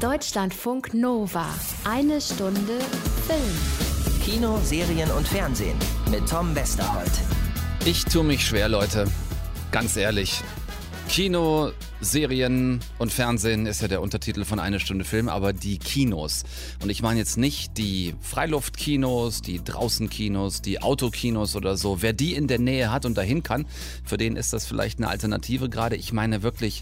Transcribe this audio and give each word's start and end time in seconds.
Deutschlandfunk 0.00 0.94
Nova. 0.94 1.46
Eine 1.84 2.22
Stunde 2.22 2.78
Film. 3.26 4.22
Kino, 4.24 4.58
Serien 4.64 5.10
und 5.10 5.28
Fernsehen 5.28 5.76
mit 6.10 6.26
Tom 6.26 6.54
Westerholt. 6.54 7.10
Ich 7.84 8.06
tue 8.06 8.24
mich 8.24 8.46
schwer, 8.46 8.70
Leute. 8.70 9.06
Ganz 9.72 9.98
ehrlich. 9.98 10.42
Kino, 11.10 11.72
Serien 12.00 12.80
und 12.98 13.12
Fernsehen 13.12 13.66
ist 13.66 13.82
ja 13.82 13.88
der 13.88 14.00
Untertitel 14.00 14.46
von 14.46 14.58
Eine 14.58 14.80
Stunde 14.80 15.04
Film, 15.04 15.28
aber 15.28 15.52
die 15.52 15.78
Kinos. 15.78 16.44
Und 16.82 16.88
ich 16.88 17.02
meine 17.02 17.18
jetzt 17.18 17.36
nicht 17.36 17.76
die 17.76 18.14
Freiluftkinos, 18.20 19.42
die 19.42 19.62
Draußenkinos, 19.62 20.62
die 20.62 20.80
Autokinos 20.80 21.56
oder 21.56 21.76
so. 21.76 22.00
Wer 22.00 22.14
die 22.14 22.34
in 22.34 22.46
der 22.46 22.58
Nähe 22.58 22.90
hat 22.90 23.04
und 23.04 23.18
dahin 23.18 23.42
kann, 23.42 23.66
für 24.04 24.16
den 24.16 24.36
ist 24.36 24.54
das 24.54 24.64
vielleicht 24.64 24.98
eine 24.98 25.08
Alternative 25.08 25.68
gerade. 25.68 25.96
Ich 25.96 26.14
meine 26.14 26.42
wirklich 26.42 26.80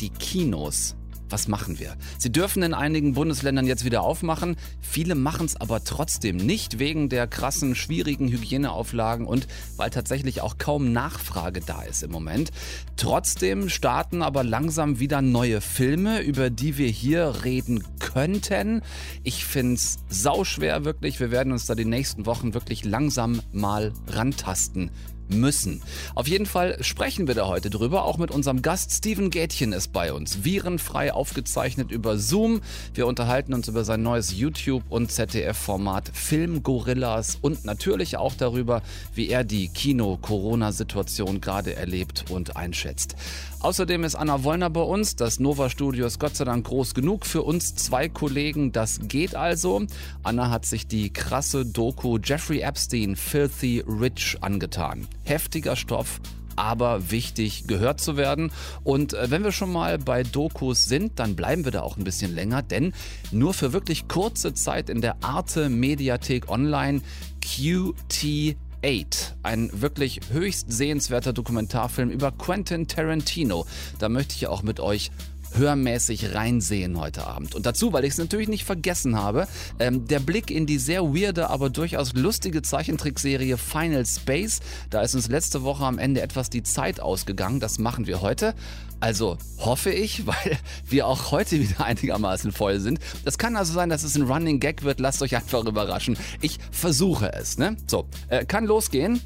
die 0.00 0.10
Kinos 0.10 0.96
was 1.30 1.48
machen 1.48 1.78
wir? 1.78 1.96
Sie 2.18 2.30
dürfen 2.30 2.62
in 2.62 2.74
einigen 2.74 3.14
Bundesländern 3.14 3.66
jetzt 3.66 3.84
wieder 3.84 4.02
aufmachen. 4.02 4.56
Viele 4.80 5.14
machen 5.14 5.46
es 5.46 5.56
aber 5.60 5.84
trotzdem 5.84 6.36
nicht 6.36 6.78
wegen 6.78 7.08
der 7.08 7.26
krassen, 7.26 7.74
schwierigen 7.74 8.28
Hygieneauflagen 8.28 9.26
und 9.26 9.46
weil 9.76 9.90
tatsächlich 9.90 10.40
auch 10.40 10.58
kaum 10.58 10.92
Nachfrage 10.92 11.60
da 11.60 11.82
ist 11.82 12.02
im 12.02 12.10
Moment. 12.10 12.50
Trotzdem 12.96 13.68
starten 13.68 14.22
aber 14.22 14.44
langsam 14.44 14.98
wieder 14.98 15.22
neue 15.22 15.60
Filme, 15.60 16.20
über 16.20 16.50
die 16.50 16.78
wir 16.78 16.88
hier 16.88 17.44
reden 17.44 17.84
könnten. 17.98 18.82
Ich 19.22 19.44
finde 19.44 19.74
es 19.74 19.98
sauschwer 20.08 20.84
wirklich. 20.84 21.20
Wir 21.20 21.30
werden 21.30 21.52
uns 21.52 21.66
da 21.66 21.74
die 21.74 21.84
nächsten 21.84 22.26
Wochen 22.26 22.54
wirklich 22.54 22.84
langsam 22.84 23.40
mal 23.52 23.92
rantasten 24.08 24.90
müssen. 25.30 25.82
Auf 26.14 26.28
jeden 26.28 26.46
Fall 26.46 26.82
sprechen 26.82 27.26
wir 27.26 27.34
da 27.34 27.46
heute 27.46 27.70
drüber. 27.70 28.04
Auch 28.04 28.18
mit 28.18 28.30
unserem 28.30 28.62
Gast 28.62 28.92
Steven 28.92 29.30
Gätchen 29.30 29.72
ist 29.72 29.92
bei 29.92 30.12
uns. 30.12 30.44
Virenfrei 30.44 31.12
aufgezeichnet 31.12 31.90
über 31.90 32.18
Zoom. 32.18 32.60
Wir 32.94 33.06
unterhalten 33.06 33.54
uns 33.54 33.68
über 33.68 33.84
sein 33.84 34.02
neues 34.02 34.36
YouTube- 34.36 34.90
und 34.90 35.12
ZDF-Format 35.12 36.10
Filmgorillas 36.12 37.38
und 37.40 37.64
natürlich 37.64 38.16
auch 38.16 38.34
darüber, 38.34 38.82
wie 39.14 39.28
er 39.28 39.44
die 39.44 39.68
Kino-Corona-Situation 39.68 41.40
gerade 41.40 41.76
erlebt 41.76 42.24
und 42.30 42.56
einschätzt. 42.56 43.16
Außerdem 43.60 44.04
ist 44.04 44.14
Anna 44.14 44.44
Wollner 44.44 44.70
bei 44.70 44.82
uns. 44.82 45.16
Das 45.16 45.40
Nova-Studio 45.40 46.06
ist 46.06 46.20
Gott 46.20 46.36
sei 46.36 46.44
Dank 46.44 46.66
groß 46.66 46.94
genug 46.94 47.26
für 47.26 47.42
uns 47.42 47.74
zwei 47.74 48.08
Kollegen. 48.08 48.70
Das 48.70 49.00
geht 49.08 49.34
also. 49.34 49.84
Anna 50.22 50.50
hat 50.50 50.64
sich 50.64 50.86
die 50.86 51.12
krasse 51.12 51.66
Doku 51.66 52.18
Jeffrey 52.22 52.60
Epstein, 52.60 53.16
Filthy 53.16 53.82
Rich 53.84 54.38
angetan. 54.42 55.08
Heftiger 55.24 55.74
Stoff, 55.74 56.20
aber 56.54 57.10
wichtig 57.10 57.66
gehört 57.66 58.00
zu 58.00 58.16
werden. 58.16 58.52
Und 58.84 59.14
äh, 59.14 59.28
wenn 59.28 59.42
wir 59.42 59.52
schon 59.52 59.72
mal 59.72 59.98
bei 59.98 60.22
Dokus 60.22 60.84
sind, 60.84 61.18
dann 61.18 61.34
bleiben 61.34 61.64
wir 61.64 61.72
da 61.72 61.82
auch 61.82 61.96
ein 61.96 62.04
bisschen 62.04 62.36
länger, 62.36 62.62
denn 62.62 62.92
nur 63.32 63.54
für 63.54 63.72
wirklich 63.72 64.06
kurze 64.06 64.54
Zeit 64.54 64.88
in 64.88 65.00
der 65.00 65.16
Arte 65.24 65.68
Mediathek 65.68 66.48
Online 66.48 67.00
QT 67.40 68.56
8, 68.84 69.36
ein 69.42 69.70
wirklich 69.72 70.20
höchst 70.32 70.70
sehenswerter 70.70 71.32
Dokumentarfilm 71.32 72.10
über 72.10 72.32
Quentin 72.32 72.86
Tarantino. 72.86 73.66
Da 73.98 74.08
möchte 74.08 74.34
ich 74.36 74.46
auch 74.46 74.62
mit 74.62 74.80
euch 74.80 75.10
hörmäßig 75.54 76.34
reinsehen 76.34 76.98
heute 76.98 77.26
Abend. 77.26 77.54
Und 77.54 77.66
dazu, 77.66 77.92
weil 77.92 78.04
ich 78.04 78.12
es 78.12 78.18
natürlich 78.18 78.48
nicht 78.48 78.64
vergessen 78.64 79.16
habe, 79.16 79.46
ähm, 79.78 80.06
der 80.06 80.20
Blick 80.20 80.50
in 80.50 80.66
die 80.66 80.78
sehr 80.78 81.02
weirde, 81.14 81.50
aber 81.50 81.70
durchaus 81.70 82.12
lustige 82.14 82.62
Zeichentrickserie 82.62 83.56
Final 83.56 84.06
Space. 84.06 84.60
Da 84.90 85.02
ist 85.02 85.14
uns 85.14 85.28
letzte 85.28 85.62
Woche 85.62 85.84
am 85.84 85.98
Ende 85.98 86.20
etwas 86.20 86.50
die 86.50 86.62
Zeit 86.62 87.00
ausgegangen. 87.00 87.60
Das 87.60 87.78
machen 87.78 88.06
wir 88.06 88.20
heute. 88.20 88.54
Also 89.00 89.38
hoffe 89.58 89.90
ich, 89.90 90.26
weil 90.26 90.58
wir 90.86 91.06
auch 91.06 91.30
heute 91.30 91.60
wieder 91.60 91.84
einigermaßen 91.84 92.52
voll 92.52 92.80
sind. 92.80 92.98
Das 93.24 93.38
kann 93.38 93.56
also 93.56 93.72
sein, 93.72 93.88
dass 93.88 94.02
es 94.02 94.16
ein 94.16 94.22
Running 94.22 94.60
Gag 94.60 94.82
wird. 94.82 95.00
Lasst 95.00 95.22
euch 95.22 95.36
einfach 95.36 95.64
überraschen. 95.64 96.16
Ich 96.40 96.58
versuche 96.70 97.32
es. 97.32 97.58
Ne? 97.58 97.76
So, 97.86 98.06
äh, 98.28 98.44
kann 98.44 98.64
losgehen. 98.64 99.20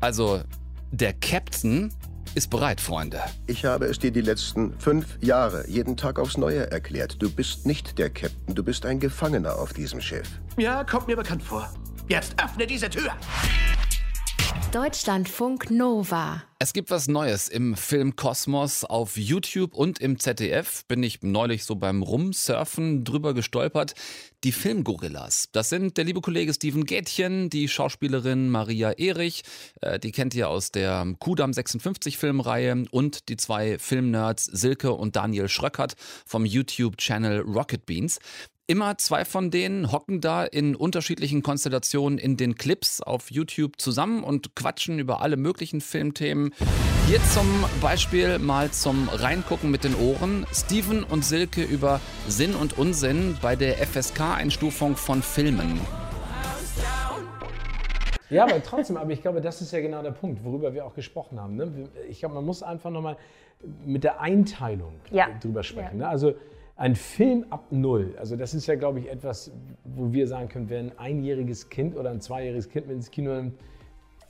Also 0.00 0.40
der 0.92 1.12
Captain 1.12 1.92
ist 2.34 2.50
bereit, 2.50 2.80
Freunde. 2.80 3.20
Ich 3.46 3.64
habe 3.64 3.86
es 3.86 3.98
dir 3.98 4.10
die 4.10 4.20
letzten 4.20 4.78
fünf 4.78 5.18
Jahre 5.20 5.68
jeden 5.68 5.96
Tag 5.96 6.18
aufs 6.18 6.36
Neue 6.36 6.70
erklärt. 6.70 7.16
Du 7.20 7.30
bist 7.30 7.66
nicht 7.66 7.98
der 7.98 8.10
Captain, 8.10 8.54
du 8.54 8.62
bist 8.62 8.86
ein 8.86 9.00
Gefangener 9.00 9.58
auf 9.58 9.72
diesem 9.72 10.00
Schiff. 10.00 10.28
Ja, 10.56 10.84
kommt 10.84 11.08
mir 11.08 11.16
bekannt 11.16 11.42
vor. 11.42 11.72
Jetzt 12.08 12.34
öffne 12.42 12.66
diese 12.66 12.88
Tür! 12.90 13.12
Deutschlandfunk 14.72 15.72
Nova. 15.72 16.44
Es 16.60 16.72
gibt 16.72 16.92
was 16.92 17.08
Neues 17.08 17.48
im 17.48 17.74
Filmkosmos 17.74 18.84
auf 18.84 19.16
YouTube 19.16 19.74
und 19.74 19.98
im 19.98 20.20
ZDF. 20.20 20.84
Bin 20.86 21.02
ich 21.02 21.22
neulich 21.22 21.64
so 21.64 21.74
beim 21.74 22.02
Rumsurfen 22.02 23.02
drüber 23.02 23.34
gestolpert. 23.34 23.94
Die 24.44 24.52
Filmgorillas. 24.52 25.48
Das 25.50 25.70
sind 25.70 25.96
der 25.96 26.04
liebe 26.04 26.20
Kollege 26.20 26.54
Steven 26.54 26.84
Gätchen, 26.84 27.50
die 27.50 27.66
Schauspielerin 27.66 28.48
Maria 28.48 28.92
Erich, 28.92 29.42
äh, 29.80 29.98
die 29.98 30.12
kennt 30.12 30.34
ihr 30.36 30.48
aus 30.48 30.70
der 30.70 31.04
Kudam 31.18 31.52
56 31.52 32.16
Filmreihe 32.16 32.84
und 32.92 33.28
die 33.28 33.36
zwei 33.36 33.76
Filmnerds 33.76 34.44
Silke 34.44 34.92
und 34.92 35.16
Daniel 35.16 35.48
Schröckert 35.48 35.96
vom 36.26 36.44
YouTube-Channel 36.44 37.40
Rocket 37.40 37.86
Beans. 37.86 38.20
Immer 38.70 38.96
zwei 38.98 39.24
von 39.24 39.50
denen 39.50 39.90
hocken 39.90 40.20
da 40.20 40.44
in 40.44 40.76
unterschiedlichen 40.76 41.42
Konstellationen 41.42 42.18
in 42.20 42.36
den 42.36 42.54
Clips 42.54 43.00
auf 43.00 43.28
YouTube 43.32 43.80
zusammen 43.80 44.22
und 44.22 44.54
quatschen 44.54 45.00
über 45.00 45.22
alle 45.22 45.36
möglichen 45.36 45.80
Filmthemen. 45.80 46.54
Hier 47.08 47.18
zum 47.34 47.64
Beispiel 47.82 48.38
mal 48.38 48.70
zum 48.70 49.08
Reingucken 49.08 49.72
mit 49.72 49.82
den 49.82 49.96
Ohren. 49.96 50.46
Steven 50.52 51.02
und 51.02 51.24
Silke 51.24 51.64
über 51.64 52.00
Sinn 52.28 52.54
und 52.54 52.78
Unsinn 52.78 53.36
bei 53.42 53.56
der 53.56 53.74
FSK-Einstufung 53.84 54.94
von 54.94 55.20
Filmen. 55.20 55.80
Ja, 58.28 58.44
aber 58.44 58.62
trotzdem, 58.62 58.96
aber 58.98 59.10
ich 59.10 59.20
glaube, 59.20 59.40
das 59.40 59.60
ist 59.62 59.72
ja 59.72 59.80
genau 59.80 60.00
der 60.00 60.12
Punkt, 60.12 60.44
worüber 60.44 60.72
wir 60.72 60.86
auch 60.86 60.94
gesprochen 60.94 61.40
haben. 61.40 61.56
Ne? 61.56 61.88
Ich 62.08 62.20
glaube, 62.20 62.36
man 62.36 62.44
muss 62.44 62.62
einfach 62.62 62.90
nochmal 62.90 63.16
mit 63.84 64.04
der 64.04 64.20
Einteilung 64.20 64.92
Ja. 65.10 65.26
drüber 65.42 65.64
sprechen. 65.64 65.98
Ja. 65.98 66.06
Ne? 66.06 66.08
Also 66.08 66.34
ein 66.80 66.94
Film 66.94 67.44
ab 67.50 67.64
Null, 67.70 68.14
also 68.18 68.36
das 68.36 68.54
ist 68.54 68.66
ja, 68.66 68.74
glaube 68.74 69.00
ich, 69.00 69.10
etwas, 69.10 69.52
wo 69.84 70.12
wir 70.14 70.26
sagen 70.26 70.48
können, 70.48 70.70
wer 70.70 70.78
ein 70.78 70.98
einjähriges 70.98 71.68
Kind 71.68 71.94
oder 71.94 72.08
ein 72.08 72.22
zweijähriges 72.22 72.70
Kind 72.70 72.86
mit 72.86 72.96
ins 72.96 73.10
Kino 73.10 73.34
nimmt, 73.34 73.60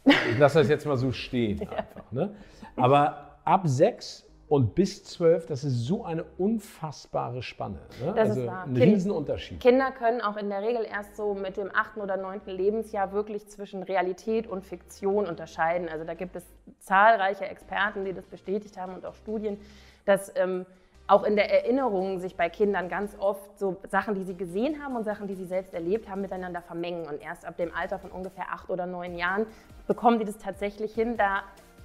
ich 0.04 0.36
lasse 0.36 0.58
das 0.58 0.68
jetzt 0.68 0.84
mal 0.84 0.96
so 0.96 1.12
stehen 1.12 1.60
einfach. 1.68 2.10
Ne? 2.10 2.34
Aber 2.74 3.36
ab 3.44 3.68
sechs 3.68 4.26
und 4.48 4.74
bis 4.74 5.04
zwölf, 5.04 5.46
das 5.46 5.62
ist 5.62 5.86
so 5.86 6.04
eine 6.04 6.24
unfassbare 6.38 7.40
Spanne. 7.40 7.78
Ne? 8.04 8.14
Das 8.16 8.30
ist 8.30 8.36
also 8.38 8.46
wahr. 8.48 8.64
ein 8.64 8.74
Kind- 8.74 8.94
Riesenunterschied. 8.94 9.60
Kinder 9.60 9.92
können 9.92 10.20
auch 10.20 10.36
in 10.36 10.48
der 10.48 10.62
Regel 10.62 10.84
erst 10.84 11.14
so 11.16 11.34
mit 11.34 11.56
dem 11.56 11.70
achten 11.72 12.00
oder 12.00 12.16
neunten 12.16 12.50
Lebensjahr 12.50 13.12
wirklich 13.12 13.46
zwischen 13.46 13.84
Realität 13.84 14.48
und 14.48 14.64
Fiktion 14.64 15.26
unterscheiden. 15.26 15.88
Also 15.88 16.04
da 16.04 16.14
gibt 16.14 16.34
es 16.34 16.42
zahlreiche 16.80 17.44
Experten, 17.44 18.04
die 18.04 18.12
das 18.12 18.26
bestätigt 18.26 18.76
haben 18.76 18.94
und 18.96 19.06
auch 19.06 19.14
Studien, 19.14 19.56
dass 20.04 20.32
ähm, 20.34 20.66
auch 21.10 21.24
in 21.24 21.34
der 21.34 21.50
Erinnerung 21.50 22.20
sich 22.20 22.36
bei 22.36 22.48
Kindern 22.48 22.88
ganz 22.88 23.16
oft 23.18 23.58
so 23.58 23.76
Sachen, 23.88 24.14
die 24.14 24.22
sie 24.22 24.34
gesehen 24.34 24.82
haben 24.82 24.96
und 24.96 25.04
Sachen, 25.04 25.26
die 25.26 25.34
sie 25.34 25.44
selbst 25.44 25.74
erlebt 25.74 26.08
haben, 26.08 26.20
miteinander 26.20 26.62
vermengen. 26.62 27.06
Und 27.06 27.20
erst 27.20 27.44
ab 27.44 27.56
dem 27.56 27.74
Alter 27.74 27.98
von 27.98 28.10
ungefähr 28.10 28.52
acht 28.52 28.70
oder 28.70 28.86
neun 28.86 29.16
Jahren 29.16 29.46
bekommen 29.88 30.20
die 30.20 30.24
das 30.24 30.38
tatsächlich 30.38 30.94
hin, 30.94 31.16
da 31.16 31.42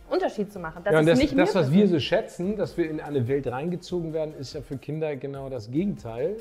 Unterschied 0.09 0.53
zu 0.53 0.59
machen. 0.59 0.84
Das 0.84 0.94
ja, 0.94 1.00
und 1.00 1.08
ist 1.08 1.22
das, 1.22 1.30
das 1.31 1.53
mir 1.56 1.59
was 1.59 1.72
wir 1.72 1.88
so 1.88 2.00
schätzen, 2.00 2.56
dass 2.56 2.78
wir 2.78 2.88
in 2.88 3.02
eine 3.02 3.28
Welt 3.28 3.47
reingezogen 3.47 4.14
werden, 4.14 4.35
ist 4.38 4.53
ja 4.53 4.62
für 4.62 4.78
Kinder 4.78 5.16
genau 5.16 5.50
das 5.50 5.72
Gegenteil. 5.72 6.38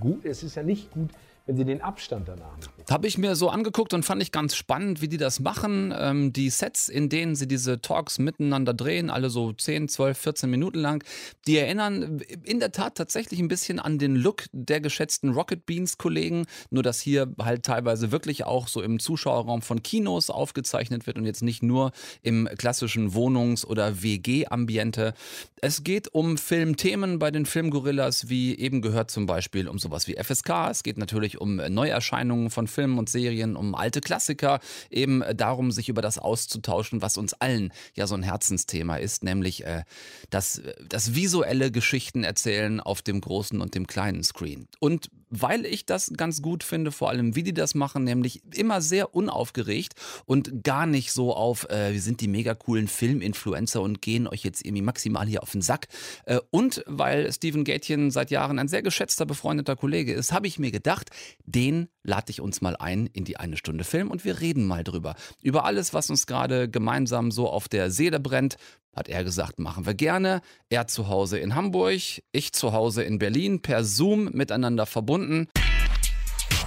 Gut, 0.00 0.24
es 0.24 0.42
ist 0.42 0.54
ja 0.54 0.62
nicht 0.62 0.90
gut, 0.90 1.10
wenn 1.44 1.56
sie 1.56 1.64
den 1.64 1.82
Abstand 1.82 2.28
danach 2.28 2.56
nicht 2.56 2.70
nehmen. 2.78 2.81
Habe 2.90 3.06
ich 3.06 3.16
mir 3.16 3.36
so 3.36 3.48
angeguckt 3.48 3.94
und 3.94 4.04
fand 4.04 4.22
ich 4.22 4.32
ganz 4.32 4.56
spannend, 4.56 5.00
wie 5.00 5.08
die 5.08 5.16
das 5.16 5.40
machen. 5.40 5.94
Ähm, 5.96 6.32
die 6.32 6.50
Sets, 6.50 6.88
in 6.88 7.08
denen 7.08 7.36
sie 7.36 7.46
diese 7.46 7.80
Talks 7.80 8.18
miteinander 8.18 8.74
drehen, 8.74 9.08
alle 9.08 9.30
so 9.30 9.52
10, 9.52 9.88
12, 9.88 10.18
14 10.18 10.50
Minuten 10.50 10.78
lang, 10.78 11.04
die 11.46 11.56
erinnern 11.56 12.20
in 12.42 12.60
der 12.60 12.72
Tat 12.72 12.96
tatsächlich 12.96 13.40
ein 13.40 13.48
bisschen 13.48 13.78
an 13.78 13.98
den 13.98 14.16
Look 14.16 14.44
der 14.52 14.80
geschätzten 14.80 15.30
Rocket 15.30 15.64
Beans 15.64 15.96
Kollegen, 15.96 16.46
nur 16.70 16.82
dass 16.82 17.00
hier 17.00 17.32
halt 17.40 17.64
teilweise 17.64 18.10
wirklich 18.10 18.44
auch 18.44 18.68
so 18.68 18.82
im 18.82 18.98
Zuschauerraum 18.98 19.62
von 19.62 19.82
Kinos 19.82 20.30
aufgezeichnet 20.30 21.06
wird 21.06 21.18
und 21.18 21.24
jetzt 21.24 21.42
nicht 21.42 21.62
nur 21.62 21.92
im 22.22 22.48
klassischen 22.58 23.14
Wohnungs- 23.14 23.64
oder 23.64 24.02
WG-Ambiente. 24.02 25.14
Es 25.60 25.84
geht 25.84 26.12
um 26.12 26.36
Filmthemen 26.36 27.18
bei 27.18 27.30
den 27.30 27.46
Filmgorillas, 27.46 28.28
wie 28.28 28.58
eben 28.58 28.82
gehört 28.82 29.10
zum 29.10 29.26
Beispiel 29.26 29.68
um 29.68 29.78
sowas 29.78 30.08
wie 30.08 30.16
FSK. 30.16 30.70
Es 30.70 30.82
geht 30.82 30.98
natürlich 30.98 31.40
um 31.40 31.56
Neuerscheinungen 31.56 32.50
von 32.50 32.66
Filmen 32.72 32.98
und 32.98 33.08
Serien, 33.08 33.56
um 33.56 33.74
alte 33.74 34.00
Klassiker, 34.00 34.60
eben 34.90 35.22
darum, 35.34 35.70
sich 35.70 35.88
über 35.88 36.02
das 36.02 36.18
auszutauschen, 36.18 37.02
was 37.02 37.16
uns 37.16 37.34
allen 37.34 37.72
ja 37.94 38.06
so 38.06 38.14
ein 38.14 38.22
Herzensthema 38.22 38.96
ist, 38.96 39.22
nämlich 39.22 39.64
äh, 39.64 39.84
das, 40.30 40.62
das 40.88 41.14
visuelle 41.14 41.70
Geschichten 41.70 42.24
erzählen 42.24 42.80
auf 42.80 43.02
dem 43.02 43.20
großen 43.20 43.60
und 43.60 43.74
dem 43.74 43.86
kleinen 43.86 44.24
Screen. 44.24 44.66
Und 44.80 45.08
weil 45.32 45.64
ich 45.64 45.86
das 45.86 46.12
ganz 46.16 46.42
gut 46.42 46.62
finde, 46.62 46.92
vor 46.92 47.08
allem 47.08 47.34
wie 47.34 47.42
die 47.42 47.54
das 47.54 47.74
machen, 47.74 48.04
nämlich 48.04 48.42
immer 48.54 48.82
sehr 48.82 49.14
unaufgeregt 49.14 49.94
und 50.26 50.62
gar 50.62 50.86
nicht 50.86 51.12
so 51.12 51.34
auf, 51.34 51.68
äh, 51.70 51.92
wir 51.92 52.00
sind 52.00 52.20
die 52.20 52.28
mega 52.28 52.54
coolen 52.54 52.86
Filminfluencer 52.86 53.80
und 53.80 54.02
gehen 54.02 54.28
euch 54.28 54.44
jetzt 54.44 54.64
irgendwie 54.64 54.82
maximal 54.82 55.26
hier 55.26 55.42
auf 55.42 55.50
den 55.50 55.62
Sack. 55.62 55.88
Äh, 56.26 56.38
und 56.50 56.84
weil 56.86 57.32
Steven 57.32 57.64
Gätchen 57.64 58.10
seit 58.10 58.30
Jahren 58.30 58.58
ein 58.58 58.68
sehr 58.68 58.82
geschätzter, 58.82 59.24
befreundeter 59.24 59.74
Kollege 59.74 60.12
ist, 60.12 60.32
habe 60.32 60.46
ich 60.46 60.58
mir 60.58 60.70
gedacht, 60.70 61.08
den 61.46 61.88
lade 62.02 62.30
ich 62.30 62.42
uns 62.42 62.60
mal 62.60 62.76
ein 62.76 63.06
in 63.06 63.24
die 63.24 63.38
eine 63.38 63.56
Stunde 63.56 63.84
Film 63.84 64.10
und 64.10 64.24
wir 64.24 64.40
reden 64.40 64.66
mal 64.66 64.84
drüber. 64.84 65.14
Über 65.40 65.64
alles, 65.64 65.94
was 65.94 66.10
uns 66.10 66.26
gerade 66.26 66.68
gemeinsam 66.68 67.30
so 67.30 67.48
auf 67.48 67.68
der 67.68 67.90
Seele 67.90 68.20
brennt, 68.20 68.56
hat 68.94 69.08
er 69.08 69.24
gesagt, 69.24 69.58
machen 69.58 69.86
wir 69.86 69.94
gerne. 69.94 70.40
Er 70.68 70.86
zu 70.86 71.08
Hause 71.08 71.38
in 71.38 71.54
Hamburg, 71.54 72.22
ich 72.32 72.52
zu 72.52 72.72
Hause 72.72 73.02
in 73.02 73.18
Berlin, 73.18 73.62
per 73.62 73.84
Zoom 73.84 74.30
miteinander 74.32 74.86
verbunden. 74.86 75.48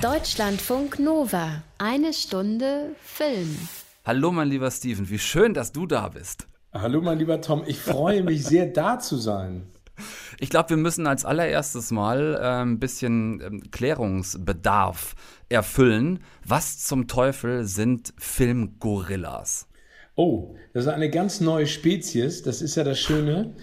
Deutschlandfunk 0.01 0.99
Nova. 0.99 1.63
Eine 1.77 2.13
Stunde 2.13 2.95
Film. 3.01 3.57
Hallo, 4.03 4.31
mein 4.31 4.49
lieber 4.49 4.69
Steven, 4.69 5.09
wie 5.09 5.19
schön, 5.19 5.53
dass 5.53 5.71
du 5.71 5.85
da 5.87 6.09
bist. 6.09 6.47
Hallo, 6.73 7.01
mein 7.01 7.17
lieber 7.17 7.41
Tom, 7.41 7.63
ich 7.65 7.79
freue 7.79 8.21
mich 8.21 8.43
sehr, 8.43 8.65
da 8.65 8.99
zu 8.99 9.15
sein. 9.17 9.67
Ich 10.39 10.49
glaube, 10.49 10.71
wir 10.71 10.77
müssen 10.77 11.07
als 11.07 11.23
allererstes 11.23 11.91
mal 11.91 12.35
äh, 12.35 12.63
ein 12.63 12.79
bisschen 12.79 13.41
ähm, 13.41 13.71
Klärungsbedarf 13.71 15.15
erfüllen. 15.47 16.19
Was 16.45 16.79
zum 16.79 17.07
Teufel 17.07 17.63
sind 17.63 18.13
Filmgorillas? 18.17 19.67
Oh, 20.15 20.55
das 20.73 20.85
ist 20.85 20.91
eine 20.91 21.09
ganz 21.09 21.41
neue 21.41 21.67
Spezies. 21.67 22.41
Das 22.41 22.61
ist 22.61 22.75
ja 22.75 22.83
das 22.83 22.99
Schöne. 22.99 23.53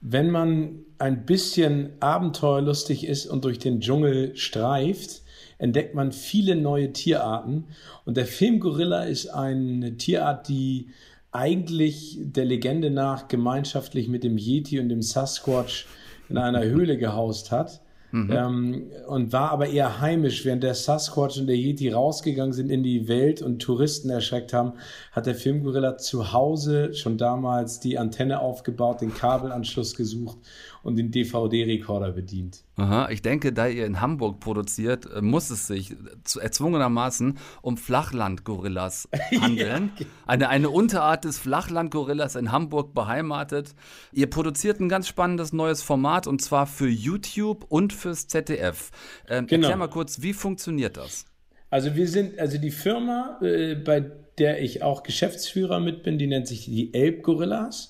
Wenn 0.00 0.30
man 0.30 0.80
ein 0.98 1.24
bisschen 1.24 1.90
abenteuerlustig 2.00 3.06
ist 3.06 3.26
und 3.26 3.44
durch 3.44 3.58
den 3.58 3.80
Dschungel 3.80 4.36
streift, 4.36 5.22
entdeckt 5.58 5.94
man 5.94 6.10
viele 6.10 6.56
neue 6.56 6.92
Tierarten. 6.92 7.66
Und 8.04 8.16
der 8.16 8.26
Filmgorilla 8.26 9.04
ist 9.04 9.28
eine 9.28 9.96
Tierart, 9.96 10.48
die 10.48 10.88
eigentlich 11.32 12.18
der 12.20 12.44
Legende 12.44 12.90
nach 12.90 13.28
gemeinschaftlich 13.28 14.08
mit 14.08 14.24
dem 14.24 14.36
Yeti 14.36 14.80
und 14.80 14.88
dem 14.88 15.02
Sasquatch 15.02 15.86
in 16.28 16.38
einer 16.38 16.64
Höhle 16.64 16.98
gehaust 16.98 17.52
hat. 17.52 17.82
Mhm. 18.12 18.30
Ähm, 18.32 18.90
und 19.06 19.32
war 19.32 19.50
aber 19.50 19.68
eher 19.68 20.00
heimisch. 20.00 20.44
Während 20.44 20.62
der 20.62 20.74
Sasquatch 20.74 21.38
und 21.38 21.46
der 21.46 21.56
Yeti 21.56 21.90
rausgegangen 21.90 22.52
sind 22.52 22.70
in 22.70 22.82
die 22.82 23.08
Welt 23.08 23.42
und 23.42 23.60
Touristen 23.60 24.10
erschreckt 24.10 24.52
haben, 24.52 24.72
hat 25.12 25.26
der 25.26 25.34
Filmgorilla 25.34 25.96
zu 25.96 26.32
Hause 26.32 26.94
schon 26.94 27.18
damals 27.18 27.80
die 27.80 27.98
Antenne 27.98 28.40
aufgebaut, 28.40 29.00
den 29.00 29.14
Kabelanschluss 29.14 29.94
gesucht 29.94 30.38
und 30.82 30.96
den 30.96 31.10
DVD-Rekorder 31.10 32.12
bedient. 32.12 32.64
Aha, 32.76 33.08
ich 33.10 33.22
denke, 33.22 33.52
da 33.52 33.66
ihr 33.66 33.86
in 33.86 34.00
Hamburg 34.00 34.40
produziert, 34.40 35.06
äh, 35.06 35.20
muss 35.20 35.50
es 35.50 35.66
sich 35.66 35.94
erzwungenermaßen 36.40 37.38
um 37.62 37.76
Flachlandgorillas 37.76 39.08
handeln. 39.40 39.92
ja. 39.98 40.06
eine, 40.26 40.48
eine 40.48 40.70
Unterart 40.70 41.24
des 41.24 41.38
Flachlandgorillas 41.38 42.36
in 42.36 42.52
Hamburg 42.52 42.94
beheimatet. 42.94 43.74
Ihr 44.12 44.28
produziert 44.28 44.80
ein 44.80 44.88
ganz 44.88 45.08
spannendes 45.08 45.52
neues 45.52 45.82
Format 45.82 46.26
und 46.26 46.40
zwar 46.40 46.66
für 46.66 46.88
YouTube 46.88 47.64
und 47.68 47.92
fürs 47.92 48.28
ZDF. 48.28 48.90
Ähm, 49.28 49.46
genau. 49.46 49.68
Erklär 49.68 49.76
mal 49.76 49.88
kurz, 49.88 50.22
wie 50.22 50.32
funktioniert 50.32 50.96
das? 50.96 51.26
Also 51.70 51.94
wir 51.94 52.08
sind, 52.08 52.38
also 52.38 52.58
die 52.58 52.72
Firma, 52.72 53.38
äh, 53.42 53.76
bei 53.76 54.10
der 54.38 54.62
ich 54.62 54.82
auch 54.82 55.02
Geschäftsführer 55.02 55.80
mit 55.80 56.02
bin, 56.02 56.18
die 56.18 56.26
nennt 56.26 56.48
sich 56.48 56.64
die 56.64 56.94
Elbgorillas 56.94 57.89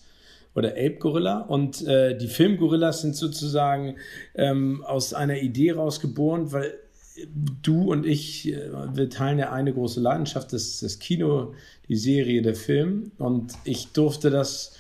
oder 0.55 0.77
Elbgorilla. 0.77 1.41
Und 1.41 1.87
äh, 1.87 2.17
die 2.17 2.29
Filmgorillas 2.29 3.03
sind 3.03 3.17
sozusagen 3.17 3.97
ähm, 4.35 4.85
aus 4.85 5.15
einer 5.15 5.39
Idee 5.41 5.73
rausgeboren, 5.73 6.53
weil 6.53 6.75
du 7.63 7.91
und 7.91 8.07
ich, 8.07 8.53
äh, 8.53 8.71
wir 8.95 9.11
teilen 9.11 9.39
ja 9.39 9.53
eine 9.53 9.73
große 9.73 10.01
Leidenschaft, 10.01 10.53
das 10.53 10.81
das 10.81 10.99
Kino, 10.99 11.55
die 11.89 11.97
Serie, 11.97 12.43
der 12.43 12.55
Film. 12.55 13.13
Und 13.19 13.55
ich 13.65 13.93
durfte 13.93 14.31
das 14.31 14.77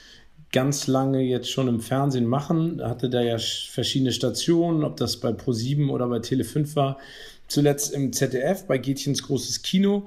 ganz 0.52 0.86
lange 0.86 1.22
jetzt 1.22 1.50
schon 1.50 1.68
im 1.68 1.80
Fernsehen 1.80 2.26
machen, 2.26 2.82
hatte 2.82 3.08
da 3.08 3.22
ja 3.22 3.38
verschiedene 3.38 4.12
Stationen, 4.12 4.84
ob 4.84 4.96
das 4.96 5.18
bei 5.18 5.30
Pro7 5.30 5.88
oder 5.90 6.08
bei 6.08 6.18
Tele5 6.18 6.74
war. 6.74 6.98
Zuletzt 7.46 7.92
im 7.92 8.12
ZDF, 8.12 8.66
bei 8.66 8.78
Gätchens 8.78 9.22
großes 9.22 9.62
Kino. 9.62 10.06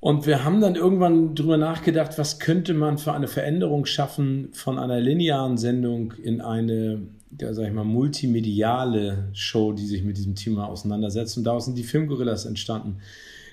Und 0.00 0.26
wir 0.26 0.44
haben 0.44 0.60
dann 0.60 0.74
irgendwann 0.74 1.34
drüber 1.34 1.56
nachgedacht, 1.56 2.18
was 2.18 2.38
könnte 2.38 2.74
man 2.74 2.98
für 2.98 3.12
eine 3.12 3.28
Veränderung 3.28 3.86
schaffen 3.86 4.50
von 4.52 4.78
einer 4.78 5.00
linearen 5.00 5.56
Sendung 5.56 6.12
in 6.12 6.40
eine, 6.40 7.02
ja, 7.40 7.54
sag 7.54 7.68
ich 7.68 7.72
mal, 7.72 7.84
multimediale 7.84 9.28
Show, 9.32 9.72
die 9.72 9.86
sich 9.86 10.04
mit 10.04 10.16
diesem 10.16 10.34
Thema 10.34 10.68
auseinandersetzt. 10.68 11.38
Und 11.38 11.44
daraus 11.44 11.64
sind 11.64 11.78
die 11.78 11.82
Filmgorillas 11.82 12.44
entstanden. 12.44 12.98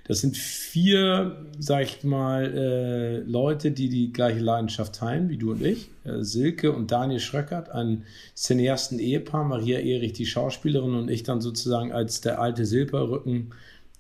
Das 0.06 0.20
sind 0.20 0.36
vier, 0.36 1.46
sag 1.60 1.84
ich 1.84 2.04
mal, 2.04 2.54
äh, 2.54 3.18
Leute, 3.20 3.72
die 3.72 3.88
die 3.88 4.12
gleiche 4.12 4.40
Leidenschaft 4.40 4.96
teilen, 4.96 5.30
wie 5.30 5.38
du 5.38 5.52
und 5.52 5.64
ich. 5.64 5.90
Äh, 6.04 6.24
Silke 6.24 6.74
und 6.74 6.92
Daniel 6.92 7.22
Schröckert, 7.22 7.70
ein 7.70 8.04
Cineasten-Ehepaar, 8.36 9.46
Maria 9.46 9.80
Erich, 9.80 10.12
die 10.12 10.26
Schauspielerin 10.26 10.96
und 10.96 11.10
ich 11.10 11.24
dann 11.24 11.40
sozusagen 11.40 11.94
als 11.94 12.20
der 12.20 12.42
alte 12.42 12.66
Silberrücken 12.66 13.54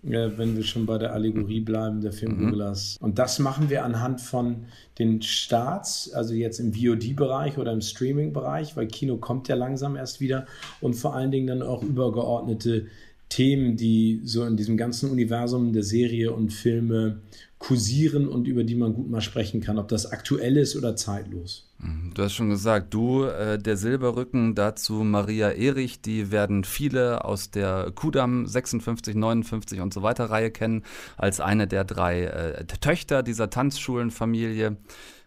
wenn 0.03 0.55
wir 0.55 0.63
schon 0.63 0.85
bei 0.85 0.97
der 0.97 1.13
Allegorie 1.13 1.61
bleiben, 1.61 2.01
der 2.01 2.11
Film 2.11 2.37
mhm. 2.37 2.75
Und 2.99 3.19
das 3.19 3.39
machen 3.39 3.69
wir 3.69 3.85
anhand 3.85 4.19
von 4.19 4.65
den 4.99 5.21
Starts, 5.21 6.11
also 6.13 6.33
jetzt 6.33 6.59
im 6.59 6.73
VOD-Bereich 6.73 7.57
oder 7.57 7.71
im 7.71 7.81
Streaming-Bereich, 7.81 8.75
weil 8.75 8.87
Kino 8.87 9.17
kommt 9.17 9.47
ja 9.47 9.55
langsam 9.55 9.95
erst 9.95 10.19
wieder. 10.19 10.45
Und 10.81 10.95
vor 10.95 11.15
allen 11.15 11.31
Dingen 11.31 11.47
dann 11.47 11.61
auch 11.61 11.83
übergeordnete 11.83 12.87
Themen, 13.29 13.77
die 13.77 14.21
so 14.25 14.45
in 14.45 14.57
diesem 14.57 14.77
ganzen 14.77 15.09
Universum 15.09 15.73
der 15.73 15.83
Serie 15.83 16.33
und 16.33 16.51
Filme 16.51 17.21
kursieren 17.63 18.27
und 18.27 18.45
über 18.45 18.65
die 18.65 18.75
man 18.75 18.93
gut 18.93 19.09
mal 19.09 19.21
sprechen 19.21 19.61
kann, 19.61 19.79
ob 19.79 19.87
das 19.87 20.11
aktuell 20.11 20.57
ist 20.57 20.75
oder 20.75 20.97
zeitlos. 20.97 21.71
Mhm. 21.79 22.11
Du 22.13 22.21
hast 22.21 22.33
schon 22.33 22.49
gesagt, 22.49 22.93
du, 22.93 23.23
äh, 23.23 23.57
der 23.57 23.77
Silberrücken, 23.77 24.53
dazu 24.53 24.95
Maria 24.95 25.49
Erich, 25.49 26.01
die 26.01 26.29
werden 26.29 26.65
viele 26.65 27.23
aus 27.23 27.51
der 27.51 27.93
Kudam 27.95 28.45
56, 28.47 29.15
59 29.15 29.79
und 29.79 29.93
so 29.93 30.03
weiter 30.03 30.25
Reihe 30.25 30.51
kennen, 30.51 30.83
als 31.15 31.39
eine 31.39 31.65
der 31.65 31.85
drei 31.85 32.25
äh, 32.25 32.65
Töchter 32.65 33.23
dieser 33.23 33.49
Tanzschulenfamilie. 33.49 34.75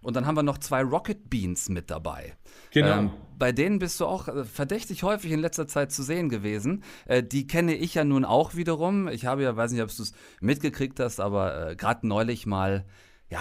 Und 0.03 0.15
dann 0.15 0.27
haben 0.27 0.37
wir 0.37 0.43
noch 0.43 0.59
zwei 0.59 0.83
Rocket 0.83 1.31
Beans 1.31 1.71
mit 1.71 1.91
dabei. 1.91 2.35
Genau. 2.71 2.99
Ähm, 2.99 3.11
bei 3.39 3.53
denen 3.53 3.79
bist 3.79 4.01
du 4.01 4.07
auch 4.07 4.29
äh, 4.29 4.45
verdächtig 4.45 5.03
häufig 5.03 5.33
in 5.33 5.41
letzter 5.41 5.67
Zeit 5.67 5.93
zu 5.93 6.03
sehen 6.03 6.29
gewesen. 6.29 6.83
Äh, 7.07 7.23
die 7.23 7.47
kenne 7.47 7.75
ich 7.75 7.95
ja 7.95 8.05
nun 8.05 8.25
auch 8.25 8.55
wiederum. 8.55 9.09
Ich 9.09 9.27
habe 9.27 9.43
ja, 9.43 9.57
weiß 9.57 9.73
nicht, 9.73 9.83
ob 9.83 9.95
du 9.95 10.03
es 10.03 10.13
mitgekriegt 10.41 11.01
hast, 11.01 11.21
aber 11.21 11.71
äh, 11.71 11.77
gerade 11.77 12.07
neulich 12.07 12.26
mal, 12.47 12.85
ja, 13.31 13.41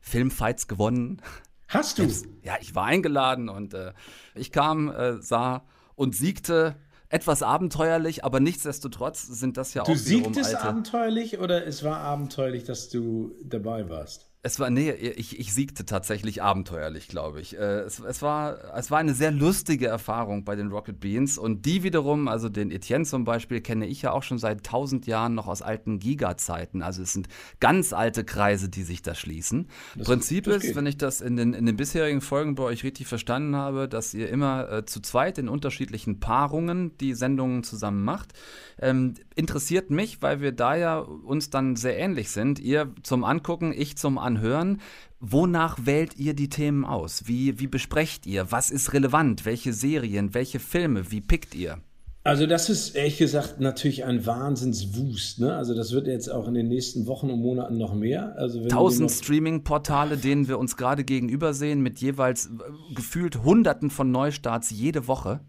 Filmfights 0.00 0.68
gewonnen. 0.68 1.20
Hast 1.68 1.98
du? 1.98 2.08
Ja, 2.42 2.54
ich 2.60 2.74
war 2.74 2.84
eingeladen 2.84 3.48
und 3.48 3.74
äh, 3.74 3.92
ich 4.34 4.52
kam, 4.52 4.90
äh, 4.90 5.20
sah 5.20 5.64
und 5.94 6.14
siegte. 6.14 6.76
Etwas 7.08 7.42
abenteuerlich, 7.42 8.24
aber 8.24 8.40
nichtsdestotrotz 8.40 9.22
sind 9.22 9.56
das 9.56 9.72
ja 9.74 9.84
du 9.84 9.92
auch. 9.92 9.94
Du 9.94 10.00
siegtest 10.00 10.56
abenteuerlich 10.56 11.38
oder 11.38 11.64
es 11.64 11.84
war 11.84 11.98
abenteuerlich, 11.98 12.64
dass 12.64 12.88
du 12.88 13.36
dabei 13.44 13.88
warst? 13.88 14.33
Es 14.46 14.60
war, 14.60 14.68
nee, 14.68 14.90
ich, 14.90 15.38
ich 15.40 15.54
siegte 15.54 15.86
tatsächlich 15.86 16.42
abenteuerlich, 16.42 17.08
glaube 17.08 17.40
ich. 17.40 17.56
Äh, 17.56 17.80
es, 17.80 17.98
es, 17.98 18.20
war, 18.20 18.76
es 18.76 18.90
war 18.90 18.98
eine 18.98 19.14
sehr 19.14 19.30
lustige 19.30 19.86
Erfahrung 19.86 20.44
bei 20.44 20.54
den 20.54 20.68
Rocket 20.68 21.00
Beans. 21.00 21.38
Und 21.38 21.64
die 21.64 21.82
wiederum, 21.82 22.28
also 22.28 22.50
den 22.50 22.70
Etienne 22.70 23.06
zum 23.06 23.24
Beispiel, 23.24 23.62
kenne 23.62 23.86
ich 23.86 24.02
ja 24.02 24.12
auch 24.12 24.22
schon 24.22 24.36
seit 24.36 24.62
tausend 24.62 25.06
Jahren 25.06 25.34
noch 25.34 25.46
aus 25.46 25.62
alten 25.62 25.98
Giga-Zeiten. 25.98 26.82
Also 26.82 27.00
es 27.00 27.14
sind 27.14 27.28
ganz 27.58 27.94
alte 27.94 28.22
Kreise, 28.22 28.68
die 28.68 28.82
sich 28.82 29.00
da 29.00 29.14
schließen. 29.14 29.68
Das, 29.96 30.06
Prinzip 30.06 30.44
das 30.44 30.62
ist, 30.62 30.76
wenn 30.76 30.84
ich 30.84 30.98
das 30.98 31.22
in 31.22 31.36
den, 31.36 31.54
in 31.54 31.64
den 31.64 31.78
bisherigen 31.78 32.20
Folgen 32.20 32.54
bei 32.54 32.64
euch 32.64 32.84
richtig 32.84 33.06
verstanden 33.06 33.56
habe, 33.56 33.88
dass 33.88 34.12
ihr 34.12 34.28
immer 34.28 34.70
äh, 34.70 34.84
zu 34.84 35.00
zweit 35.00 35.38
in 35.38 35.48
unterschiedlichen 35.48 36.20
Paarungen 36.20 36.98
die 36.98 37.14
Sendungen 37.14 37.64
zusammen 37.64 38.04
macht. 38.04 38.34
Ähm, 38.78 39.14
interessiert 39.36 39.90
mich, 39.90 40.20
weil 40.20 40.42
wir 40.42 40.52
da 40.52 40.76
ja 40.76 40.98
uns 40.98 41.48
dann 41.48 41.76
sehr 41.76 41.96
ähnlich 41.96 42.28
sind. 42.30 42.58
Ihr 42.58 42.92
zum 43.02 43.24
Angucken, 43.24 43.72
ich 43.74 43.96
zum 43.96 44.18
Anhören. 44.34 44.80
Wonach 45.20 45.86
wählt 45.86 46.16
ihr 46.18 46.34
die 46.34 46.48
Themen 46.48 46.84
aus? 46.84 47.22
Wie, 47.26 47.58
wie 47.60 47.66
besprecht 47.66 48.26
ihr? 48.26 48.50
Was 48.50 48.70
ist 48.70 48.92
relevant? 48.92 49.44
Welche 49.46 49.72
Serien? 49.72 50.34
Welche 50.34 50.58
Filme? 50.58 51.10
Wie 51.10 51.20
pickt 51.20 51.54
ihr? 51.54 51.78
Also 52.24 52.46
das 52.46 52.70
ist 52.70 52.96
ehrlich 52.96 53.18
gesagt 53.18 53.60
natürlich 53.60 54.04
ein 54.04 54.26
Wahnsinnswust. 54.26 55.40
Ne? 55.40 55.54
Also 55.54 55.74
das 55.74 55.92
wird 55.92 56.06
jetzt 56.06 56.28
auch 56.28 56.48
in 56.48 56.54
den 56.54 56.68
nächsten 56.68 57.06
Wochen 57.06 57.30
und 57.30 57.40
Monaten 57.40 57.78
noch 57.78 57.94
mehr. 57.94 58.34
Also 58.36 58.66
Tausend 58.66 59.10
Streaming-Portale, 59.10 60.16
denen 60.16 60.48
wir 60.48 60.58
uns 60.58 60.76
gerade 60.76 61.04
gegenüber 61.04 61.54
sehen, 61.54 61.80
mit 61.80 62.00
jeweils 62.00 62.46
äh, 62.46 62.94
gefühlt 62.94 63.44
Hunderten 63.44 63.90
von 63.90 64.10
Neustarts 64.10 64.70
jede 64.70 65.06
Woche. 65.06 65.40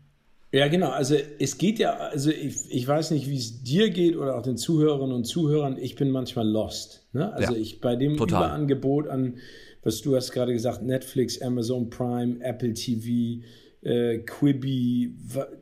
Ja, 0.51 0.67
genau. 0.67 0.89
Also 0.89 1.15
es 1.39 1.57
geht 1.57 1.79
ja, 1.79 1.95
also 1.95 2.29
ich, 2.29 2.55
ich 2.69 2.87
weiß 2.87 3.11
nicht, 3.11 3.29
wie 3.29 3.37
es 3.37 3.63
dir 3.63 3.89
geht 3.89 4.15
oder 4.15 4.37
auch 4.37 4.41
den 4.41 4.57
Zuhörerinnen 4.57 5.15
und 5.15 5.25
Zuhörern. 5.25 5.77
Ich 5.77 5.95
bin 5.95 6.11
manchmal 6.11 6.47
lost. 6.47 7.04
Ne? 7.15 7.33
Also 7.33 7.53
ja, 7.53 7.59
ich 7.59 7.81
bei 7.81 7.95
dem 7.95 8.17
total. 8.17 8.45
Überangebot 8.45 9.07
an, 9.07 9.35
was 9.83 10.01
du 10.01 10.15
hast 10.15 10.31
gerade 10.31 10.53
gesagt, 10.53 10.83
Netflix, 10.83 11.41
Amazon 11.41 11.89
Prime, 11.89 12.37
Apple 12.41 12.73
TV, 12.73 13.41
äh, 13.81 14.17
Quibi, 14.19 15.13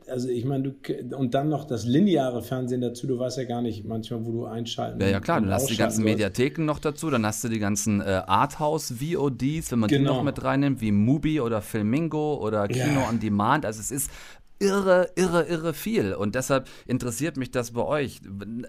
also 0.08 0.28
ich 0.30 0.44
meine, 0.46 0.70
du 0.72 1.16
und 1.16 1.34
dann 1.34 1.50
noch 1.50 1.64
das 1.66 1.84
lineare 1.84 2.42
Fernsehen 2.42 2.80
dazu, 2.80 3.06
du 3.06 3.18
weißt 3.18 3.36
ja 3.38 3.44
gar 3.44 3.60
nicht 3.60 3.84
manchmal, 3.84 4.24
wo 4.24 4.32
du 4.32 4.44
einschalten 4.46 4.98
Ja, 5.00 5.08
ja 5.08 5.20
klar, 5.20 5.40
dann 5.42 5.50
hast 5.52 5.66
du 5.68 5.72
die 5.74 5.78
ganzen. 5.78 6.04
Mediatheken 6.04 6.64
noch 6.64 6.78
dazu, 6.78 7.10
dann 7.10 7.24
hast 7.26 7.44
du 7.44 7.48
die 7.48 7.58
ganzen 7.58 8.00
äh, 8.00 8.22
Arthouse-VODs, 8.26 9.70
wenn 9.72 9.78
man 9.78 9.88
die 9.88 9.96
Genau. 9.98 10.14
noch 10.16 10.22
mit 10.22 10.42
reinnimmt, 10.42 10.80
wie 10.80 10.90
Mubi 10.92 11.40
oder 11.40 11.60
Filmingo 11.60 12.36
oder 12.42 12.66
Kino 12.68 13.00
Ja. 13.02 13.08
on 13.08 13.20
Demand. 13.20 13.66
Also 13.66 13.80
es 13.80 13.90
ist 13.90 14.10
irre, 14.58 15.10
irre, 15.16 15.42
irre 15.42 15.74
viel. 15.74 16.14
Und 16.14 16.34
deshalb 16.34 16.66
interessiert 16.86 17.36
mich 17.36 17.50
das 17.50 17.72
bei 17.72 17.82
euch. 17.84 18.20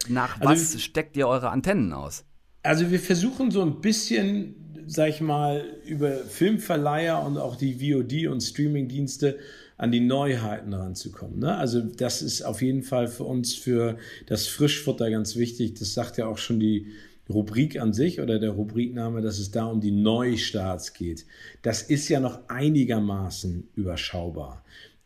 Nach 0.10 0.40
Also 0.42 0.52
was 0.52 0.82
steckt 0.82 1.16
ihr 1.16 1.28
eure 1.28 1.50
Antennen 1.50 1.94
aus? 1.94 2.26
Also 2.66 2.90
wir 2.90 3.00
versuchen 3.00 3.52
so 3.52 3.62
ein 3.62 3.80
bisschen, 3.80 4.56
sag 4.88 5.10
ich 5.10 5.22
mal, 5.22 5.66
über 5.86 6.12
Filmverleiher 6.18 7.24
und 7.24 7.38
auch 7.38 7.56
die 7.56 7.76
VOD 7.76 8.28
und 8.28 8.42
Streamingdienste 8.42 9.38
an 9.78 9.92
die 9.92 10.00
Neuheiten 10.00 10.74
ranzukommen. 10.74 11.40
Ne? 11.40 11.56
Also 11.56 11.82
das 11.82 12.24
ist 12.24 12.42
auf 12.42 12.64
jeden 12.64 12.82
Fall 12.82 13.08
für 13.08 13.26
uns 13.26 13.54
für 13.54 13.98
das 14.26 14.48
Frischfutter 14.48 15.12
ganz 15.12 15.36
wichtig. 15.36 15.76
Das 15.76 15.94
sagt 15.94 16.18
ja 16.18 16.26
auch 16.26 16.40
schon 16.40 16.60
die 16.60 16.88
Rubrik 17.30 17.80
an 17.80 17.94
sich 17.94 18.20
oder 18.20 18.40
der 18.40 18.52
Rubrikname, 18.52 19.22
dass 19.22 19.38
es 19.38 19.52
da 19.52 19.66
um 19.66 19.80
die 19.80 19.92
Neustarts 19.92 20.94
geht. 20.94 21.28
Das 21.62 21.84
ist 21.84 22.10
ja 22.10 22.20
noch 22.20 22.50
einigermaßen 22.50 23.68
überschaubar. 23.76 24.64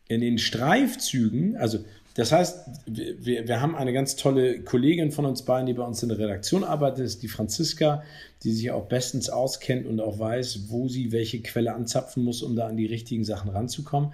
In 0.08 0.22
den 0.22 0.38
Streifzügen, 0.38 1.56
also 1.56 1.84
das 2.14 2.32
heißt, 2.32 2.66
wir, 2.86 3.46
wir 3.46 3.60
haben 3.60 3.76
eine 3.76 3.92
ganz 3.92 4.16
tolle 4.16 4.60
Kollegin 4.60 5.12
von 5.12 5.24
uns 5.24 5.42
beiden, 5.42 5.66
die 5.66 5.74
bei 5.74 5.84
uns 5.84 6.02
in 6.02 6.08
der 6.08 6.18
Redaktion 6.18 6.64
arbeitet, 6.64 7.04
ist 7.04 7.22
die 7.22 7.28
Franziska, 7.28 8.02
die 8.42 8.52
sich 8.52 8.70
auch 8.72 8.86
bestens 8.86 9.30
auskennt 9.30 9.86
und 9.86 10.00
auch 10.00 10.18
weiß, 10.18 10.68
wo 10.68 10.88
sie 10.88 11.12
welche 11.12 11.40
Quelle 11.40 11.72
anzapfen 11.72 12.24
muss, 12.24 12.42
um 12.42 12.56
da 12.56 12.66
an 12.66 12.76
die 12.76 12.86
richtigen 12.86 13.24
Sachen 13.24 13.50
ranzukommen. 13.50 14.12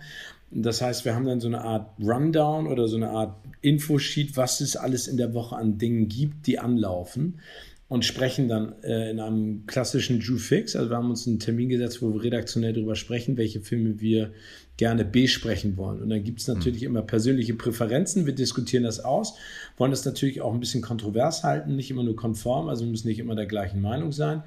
Das 0.51 0.83
heißt, 0.83 1.05
wir 1.05 1.15
haben 1.15 1.27
dann 1.27 1.41
so 1.41 1.49
eine 1.49 1.63
Art 1.63 1.91
Rundown 2.01 2.67
oder 2.67 2.87
so 2.87 2.97
eine 2.97 3.11
Art 3.11 3.37
Infosheet, 3.63 4.37
was 4.37 4.61
es 4.61 4.77
alles 4.77 5.09
in 5.09 5.17
der 5.17 5.35
Woche 5.35 5.57
an 5.57 5.79
Dingen 5.79 6.09
gibt, 6.09 6.47
die 6.47 6.59
anlaufen 6.59 7.41
und 7.89 8.05
sprechen 8.05 8.49
dann 8.49 8.75
äh, 8.83 9.11
in 9.11 9.21
einem 9.21 9.67
klassischen 9.67 10.21
Ju-Fix. 10.21 10.77
Also 10.77 10.91
wir 10.91 10.97
haben 10.97 11.11
uns 11.11 11.27
einen 11.27 11.39
Termin 11.39 11.69
gesetzt, 11.69 12.03
wo 12.03 12.13
wir 12.13 12.23
redaktionell 12.23 12.73
darüber 12.73 12.97
sprechen, 12.97 13.37
welche 13.37 13.61
Filme 13.61 14.01
wir 14.01 14.33
gerne 14.77 15.05
besprechen 15.05 15.77
wollen. 15.77 16.03
Und 16.03 16.11
dann 16.11 16.23
gibt 16.23 16.41
es 16.41 16.49
natürlich 16.49 16.83
immer 16.83 17.03
persönliche 17.03 17.55
Präferenzen. 17.55 18.27
Wir 18.27 18.35
diskutieren 18.35 18.85
das 18.85 19.01
aus, 19.01 19.35
wollen 19.77 19.91
das 19.91 20.05
natürlich 20.05 20.41
auch 20.43 20.53
ein 20.53 20.61
bisschen 20.61 20.83
kontrovers 20.83 21.45
halten, 21.45 21.77
nicht 21.77 21.91
immer 21.91 22.03
nur 22.03 22.17
konform, 22.17 22.69
also 22.69 22.85
wir 22.85 22.91
müssen 22.91 23.09
nicht 23.09 23.19
immer 23.19 23.35
der 23.35 23.47
gleichen 23.47 23.81
Meinung 23.81 24.13
sein. 24.13 24.43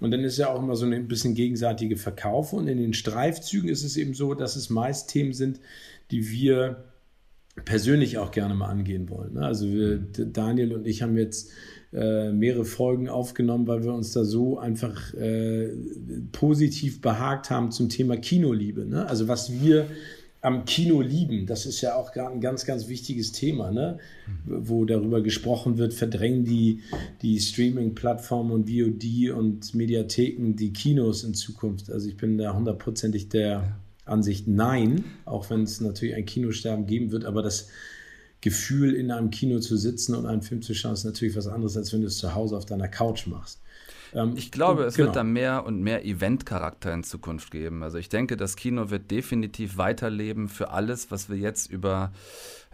Und 0.00 0.10
dann 0.10 0.24
ist 0.24 0.36
ja 0.36 0.48
auch 0.48 0.60
immer 0.60 0.74
so 0.74 0.84
ein 0.84 1.08
bisschen 1.08 1.34
gegenseitige 1.34 1.96
Verkaufe. 1.96 2.56
Und 2.56 2.66
in 2.66 2.78
den 2.78 2.92
Streifzügen 2.92 3.68
ist 3.68 3.84
es 3.84 3.96
eben 3.96 4.14
so, 4.14 4.34
dass 4.34 4.56
es 4.56 4.68
meist 4.68 5.10
Themen 5.10 5.32
sind, 5.32 5.60
die 6.10 6.30
wir 6.30 6.84
persönlich 7.64 8.18
auch 8.18 8.30
gerne 8.30 8.54
mal 8.54 8.68
angehen 8.68 9.08
wollen. 9.10 9.34
ne? 9.34 9.44
Also 9.44 9.70
wir, 9.70 9.98
Daniel 9.98 10.74
und 10.74 10.86
ich 10.86 11.02
haben 11.02 11.16
jetzt 11.16 11.50
äh, 11.92 12.32
mehrere 12.32 12.64
Folgen 12.64 13.08
aufgenommen, 13.08 13.66
weil 13.66 13.84
wir 13.84 13.92
uns 13.92 14.12
da 14.12 14.24
so 14.24 14.58
einfach 14.58 15.12
äh, 15.14 15.68
positiv 16.32 17.00
behagt 17.00 17.50
haben 17.50 17.70
zum 17.70 17.88
Thema 17.88 18.16
Kinoliebe. 18.16 18.86
Ne? 18.86 19.06
Also 19.06 19.28
was 19.28 19.60
wir 19.60 19.86
am 20.40 20.64
Kino 20.64 21.02
lieben, 21.02 21.46
das 21.46 21.66
ist 21.66 21.82
ja 21.82 21.94
auch 21.94 22.12
gar 22.12 22.30
ein 22.30 22.40
ganz, 22.40 22.64
ganz 22.64 22.88
wichtiges 22.88 23.30
Thema, 23.30 23.70
ne? 23.70 23.98
wo 24.44 24.84
darüber 24.84 25.20
gesprochen 25.20 25.78
wird, 25.78 25.94
verdrängen 25.94 26.44
die, 26.44 26.80
die 27.20 27.38
Streaming-Plattformen 27.38 28.50
und 28.50 28.70
VOD 28.70 29.30
und 29.30 29.74
Mediatheken 29.74 30.56
die 30.56 30.72
Kinos 30.72 31.22
in 31.22 31.34
Zukunft. 31.34 31.92
Also 31.92 32.08
ich 32.08 32.16
bin 32.16 32.38
da 32.38 32.54
hundertprozentig 32.56 33.28
der 33.28 33.76
Ansicht 34.04 34.48
nein, 34.48 35.04
auch 35.24 35.48
wenn 35.50 35.62
es 35.62 35.80
natürlich 35.80 36.14
ein 36.14 36.24
Kinosterben 36.26 36.86
geben 36.86 37.12
wird, 37.12 37.24
aber 37.24 37.42
das 37.42 37.68
Gefühl, 38.40 38.94
in 38.94 39.10
einem 39.12 39.30
Kino 39.30 39.60
zu 39.60 39.76
sitzen 39.76 40.16
und 40.16 40.26
einen 40.26 40.42
Film 40.42 40.62
zu 40.62 40.74
schauen, 40.74 40.94
ist 40.94 41.04
natürlich 41.04 41.36
was 41.36 41.46
anderes, 41.46 41.76
als 41.76 41.92
wenn 41.92 42.00
du 42.00 42.08
es 42.08 42.18
zu 42.18 42.34
Hause 42.34 42.56
auf 42.56 42.66
deiner 42.66 42.88
Couch 42.88 43.28
machst. 43.28 43.60
Ähm, 44.12 44.32
Ich 44.36 44.50
glaube, 44.50 44.82
es 44.84 44.96
genau. 44.96 45.06
wird 45.06 45.16
da 45.16 45.24
mehr 45.24 45.64
und 45.64 45.80
mehr 45.80 46.04
Event-Charakter 46.04 46.92
in 46.92 47.04
Zukunft 47.04 47.52
geben. 47.52 47.84
Also 47.84 47.98
ich 47.98 48.08
denke, 48.08 48.36
das 48.36 48.56
Kino 48.56 48.90
wird 48.90 49.10
definitiv 49.12 49.76
weiterleben 49.76 50.48
für 50.48 50.70
alles, 50.70 51.12
was 51.12 51.30
wir 51.30 51.36
jetzt 51.36 51.70
über 51.70 52.12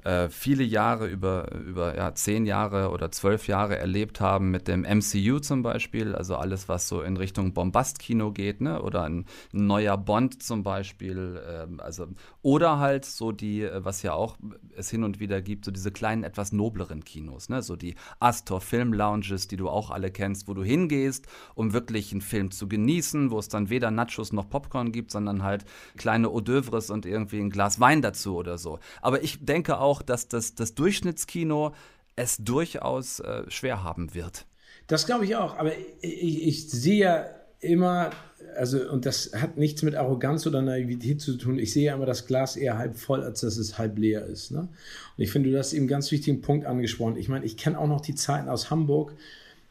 äh, 0.05 0.29
viele 0.29 0.65
Jahre, 0.65 1.07
über, 1.07 1.53
über 1.53 1.97
ja, 1.97 2.15
zehn 2.15 2.47
Jahre 2.47 2.91
oder 2.91 3.11
zwölf 3.11 3.47
Jahre 3.47 3.79
erlebt 3.79 4.21
haben 4.21 4.51
mit 4.51 4.69
dem 4.69 4.83
MCU 4.83 5.39
zum 5.41 5.63
Beispiel. 5.63 6.15
Also 6.15 6.37
alles, 6.37 6.69
was 6.69 6.89
so 6.89 7.03
in 7.03 7.17
Richtung 7.17 7.53
Bombast-Kino 7.53 8.33
geht, 8.33 8.61
ne? 8.61 8.83
oder 8.83 9.05
ein, 9.05 9.27
ein 9.53 9.67
neuer 9.67 9.97
Bond 9.97 10.43
zum 10.43 10.63
Beispiel. 10.63 11.41
ähm, 11.49 11.81
also, 11.81 12.07
oder 12.43 12.79
halt 12.79 13.05
so 13.05 13.33
die, 13.33 13.63
äh, 13.63 13.85
was 13.85 14.03
ja 14.03 14.15
auch 14.15 14.37
es 14.77 14.91
hin 14.91 15.05
und 15.05 15.21
wieder 15.21 15.43
gibt, 15.43 15.65
so 15.65 15.71
diese 15.71 15.91
kleinen, 15.91 16.25
etwas 16.25 16.53
nobleren 16.53 17.05
Kinos, 17.05 17.49
ne? 17.49 17.63
so 17.63 17.77
die 17.77 17.95
Astor 18.21 18.61
Film 18.61 18.93
Lounges, 18.93 19.49
die 19.49 19.57
du 19.57 19.69
auch 19.69 19.91
alle 19.91 20.11
kennst, 20.11 20.49
wo 20.49 20.55
du 20.55 20.65
hingehst, 20.65 21.27
um 21.55 21.73
wirklich 21.73 22.13
einen 22.13 22.21
Film 22.21 22.51
zu 22.51 22.69
genießen, 22.69 23.31
wo 23.31 23.39
es 23.39 23.49
dann 23.49 23.71
weder 23.71 23.91
Nachos 23.91 24.33
noch 24.33 24.49
Popcorn 24.49 24.93
gibt, 24.93 25.11
sondern 25.11 25.43
halt 25.43 25.65
kleine 25.97 26.29
Hors 26.29 26.43
d'oeuvres 26.43 26.91
und 26.91 27.07
irgendwie 27.07 27.39
ein 27.41 27.51
Glas 27.51 27.81
Wein 27.81 28.03
dazu 28.03 28.37
oder 28.37 28.59
so. 28.59 28.79
Aber 29.03 29.23
ich 29.23 29.45
denke 29.45 29.79
auch, 29.79 29.88
dass 30.03 30.29
das, 30.29 30.55
das 30.55 30.75
Durchschnittskino 30.75 31.75
es 32.17 32.37
durchaus 32.39 33.21
äh, 33.21 33.45
schwer 33.49 33.83
haben 33.83 34.15
wird. 34.15 34.47
Das 34.87 35.07
glaube 35.07 35.25
ich 35.25 35.37
auch, 35.37 35.57
aber 35.57 35.73
ich, 36.01 36.47
ich 36.47 36.71
sehe 36.71 36.99
ja 36.99 37.27
immer, 37.61 38.11
also, 38.57 38.91
und 38.91 39.07
das 39.07 39.33
hat 39.35 39.57
nichts 39.57 39.83
mit 39.83 39.95
Arroganz 39.95 40.47
oder 40.47 40.63
Naivität 40.63 41.21
zu 41.21 41.37
tun. 41.37 41.59
Ich 41.59 41.73
sehe 41.73 41.87
ja 41.87 41.95
immer 41.95 42.07
das 42.07 42.27
Glas 42.27 42.57
eher 42.57 42.79
halb 42.79 42.97
voll, 42.97 43.23
als 43.23 43.41
dass 43.41 43.57
es 43.57 43.79
halb 43.79 43.99
leer 43.99 44.25
ist. 44.27 44.51
Ne? 44.51 44.61
Und 44.61 44.69
ich 45.17 45.31
finde, 45.31 45.51
du 45.51 45.59
hast 45.59 45.73
eben 45.73 45.83
einen 45.83 45.89
ganz 45.89 46.11
wichtigen 46.11 46.41
Punkt 46.41 46.67
angesprochen. 46.67 47.17
Ich 47.17 47.29
meine, 47.29 47.45
ich 47.45 47.57
kenne 47.57 47.79
auch 47.79 47.89
noch 47.89 48.01
die 48.01 48.15
Zeiten 48.15 48.49
aus 48.49 48.71
Hamburg 48.71 49.15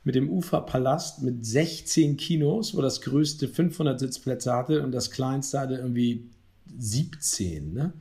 mit 0.04 0.16
dem 0.16 0.30
Uferpalast 0.30 1.22
mit 1.22 1.46
16 1.46 2.18
Kinos, 2.18 2.76
wo 2.76 2.82
das 2.82 3.02
größte 3.02 3.48
500 3.48 4.00
Sitzplätze 4.00 4.54
hatte 4.54 4.84
und 4.84 4.92
das 4.92 5.12
kleinste 5.12 5.60
hatte 5.60 5.76
irgendwie 5.76 6.30
17. 6.78 7.74
Ne? 7.74 7.94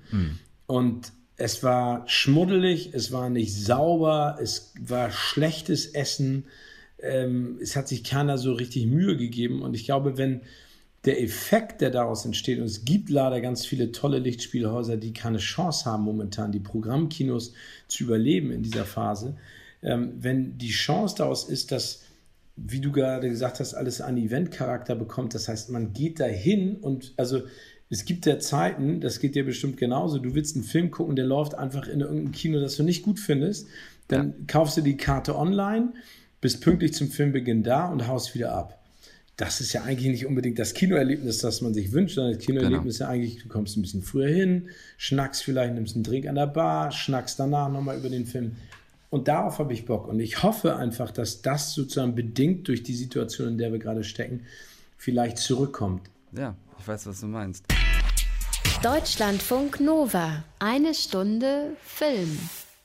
Und 0.67 1.13
es 1.37 1.63
war 1.63 2.09
schmuddelig, 2.09 2.91
es 2.93 3.13
war 3.13 3.29
nicht 3.29 3.55
sauber, 3.55 4.39
es 4.41 4.73
war 4.81 5.11
schlechtes 5.11 5.87
Essen, 5.87 6.45
ähm, 6.99 7.59
es 7.61 7.77
hat 7.77 7.89
sich 7.89 8.05
keiner 8.05 8.39
so 8.39 8.55
richtig 8.55 8.87
Mühe 8.87 9.17
gegeben. 9.17 9.63
Und 9.63 9.75
ich 9.75 9.85
glaube, 9.85 10.17
wenn 10.17 10.41
der 11.05 11.23
Effekt, 11.23 11.83
der 11.83 11.91
daraus 11.91 12.25
entsteht, 12.25 12.59
und 12.59 12.65
es 12.65 12.85
gibt 12.85 13.11
leider 13.11 13.41
ganz 13.41 13.67
viele 13.67 13.93
tolle 13.93 14.19
Lichtspielhäuser, 14.19 14.97
die 14.97 15.13
keine 15.13 15.39
Chance 15.39 15.85
haben, 15.85 16.05
momentan 16.05 16.53
die 16.53 16.61
Programmkinos 16.61 17.53
zu 17.87 18.05
überleben 18.05 18.51
in 18.51 18.63
dieser 18.63 18.85
Phase, 18.85 19.37
ähm, 19.83 20.15
wenn 20.19 20.57
die 20.59 20.71
Chance 20.71 21.17
daraus 21.19 21.49
ist, 21.49 21.71
dass 21.71 22.03
wie 22.57 22.81
du 22.81 22.91
gerade 22.91 23.29
gesagt 23.29 23.61
hast, 23.61 23.75
alles 23.75 24.01
einen 24.01 24.17
Eventcharakter 24.17 24.95
bekommt. 24.95 25.35
Das 25.35 25.47
heißt, 25.47 25.71
man 25.71 25.93
geht 25.93 26.21
dahin 26.21 26.77
und 26.77 27.13
also 27.19 27.43
es 27.89 28.05
gibt 28.05 28.27
ja 28.27 28.39
Zeiten, 28.39 29.01
das 29.01 29.21
geht 29.21 29.35
dir 29.35 29.45
bestimmt 29.45 29.77
genauso, 29.77 30.19
du 30.19 30.35
willst 30.35 30.57
einen 30.57 30.65
Film 30.65 30.91
gucken, 30.91 31.17
der 31.17 31.25
läuft 31.25 31.55
einfach 31.55 31.87
in 31.87 32.01
irgendeinem 32.01 32.33
Kino, 32.33 32.61
das 32.61 32.77
du 32.77 32.83
nicht 32.83 33.03
gut 33.03 33.21
findest, 33.21 33.69
dann 34.09 34.47
kaufst 34.47 34.77
du 34.77 34.81
die 34.81 34.97
Karte 34.97 35.37
online, 35.37 35.93
bist 36.41 36.61
pünktlich 36.61 36.95
zum 36.95 37.09
Filmbeginn 37.09 37.63
da 37.63 37.87
und 37.87 38.07
haust 38.07 38.35
wieder 38.35 38.53
ab. 38.53 38.83
Das 39.37 39.61
ist 39.61 39.73
ja 39.73 39.83
eigentlich 39.83 40.09
nicht 40.09 40.27
unbedingt 40.27 40.59
das 40.59 40.73
Kinoerlebnis, 40.73 41.39
das 41.39 41.61
man 41.61 41.75
sich 41.75 41.93
wünscht, 41.93 42.15
sondern 42.15 42.35
das 42.35 42.45
Kinoerlebnis 42.45 42.95
ist 42.95 43.01
ja 43.01 43.09
eigentlich, 43.09 43.43
du 43.43 43.49
kommst 43.49 43.77
ein 43.77 43.83
bisschen 43.83 44.03
früher 44.03 44.29
hin, 44.29 44.71
schnackst 44.97 45.45
vielleicht, 45.45 45.75
nimmst 45.75 45.95
einen 45.95 46.05
Drink 46.05 46.27
an 46.27 46.37
der 46.37 46.47
Bar, 46.47 46.91
schnackst 46.91 47.39
danach 47.39 47.71
nochmal 47.71 47.99
über 47.99 48.09
den 48.09 48.25
Film. 48.25 48.57
Und 49.11 49.29
darauf 49.29 49.59
habe 49.59 49.75
ich 49.75 49.85
Bock. 49.85 50.09
Und 50.09 50.21
ich 50.21 50.43
hoffe 50.43 50.77
einfach, 50.77 51.11
dass 51.11 51.43
das 51.43 51.75
sozusagen 51.75 52.15
bedingt 52.15 52.67
durch 52.69 52.83
die 52.83 52.95
Situation, 52.95 53.49
in 53.49 53.59
der 53.59 53.73
wir 53.73 53.79
gerade 53.79 54.05
stecken, 54.05 54.41
vielleicht 54.97 55.39
zurückkommt. 55.39 56.09
Ja, 56.33 56.57
ich 56.79 56.89
weiß, 56.89 57.07
was 57.07 57.21
du 57.21 57.27
meinst. 57.27 57.65
Deutschlandfunk 58.83 59.81
Nova. 59.81 60.45
Eine 60.59 60.95
Stunde 60.95 61.77
Film. 61.83 62.39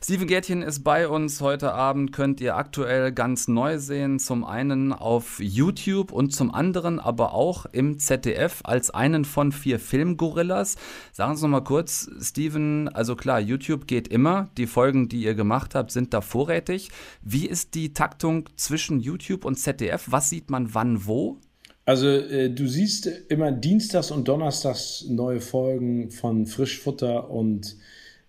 Steven 0.04 0.26
Gärtchen 0.26 0.64
ist 0.64 0.84
bei 0.84 1.08
uns 1.08 1.42
heute 1.42 1.74
Abend, 1.74 2.12
könnt 2.12 2.42
ihr 2.42 2.56
aktuell 2.56 3.12
ganz 3.12 3.48
neu 3.48 3.78
sehen. 3.78 4.18
Zum 4.18 4.44
einen 4.44 4.94
auf 4.94 5.40
YouTube 5.40 6.12
und 6.12 6.34
zum 6.34 6.52
anderen 6.52 7.00
aber 7.00 7.36
auch 7.36 7.68
im 7.68 8.00
ZDF 8.00 8.62
als 8.64 8.90
einen 8.90 9.26
von 9.26 9.52
vier 9.52 9.80
Filmgorillas. 9.80 10.78
Sagen 11.12 11.36
Sie 11.36 11.44
noch 11.44 11.50
mal 11.50 11.64
kurz, 11.64 12.10
Steven, 12.20 12.90
also 12.90 13.16
klar, 13.16 13.40
YouTube 13.40 13.86
geht 13.86 14.08
immer. 14.08 14.50
Die 14.58 14.66
Folgen, 14.66 15.08
die 15.08 15.22
ihr 15.22 15.36
gemacht 15.36 15.76
habt, 15.76 15.92
sind 15.92 16.16
da 16.16 16.22
vorrätig. 16.22 16.90
Wie 17.22 17.46
ist 17.46 17.76
die 17.76 17.94
Taktung 17.94 18.50
zwischen 18.56 19.00
YouTube 19.00 19.46
und 19.46 19.58
ZDF? 19.58 20.08
Was 20.10 20.32
sieht 20.32 20.50
man 20.50 20.74
wann 20.74 21.06
wo? 21.06 21.38
Also 21.86 22.08
äh, 22.08 22.50
du 22.50 22.68
siehst 22.68 23.08
immer 23.30 23.52
dienstags 23.52 24.12
und 24.12 24.28
donnerstags 24.28 25.06
neue 25.10 25.42
Folgen 25.42 26.12
von 26.12 26.46
Frischfutter 26.46 27.30
und 27.30 27.76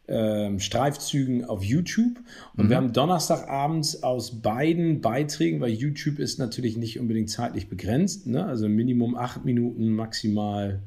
ähm, 0.08 0.58
Streifzügen 0.58 1.44
auf 1.44 1.62
YouTube. 1.62 2.18
Und 2.56 2.68
wir 2.68 2.76
haben 2.76 2.92
Donnerstagabends 2.92 4.02
aus 4.02 4.42
beiden 4.42 5.00
Beiträgen, 5.00 5.60
weil 5.60 5.70
YouTube 5.70 6.18
ist 6.18 6.38
natürlich 6.38 6.76
nicht 6.76 6.98
unbedingt 6.98 7.30
zeitlich 7.30 7.68
begrenzt, 7.68 8.26
ne? 8.26 8.44
also 8.44 8.68
Minimum 8.68 9.16
acht 9.16 9.44
Minuten, 9.44 9.94
maximal 9.94 10.80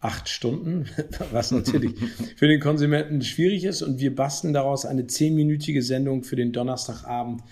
acht 0.00 0.28
Stunden, 0.28 0.86
was 1.32 1.50
natürlich 1.50 1.94
für 2.36 2.48
den 2.48 2.60
Konsumenten 2.60 3.22
schwierig 3.22 3.64
ist. 3.64 3.82
Und 3.82 4.00
wir 4.00 4.14
basteln 4.14 4.52
daraus 4.52 4.86
eine 4.86 5.06
zehnminütige 5.06 5.82
Sendung 5.82 6.24
für 6.24 6.36
den 6.36 6.52
Donnerstagabend 6.52 7.42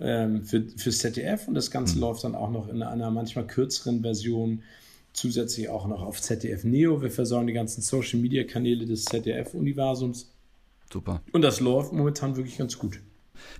ähm, 0.00 0.44
für, 0.44 0.64
fürs 0.76 0.98
ZDF. 0.98 1.48
Und 1.48 1.54
das 1.54 1.70
Ganze 1.70 1.96
mhm. 1.96 2.00
läuft 2.02 2.24
dann 2.24 2.34
auch 2.34 2.50
noch 2.50 2.68
in 2.68 2.82
einer 2.82 3.10
manchmal 3.10 3.46
kürzeren 3.46 4.02
Version 4.02 4.62
zusätzlich 5.12 5.68
auch 5.68 5.86
noch 5.86 6.02
auf 6.02 6.20
ZDF 6.20 6.64
Neo. 6.64 7.00
Wir 7.00 7.10
versorgen 7.10 7.46
die 7.46 7.52
ganzen 7.52 7.80
Social 7.82 8.20
Media 8.20 8.44
Kanäle 8.44 8.84
des 8.84 9.04
ZDF-Universums. 9.04 10.30
Super. 10.92 11.22
Und 11.32 11.42
das 11.42 11.60
läuft 11.60 11.92
momentan 11.92 12.36
wirklich 12.36 12.58
ganz 12.58 12.78
gut. 12.78 13.00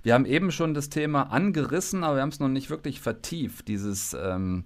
Wir 0.03 0.13
haben 0.13 0.25
eben 0.25 0.51
schon 0.51 0.73
das 0.73 0.89
Thema 0.89 1.23
angerissen, 1.23 2.03
aber 2.03 2.17
wir 2.17 2.21
haben 2.21 2.29
es 2.29 2.39
noch 2.39 2.47
nicht 2.49 2.69
wirklich 2.69 3.01
vertieft, 3.01 3.67
dieses 3.67 4.15
ähm, 4.19 4.65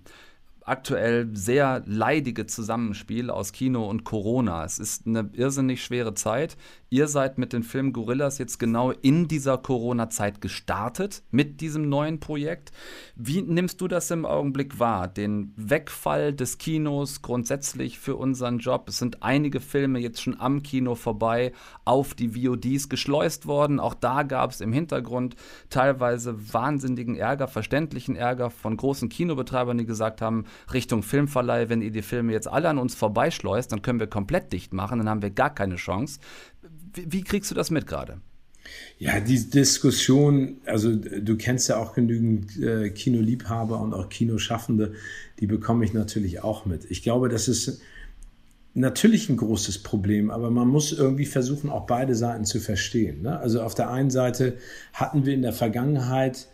aktuell 0.69 1.29
sehr 1.33 1.81
leidige 1.85 2.45
Zusammenspiel 2.45 3.29
aus 3.29 3.51
Kino 3.51 3.89
und 3.89 4.03
Corona. 4.03 4.63
Es 4.63 4.79
ist 4.79 5.07
eine 5.07 5.29
irrsinnig 5.33 5.83
schwere 5.83 6.13
Zeit. 6.13 6.57
Ihr 6.91 7.07
seid 7.07 7.37
mit 7.37 7.53
den 7.53 7.61
Film 7.61 7.93
Gorillas 7.93 8.39
jetzt 8.39 8.57
genau 8.57 8.91
in 8.91 9.27
dieser 9.27 9.59
Corona-Zeit 9.59 10.41
gestartet 10.41 11.21
mit 11.29 11.61
diesem 11.61 11.87
neuen 11.87 12.19
Projekt. 12.19 12.71
Wie 13.15 13.41
nimmst 13.43 13.79
du 13.81 13.87
das 13.87 14.09
im 14.09 14.25
Augenblick 14.25 14.79
wahr? 14.79 15.07
Den 15.07 15.53
Wegfall 15.55 16.33
des 16.33 16.57
Kinos 16.57 17.21
grundsätzlich 17.21 17.99
für 17.99 18.15
unseren 18.15 18.57
Job. 18.57 18.89
Es 18.89 18.97
sind 18.97 19.21
einige 19.21 19.59
Filme 19.59 19.99
jetzt 19.99 20.21
schon 20.21 20.39
am 20.39 20.63
Kino 20.63 20.95
vorbei 20.95 21.51
auf 21.85 22.15
die 22.15 22.29
VODs 22.29 22.89
geschleust 22.89 23.45
worden. 23.45 23.79
Auch 23.79 23.93
da 23.93 24.23
gab 24.23 24.49
es 24.49 24.61
im 24.61 24.73
Hintergrund 24.73 25.35
teilweise 25.69 26.53
wahnsinnigen 26.53 27.15
Ärger, 27.15 27.47
verständlichen 27.47 28.15
Ärger 28.15 28.49
von 28.49 28.77
großen 28.77 29.09
Kinobetreibern, 29.09 29.77
die 29.77 29.85
gesagt 29.85 30.21
haben, 30.21 30.45
Richtung 30.73 31.03
Filmverleih, 31.03 31.69
wenn 31.69 31.81
ihr 31.81 31.91
die 31.91 32.01
Filme 32.01 32.33
jetzt 32.33 32.47
alle 32.47 32.69
an 32.69 32.77
uns 32.77 32.95
vorbeischleust, 32.95 33.71
dann 33.71 33.81
können 33.81 33.99
wir 33.99 34.07
komplett 34.07 34.53
dicht 34.53 34.73
machen, 34.73 34.99
dann 34.99 35.09
haben 35.09 35.21
wir 35.21 35.31
gar 35.31 35.53
keine 35.53 35.75
Chance. 35.75 36.19
Wie, 36.93 37.11
wie 37.11 37.23
kriegst 37.23 37.51
du 37.51 37.55
das 37.55 37.71
mit 37.71 37.87
gerade? 37.87 38.21
Ja, 38.97 39.19
die 39.19 39.49
Diskussion, 39.49 40.57
also 40.65 40.95
du 40.95 41.37
kennst 41.37 41.69
ja 41.69 41.77
auch 41.77 41.93
genügend 41.93 42.57
äh, 42.61 42.89
Kinoliebhaber 42.89 43.79
und 43.79 43.93
auch 43.93 44.09
Kinoschaffende, 44.09 44.93
die 45.39 45.47
bekomme 45.47 45.85
ich 45.85 45.93
natürlich 45.93 46.43
auch 46.43 46.65
mit. 46.65 46.85
Ich 46.91 47.01
glaube, 47.01 47.29
das 47.29 47.47
ist 47.47 47.81
natürlich 48.73 49.29
ein 49.29 49.37
großes 49.37 49.79
Problem, 49.79 50.29
aber 50.29 50.51
man 50.51 50.67
muss 50.67 50.91
irgendwie 50.91 51.25
versuchen, 51.25 51.69
auch 51.69 51.85
beide 51.85 52.15
Seiten 52.15 52.45
zu 52.45 52.59
verstehen. 52.59 53.21
Ne? 53.21 53.39
Also 53.39 53.61
auf 53.61 53.73
der 53.73 53.89
einen 53.89 54.09
Seite 54.09 54.57
hatten 54.93 55.25
wir 55.25 55.33
in 55.33 55.41
der 55.41 55.53
Vergangenheit 55.53 56.47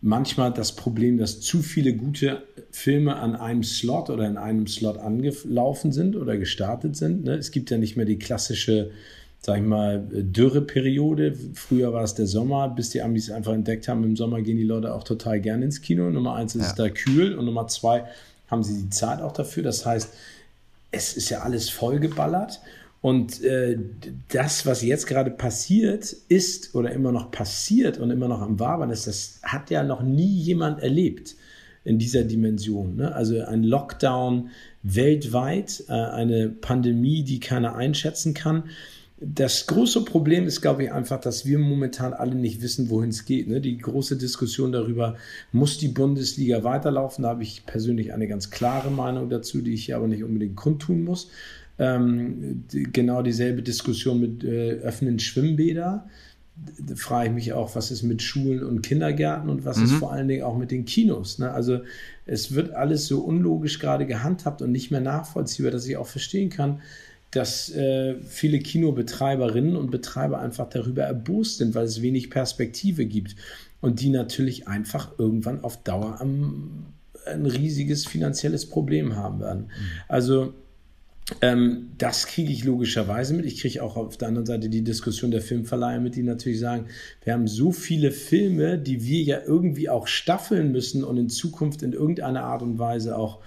manchmal 0.00 0.52
das 0.52 0.76
Problem, 0.76 1.18
dass 1.18 1.40
zu 1.40 1.62
viele 1.62 1.94
gute 1.94 2.42
Filme 2.78 3.16
an 3.16 3.34
einem 3.34 3.64
Slot 3.64 4.08
oder 4.08 4.26
in 4.26 4.36
einem 4.36 4.66
Slot 4.66 4.98
angelaufen 4.98 5.92
sind 5.92 6.14
oder 6.14 6.36
gestartet 6.36 6.96
sind. 6.96 7.24
Ne? 7.24 7.34
Es 7.34 7.50
gibt 7.50 7.70
ja 7.70 7.78
nicht 7.78 7.96
mehr 7.96 8.06
die 8.06 8.18
klassische 8.18 8.90
sag 9.40 9.58
ich 9.58 9.64
mal, 9.64 10.04
Dürreperiode. 10.10 11.34
Früher 11.54 11.92
war 11.92 12.04
es 12.04 12.14
der 12.14 12.26
Sommer, 12.26 12.68
bis 12.68 12.90
die 12.90 13.02
Amis 13.02 13.30
einfach 13.30 13.52
entdeckt 13.52 13.88
haben, 13.88 14.04
im 14.04 14.16
Sommer 14.16 14.42
gehen 14.42 14.56
die 14.56 14.64
Leute 14.64 14.94
auch 14.94 15.04
total 15.04 15.40
gerne 15.40 15.64
ins 15.64 15.80
Kino. 15.80 16.10
Nummer 16.10 16.34
eins 16.34 16.54
ist 16.54 16.62
ja. 16.62 16.68
es 16.68 16.74
da 16.74 16.88
kühl 16.88 17.36
und 17.36 17.44
Nummer 17.44 17.66
zwei 17.68 18.04
haben 18.48 18.62
sie 18.62 18.82
die 18.82 18.90
Zeit 18.90 19.20
auch 19.20 19.32
dafür. 19.32 19.62
Das 19.62 19.86
heißt, 19.86 20.12
es 20.90 21.16
ist 21.16 21.30
ja 21.30 21.40
alles 21.40 21.70
vollgeballert. 21.70 22.60
Und 23.00 23.42
äh, 23.44 23.78
das, 24.28 24.66
was 24.66 24.82
jetzt 24.82 25.06
gerade 25.06 25.30
passiert 25.30 26.16
ist 26.28 26.74
oder 26.74 26.90
immer 26.90 27.12
noch 27.12 27.30
passiert 27.30 27.98
und 27.98 28.10
immer 28.10 28.26
noch 28.26 28.40
am 28.40 28.58
Wabern 28.58 28.90
ist, 28.90 29.06
das 29.06 29.38
hat 29.44 29.70
ja 29.70 29.84
noch 29.84 30.02
nie 30.02 30.26
jemand 30.26 30.80
erlebt 30.80 31.36
in 31.88 31.98
dieser 31.98 32.24
Dimension. 32.24 32.96
Ne? 32.96 33.14
Also 33.14 33.40
ein 33.40 33.62
Lockdown 33.64 34.50
weltweit, 34.82 35.84
äh, 35.88 35.92
eine 35.92 36.48
Pandemie, 36.48 37.24
die 37.24 37.40
keiner 37.40 37.74
einschätzen 37.74 38.34
kann 38.34 38.64
das 39.20 39.66
große 39.66 40.04
Problem 40.04 40.46
ist, 40.46 40.60
glaube 40.60 40.84
ich, 40.84 40.92
einfach, 40.92 41.20
dass 41.20 41.44
wir 41.44 41.58
momentan 41.58 42.12
alle 42.12 42.36
nicht 42.36 42.62
wissen, 42.62 42.88
wohin 42.88 43.10
es 43.10 43.24
geht. 43.24 43.48
Ne? 43.48 43.60
Die 43.60 43.76
große 43.76 44.16
Diskussion 44.16 44.70
darüber, 44.70 45.16
muss 45.50 45.78
die 45.78 45.88
Bundesliga 45.88 46.62
weiterlaufen? 46.62 47.24
Da 47.24 47.30
habe 47.30 47.42
ich 47.42 47.66
persönlich 47.66 48.12
eine 48.12 48.28
ganz 48.28 48.50
klare 48.50 48.90
Meinung 48.90 49.28
dazu, 49.28 49.60
die 49.60 49.74
ich 49.74 49.86
hier 49.86 49.96
aber 49.96 50.06
nicht 50.06 50.22
unbedingt 50.22 50.54
kundtun 50.54 51.02
muss. 51.02 51.30
Ähm, 51.80 52.64
die, 52.72 52.84
genau 52.84 53.22
dieselbe 53.22 53.62
Diskussion 53.62 54.20
mit 54.20 54.44
äh, 54.44 54.74
öffnen 54.74 55.18
Schwimmbäder. 55.18 56.08
Da 56.80 56.94
frage 56.96 57.28
ich 57.28 57.34
mich 57.34 57.52
auch, 57.52 57.74
was 57.76 57.90
ist 57.90 58.02
mit 58.02 58.22
Schulen 58.22 58.64
und 58.64 58.82
Kindergärten 58.82 59.48
und 59.48 59.64
was 59.64 59.78
mhm. 59.78 59.84
ist 59.84 59.92
vor 59.92 60.12
allen 60.12 60.28
Dingen 60.28 60.42
auch 60.42 60.56
mit 60.56 60.70
den 60.70 60.84
Kinos. 60.84 61.38
Ne? 61.38 61.50
Also 61.50 61.80
es 62.26 62.54
wird 62.54 62.72
alles 62.72 63.06
so 63.06 63.20
unlogisch 63.20 63.78
gerade 63.78 64.06
gehandhabt 64.06 64.62
und 64.62 64.72
nicht 64.72 64.90
mehr 64.90 65.00
nachvollziehbar, 65.00 65.70
dass 65.70 65.86
ich 65.86 65.96
auch 65.96 66.06
verstehen 66.06 66.50
kann, 66.50 66.80
dass 67.30 67.70
äh, 67.70 68.16
viele 68.22 68.58
Kinobetreiberinnen 68.58 69.76
und 69.76 69.90
Betreiber 69.90 70.40
einfach 70.40 70.68
darüber 70.68 71.02
erbost 71.02 71.58
sind, 71.58 71.74
weil 71.74 71.84
es 71.84 72.02
wenig 72.02 72.30
Perspektive 72.30 73.06
gibt 73.06 73.36
und 73.80 74.00
die 74.00 74.08
natürlich 74.08 74.66
einfach 74.66 75.18
irgendwann 75.18 75.62
auf 75.62 75.82
Dauer 75.82 76.20
am, 76.20 76.86
ein 77.26 77.46
riesiges 77.46 78.06
finanzielles 78.06 78.66
Problem 78.66 79.16
haben 79.16 79.40
werden. 79.40 79.64
Mhm. 79.64 80.00
Also 80.08 80.54
ähm, 81.42 81.90
das 81.98 82.26
kriege 82.26 82.52
ich 82.52 82.64
logischerweise 82.64 83.34
mit. 83.34 83.44
Ich 83.44 83.60
kriege 83.60 83.82
auch 83.82 83.96
auf 83.96 84.16
der 84.16 84.28
anderen 84.28 84.46
Seite 84.46 84.68
die 84.68 84.82
Diskussion 84.82 85.30
der 85.30 85.42
Filmverleiher 85.42 86.00
mit, 86.00 86.16
die 86.16 86.22
natürlich 86.22 86.60
sagen, 86.60 86.86
wir 87.22 87.34
haben 87.34 87.46
so 87.46 87.70
viele 87.70 88.12
Filme, 88.12 88.78
die 88.78 89.04
wir 89.04 89.22
ja 89.22 89.40
irgendwie 89.44 89.90
auch 89.90 90.06
staffeln 90.06 90.72
müssen 90.72 91.04
und 91.04 91.18
in 91.18 91.28
Zukunft 91.28 91.82
in 91.82 91.92
irgendeiner 91.92 92.44
Art 92.44 92.62
und 92.62 92.78
Weise 92.78 93.16
auch 93.16 93.40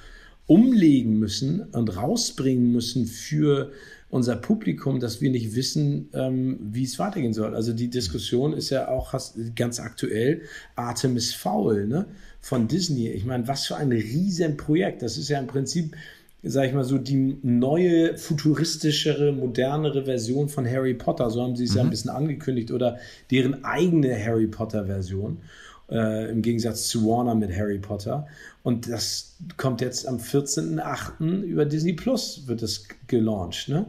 umlegen 0.45 1.17
müssen 1.17 1.61
und 1.71 1.95
rausbringen 1.95 2.71
müssen 2.71 3.05
für 3.07 3.71
unser 4.09 4.35
Publikum, 4.35 4.99
dass 4.99 5.21
wir 5.21 5.31
nicht 5.31 5.55
wissen, 5.55 6.09
ähm, 6.13 6.59
wie 6.61 6.83
es 6.83 6.99
weitergehen 6.99 7.33
soll. 7.33 7.55
Also 7.55 7.71
die 7.71 7.89
Diskussion 7.89 8.53
ist 8.53 8.69
ja 8.69 8.89
auch 8.89 9.13
ganz 9.55 9.79
aktuell, 9.79 10.41
Artemis 10.75 11.33
Fowl 11.33 11.87
ne, 11.87 12.05
von 12.41 12.67
Disney. 12.67 13.07
Ich 13.07 13.25
meine, 13.25 13.47
was 13.47 13.65
für 13.65 13.77
ein 13.77 13.91
Riesenprojekt. 13.91 15.01
Das 15.01 15.17
ist 15.17 15.29
ja 15.29 15.39
im 15.39 15.47
Prinzip, 15.47 15.95
sage 16.43 16.67
ich 16.67 16.73
mal 16.73 16.83
so, 16.83 16.97
die 16.97 17.37
neue, 17.43 18.17
futuristischere, 18.17 19.31
modernere 19.31 20.05
Version 20.05 20.49
von 20.49 20.67
Harry 20.67 20.93
Potter. 20.93 21.29
So 21.29 21.43
haben 21.43 21.55
sie 21.55 21.65
es 21.65 21.71
mhm. 21.71 21.77
ja 21.77 21.83
ein 21.83 21.89
bisschen 21.89 22.09
angekündigt 22.09 22.71
oder 22.71 22.97
deren 23.29 23.63
eigene 23.63 24.17
Harry 24.23 24.47
Potter 24.47 24.85
Version 24.85 25.37
äh, 25.89 26.31
im 26.31 26.41
Gegensatz 26.41 26.87
zu 26.87 27.05
Warner 27.05 27.35
mit 27.35 27.55
Harry 27.55 27.77
Potter. 27.77 28.27
Und 28.63 28.89
das 28.89 29.35
kommt 29.57 29.81
jetzt 29.81 30.07
am 30.07 30.17
14.08. 30.17 31.41
über 31.43 31.65
Disney 31.65 31.93
Plus 31.93 32.47
wird 32.47 32.63
es 32.63 32.87
gelauncht. 33.07 33.69
Ne? 33.69 33.85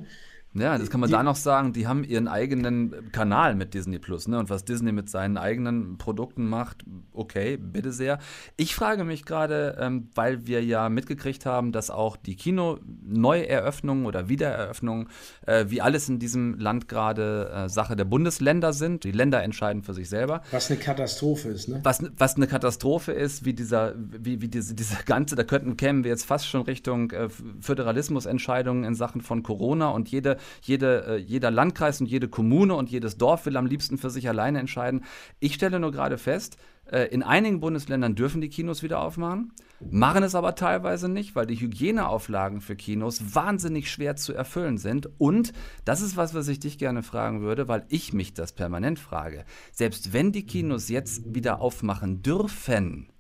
Ja, 0.55 0.77
das 0.77 0.91
kann 0.91 1.01
man 1.01 1.09
die, 1.09 1.13
da 1.13 1.23
noch 1.23 1.37
sagen. 1.37 1.73
Die 1.73 1.87
haben 1.87 2.05
ihren 2.05 2.29
eigenen 2.29 3.11
Kanal 3.11 3.55
mit 3.55 3.73
Disney 3.73 3.99
Plus. 3.99 4.29
Ne? 4.29 4.39
Und 4.39 4.51
was 4.51 4.65
Disney 4.65 4.93
mit 4.93 5.09
seinen 5.09 5.39
eigenen 5.39 5.97
Produkten 5.97 6.47
macht, 6.47 6.85
okay, 7.13 7.57
bitte 7.57 7.91
sehr. 7.91 8.19
Ich 8.57 8.75
frage 8.75 9.05
mich 9.05 9.25
gerade, 9.25 9.79
ähm, 9.81 10.11
weil 10.15 10.47
wir 10.47 10.63
ja 10.63 10.91
mitgekriegt 10.91 11.47
haben, 11.47 11.73
dass 11.73 11.91
auch 11.91 12.17
die 12.17 12.37
Kino-Neueröffnungen 12.37 14.05
oder 14.05 14.29
Wiedereröffnungen, 14.29 15.09
äh, 15.47 15.67
wie 15.69 15.81
alles 15.81 16.09
in 16.11 16.19
diesem 16.19 16.59
Land 16.59 16.87
gerade 16.87 17.51
äh, 17.51 17.69
Sache 17.71 17.97
der 17.97 18.05
Bundesländer 18.05 18.75
sind. 18.75 19.05
Die 19.05 19.13
Länder 19.13 19.43
entscheiden 19.43 19.83
für 19.83 19.95
sich 19.95 20.11
selber. 20.11 20.43
Was 20.51 20.71
eine 20.71 20.79
Katastrophe 20.79 21.49
ist, 21.49 21.69
ne? 21.69 21.81
Was, 21.83 22.03
was 22.19 22.37
eine 22.37 22.47
Katastrophe 22.47 23.13
ist, 23.13 23.47
wie 23.47 23.55
dieser, 23.55 23.95
wie, 23.97 24.43
wie 24.43 24.49
diese, 24.49 24.75
diese 24.75 24.97
ganze, 25.07 25.35
da 25.35 25.45
könnten, 25.45 25.79
kämen 25.79 26.05
wir 26.05 26.11
jetzt 26.11 26.27
fast 26.27 26.47
schon 26.47 26.63
Richtung 26.63 27.11
äh, 27.13 27.31
Föderalismusentscheidungen 27.61 28.85
in 28.85 28.95
Sachen 28.95 29.23
von 29.23 29.43
Corona 29.43 29.89
und 29.89 30.11
jede 30.11 30.37
jede, 30.63 31.07
äh, 31.07 31.17
jeder 31.17 31.51
Landkreis 31.51 32.01
und 32.01 32.07
jede 32.07 32.29
Kommune 32.29 32.75
und 32.75 32.91
jedes 32.91 33.17
Dorf 33.17 33.47
will 33.47 33.57
am 33.57 33.67
liebsten 33.67 33.99
für 33.99 34.11
sich 34.11 34.29
alleine 34.29 34.59
entscheiden. 34.59 35.05
Ich 35.41 35.55
stelle 35.55 35.81
nur 35.81 35.93
gerade 35.93 36.19
fest, 36.19 36.57
äh, 36.91 37.05
in 37.07 37.23
einigen 37.23 37.61
Bundesländern 37.61 38.15
dürfen 38.15 38.41
die 38.41 38.49
Kinos 38.49 38.83
wieder 38.83 39.01
aufmachen, 39.01 39.53
machen 39.91 40.23
es 40.23 40.35
aber 40.35 40.55
teilweise 40.55 41.09
nicht, 41.09 41.35
weil 41.37 41.47
die 41.47 41.61
Hygieneauflagen 41.61 42.61
für 42.61 42.77
Kinos 42.77 43.35
wahnsinnig 43.35 43.91
schwer 43.91 44.17
zu 44.17 44.33
erfüllen 44.33 44.79
sind. 44.79 45.09
Und 45.19 45.53
das 45.85 46.01
ist 46.01 46.17
was, 46.17 46.35
was 46.35 46.49
ich 46.49 46.61
dich 46.61 46.79
gerne 46.79 47.03
fragen 47.03 47.41
würde, 47.41 47.69
weil 47.69 47.85
ich 47.89 48.13
mich 48.13 48.35
das 48.35 48.53
permanent 48.53 48.99
frage. 48.99 49.45
Selbst 49.71 50.13
wenn 50.13 50.33
die 50.33 50.45
Kinos 50.45 50.89
jetzt 50.89 51.35
wieder 51.35 51.61
aufmachen 51.61 52.23
dürfen, 52.23 53.12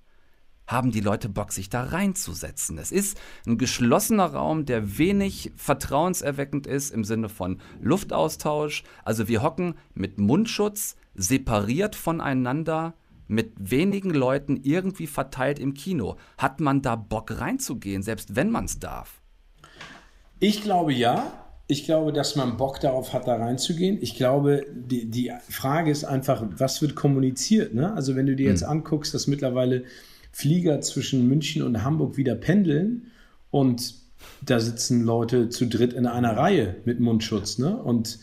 haben 0.72 0.90
die 0.90 1.00
Leute 1.00 1.28
Bock, 1.28 1.52
sich 1.52 1.70
da 1.70 1.85
reinzusetzen. 1.85 2.78
Es 2.78 2.90
ist 2.90 3.20
ein 3.46 3.58
geschlossener 3.58 4.26
Raum, 4.26 4.64
der 4.64 4.98
wenig 4.98 5.52
vertrauenserweckend 5.56 6.66
ist 6.66 6.90
im 6.90 7.04
Sinne 7.04 7.28
von 7.28 7.61
Luftaustausch. 7.80 8.82
Also 9.04 9.28
wir 9.28 9.42
hocken 9.42 9.74
mit 9.94 10.18
Mundschutz 10.18 10.96
separiert 11.14 11.94
voneinander 11.94 12.94
mit 13.28 13.52
wenigen 13.58 14.11
Leuten 14.11 14.61
irgendwie 14.62 15.06
verteilt 15.06 15.58
im 15.58 15.74
Kino. 15.74 16.16
Hat 16.37 16.61
man 16.61 16.82
da 16.82 16.96
Bock 16.96 17.40
reinzugehen, 17.40 18.02
selbst 18.02 18.37
wenn 18.37 18.50
man 18.50 18.66
es 18.66 18.78
darf? 18.78 19.22
Ich 20.38 20.62
glaube 20.62 20.92
ja. 20.92 21.32
Ich 21.68 21.85
glaube, 21.85 22.12
dass 22.12 22.37
man 22.37 22.58
Bock 22.58 22.80
darauf 22.80 23.14
hat, 23.14 23.28
da 23.28 23.37
reinzugehen. 23.37 23.96
Ich 24.02 24.16
glaube, 24.16 24.66
die, 24.74 25.08
die 25.08 25.32
Frage 25.48 25.90
ist 25.90 26.04
einfach, 26.04 26.44
was 26.50 26.82
wird 26.82 26.96
kommuniziert? 26.96 27.72
Ne? 27.72 27.94
Also 27.94 28.16
wenn 28.16 28.26
du 28.26 28.37
dir 28.37 28.50
jetzt 28.50 28.62
hm. 28.62 28.70
anguckst, 28.70 29.14
dass 29.14 29.26
mittlerweile 29.26 29.85
Flieger 30.32 30.80
zwischen 30.80 31.28
München 31.28 31.62
und 31.62 31.84
Hamburg 31.84 32.16
wieder 32.16 32.34
pendeln 32.34 33.10
und 33.50 33.94
da 34.40 34.60
sitzen 34.60 35.04
Leute 35.04 35.48
zu 35.48 35.66
dritt 35.66 35.92
in 35.92 36.06
einer 36.06 36.36
Reihe 36.36 36.76
mit 36.84 37.00
Mundschutz. 37.00 37.58
Ne? 37.58 37.76
Und 37.76 38.18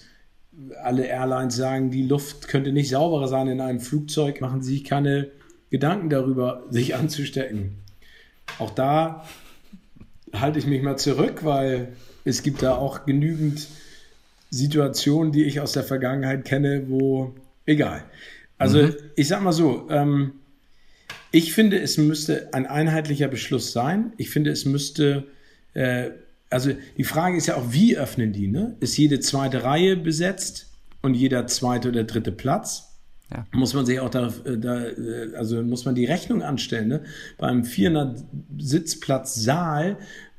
alle 0.82 1.06
Airlines 1.06 1.56
sagen, 1.56 1.92
die 1.92 2.04
Luft 2.04 2.48
könnte 2.48 2.72
nicht 2.72 2.90
sauberer 2.90 3.28
sein 3.28 3.48
in 3.48 3.62
einem 3.62 3.80
Flugzeug, 3.80 4.42
machen 4.42 4.62
sie 4.62 4.74
sich 4.74 4.84
keine 4.84 5.30
Gedanken 5.70 6.10
darüber, 6.10 6.64
sich 6.70 6.96
anzustecken. 6.96 7.76
Auch 8.58 8.72
da 8.72 9.24
halte 10.34 10.60
ich 10.60 10.66
mich 10.66 10.82
mal 10.82 10.98
zurück, 10.98 11.44
weil 11.44 11.90
es 12.26 12.44
gibt 12.44 12.62
da 12.62 12.76
auch 12.76 13.06
genügend 13.06 13.68
Situationen, 14.50 15.32
die 15.32 15.44
ich 15.44 15.60
aus 15.60 15.74
der 15.74 15.84
Vergangenheit 15.84 16.46
kenne, 16.46 16.86
wo 16.88 17.36
egal. 17.66 18.04
Also 18.58 18.82
mhm. 18.82 18.96
ich 19.16 19.28
sag 19.28 19.42
mal 19.42 19.54
so, 19.54 19.88
ähm, 19.90 20.34
ich 21.32 21.54
finde, 21.54 21.80
es 21.80 21.98
müsste 21.98 22.54
ein 22.54 22.66
einheitlicher 22.66 23.28
Beschluss 23.28 23.72
sein. 23.72 24.14
Ich 24.18 24.30
finde, 24.30 24.50
es 24.50 24.66
müsste, 24.66 25.26
äh, 25.74 26.10
also 26.50 26.72
die 26.98 27.04
Frage 27.04 27.38
ist 27.38 27.48
ja 27.48 27.56
auch, 27.56 27.72
wie 27.72 27.98
öffnen 27.98 28.34
die? 28.34 28.48
Ne? 28.48 28.76
Ist 28.80 28.98
jede 28.98 29.20
zweite 29.20 29.64
Reihe 29.64 29.96
besetzt 29.96 30.72
und 31.02 31.14
jeder 31.14 31.46
zweite 31.48 31.90
oder 31.90 32.04
dritte 32.04 32.32
Platz? 32.32 32.86
Ja. 33.32 33.46
Muss 33.52 33.76
man 33.76 33.86
sich 33.86 34.00
auch 34.00 34.10
da, 34.10 34.34
äh, 34.46 34.58
da, 34.58 34.88
äh, 34.88 35.36
also 35.36 35.62
muss 35.62 35.86
man 35.86 35.94
die 35.94 36.06
Rechnung 36.06 36.42
anstellen. 36.42 36.88
Ne? 36.88 37.04
Beim 37.38 37.64
400 37.64 38.24
Sitzplatz 38.58 39.36
Saal, 39.36 39.98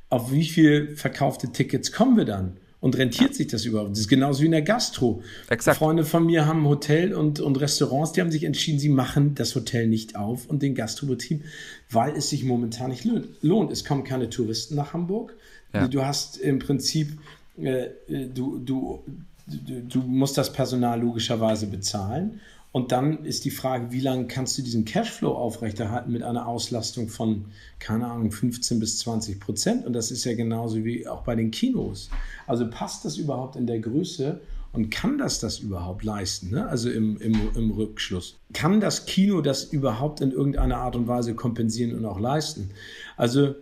auf 0.09 0.33
wie 0.33 0.43
viel 0.43 0.95
verkaufte 0.97 1.53
Tickets 1.53 1.93
kommen 1.93 2.17
wir 2.17 2.25
dann? 2.25 2.57
Und 2.81 2.97
rentiert 2.97 3.35
sich 3.35 3.45
das 3.45 3.63
überhaupt? 3.63 3.91
Das 3.91 3.99
ist 3.99 4.07
genauso 4.07 4.41
wie 4.41 4.47
in 4.47 4.51
der 4.51 4.63
Gastro. 4.63 5.21
Exakt. 5.49 5.77
Freunde 5.77 6.03
von 6.03 6.25
mir 6.25 6.47
haben 6.47 6.67
Hotel 6.67 7.13
und, 7.13 7.39
und 7.39 7.61
Restaurants, 7.61 8.11
die 8.11 8.21
haben 8.21 8.31
sich 8.31 8.43
entschieden, 8.43 8.79
sie 8.79 8.89
machen 8.89 9.35
das 9.35 9.53
Hotel 9.53 9.87
nicht 9.87 10.15
auf 10.15 10.47
und 10.47 10.63
den 10.63 10.73
Gastrobetrieb, 10.73 11.45
weil 11.91 12.15
es 12.15 12.31
sich 12.31 12.43
momentan 12.43 12.89
nicht 12.89 13.05
lohnt. 13.43 13.71
Es 13.71 13.85
kommen 13.85 14.03
keine 14.03 14.31
Touristen 14.31 14.75
nach 14.75 14.93
Hamburg. 14.93 15.35
Ja. 15.73 15.87
Du 15.87 16.03
hast 16.03 16.37
im 16.37 16.57
Prinzip, 16.57 17.19
äh, 17.57 17.89
du, 18.07 18.57
du, 18.57 19.03
du, 19.45 19.81
du 19.87 19.99
musst 19.99 20.39
das 20.39 20.51
Personal 20.51 20.99
logischerweise 20.99 21.67
bezahlen. 21.67 22.41
Und 22.71 22.93
dann 22.93 23.25
ist 23.25 23.43
die 23.43 23.51
Frage, 23.51 23.91
wie 23.91 23.99
lange 23.99 24.27
kannst 24.27 24.57
du 24.57 24.61
diesen 24.61 24.85
Cashflow 24.85 25.33
aufrechterhalten 25.33 26.11
mit 26.11 26.23
einer 26.23 26.47
Auslastung 26.47 27.09
von, 27.09 27.45
keine 27.79 28.07
Ahnung, 28.07 28.31
15 28.31 28.79
bis 28.79 28.99
20 28.99 29.39
Prozent? 29.41 29.85
Und 29.85 29.93
das 29.93 30.09
ist 30.09 30.23
ja 30.23 30.35
genauso 30.35 30.83
wie 30.85 31.05
auch 31.05 31.23
bei 31.23 31.35
den 31.35 31.51
Kinos. 31.51 32.09
Also 32.47 32.69
passt 32.69 33.03
das 33.03 33.17
überhaupt 33.17 33.57
in 33.57 33.67
der 33.67 33.79
Größe 33.79 34.39
und 34.71 34.89
kann 34.89 35.17
das 35.17 35.39
das 35.39 35.59
überhaupt 35.59 36.05
leisten? 36.05 36.51
Ne? 36.51 36.65
Also 36.65 36.89
im, 36.89 37.17
im, 37.17 37.49
im 37.55 37.71
Rückschluss. 37.71 38.37
Kann 38.53 38.79
das 38.79 39.05
Kino 39.05 39.41
das 39.41 39.65
überhaupt 39.65 40.21
in 40.21 40.31
irgendeiner 40.31 40.77
Art 40.77 40.95
und 40.95 41.07
Weise 41.07 41.35
kompensieren 41.35 41.93
und 41.93 42.05
auch 42.05 42.21
leisten? 42.21 42.71
Also 43.17 43.55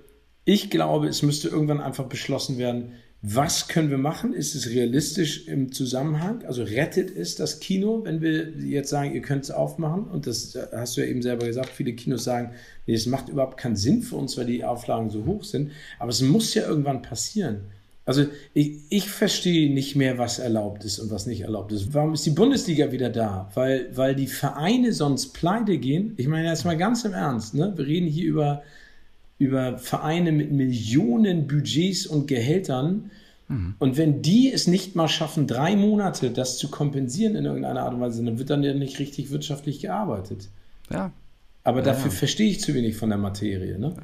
ich 0.45 0.69
glaube, 0.69 1.07
es 1.07 1.23
müsste 1.23 1.49
irgendwann 1.49 1.81
einfach 1.81 2.05
beschlossen 2.05 2.59
werden, 2.59 2.93
was 3.21 3.67
können 3.67 3.89
wir 3.89 3.97
machen? 3.97 4.34
Ist 4.34 4.55
es 4.55 4.69
realistisch 4.69 5.45
im 5.47 5.73
Zusammenhang? 5.73 6.45
Also 6.45 6.63
rettet 6.63 7.13
es 7.13 7.36
das 7.36 7.60
Kino, 7.60 8.01
wenn 8.05 8.21
wir 8.21 8.51
jetzt 8.60 8.89
sagen, 8.89 9.13
ihr 9.13 9.21
könnt 9.21 9.43
es 9.43 9.51
aufmachen? 9.51 10.05
Und 10.05 10.25
das 10.25 10.58
hast 10.71 10.95
du 10.95 11.01
ja 11.01 11.08
eben 11.08 11.21
selber 11.21 11.45
gesagt, 11.45 11.69
viele 11.69 11.93
Kinos 11.93 12.23
sagen, 12.23 12.51
nee, 12.88 12.93
das 12.93 13.08
macht 13.08 13.27
überhaupt 13.27 13.58
keinen 13.58 13.75
Sinn 13.75 14.03
für 14.03 14.15
uns, 14.15 14.38
weil 14.38 14.45
die 14.45 14.63
Auflagen 14.63 15.10
so 15.10 15.25
hoch 15.25 15.43
sind. 15.43 15.71
Aber 15.97 16.12
es 16.12 16.21
muss 16.21 16.53
ja 16.53 16.65
irgendwann 16.65 17.01
passieren. 17.01 17.62
Also 18.05 18.25
ich, 18.53 18.79
ich 18.89 19.10
verstehe 19.10 19.71
nicht 19.71 19.97
mehr, 19.97 20.17
was 20.17 20.39
erlaubt 20.39 20.86
ist 20.86 20.97
und 20.97 21.12
was 21.12 21.27
nicht 21.27 21.41
erlaubt 21.41 21.73
ist. 21.73 21.93
Warum 21.93 22.13
ist 22.13 22.25
die 22.25 22.32
Bundesliga 22.32 22.93
wieder 22.93 23.10
da? 23.10 23.51
Weil, 23.53 23.89
weil 23.95 24.15
die 24.15 24.27
Vereine 24.27 24.93
sonst 24.93 25.34
pleite 25.34 25.77
gehen. 25.77 26.13
Ich 26.15 26.27
meine 26.27 26.47
jetzt 26.47 26.63
mal 26.63 26.77
ganz 26.77 27.03
im 27.03 27.13
Ernst. 27.13 27.53
Ne? 27.53 27.73
Wir 27.75 27.86
reden 27.86 28.08
hier 28.08 28.25
über 28.27 28.63
über 29.39 29.78
Vereine 29.78 30.32
mit 30.32 30.52
Millionen 30.52 31.47
Budgets 31.47 32.06
und 32.06 32.28
Gehältern. 32.28 33.10
Mhm. 33.47 33.73
Und 33.80 33.97
wenn 33.97 34.21
die 34.21 34.52
es 34.52 34.67
nicht 34.67 34.95
mal 34.95 35.08
schaffen, 35.08 35.47
drei 35.47 35.75
Monate 35.75 36.30
das 36.30 36.58
zu 36.58 36.69
kompensieren 36.69 37.36
in 37.36 37.45
irgendeiner 37.45 37.84
Art 37.84 37.93
und 37.93 38.02
Weise, 38.02 38.23
dann 38.23 38.38
wird 38.38 38.52
dann 38.52 38.62
ja 38.63 38.73
nicht 38.73 38.99
richtig 38.99 39.32
wirtschaftlich 39.32 39.80
gearbeitet. 39.80 40.49
Ja. 40.91 41.12
Aber 41.63 41.82
dafür 41.82 42.12
ja. 42.12 42.17
verstehe 42.17 42.49
ich 42.49 42.60
zu 42.60 42.73
wenig 42.73 42.95
von 42.95 43.10
der 43.10 43.17
Materie. 43.17 43.80
Ne? 43.80 43.95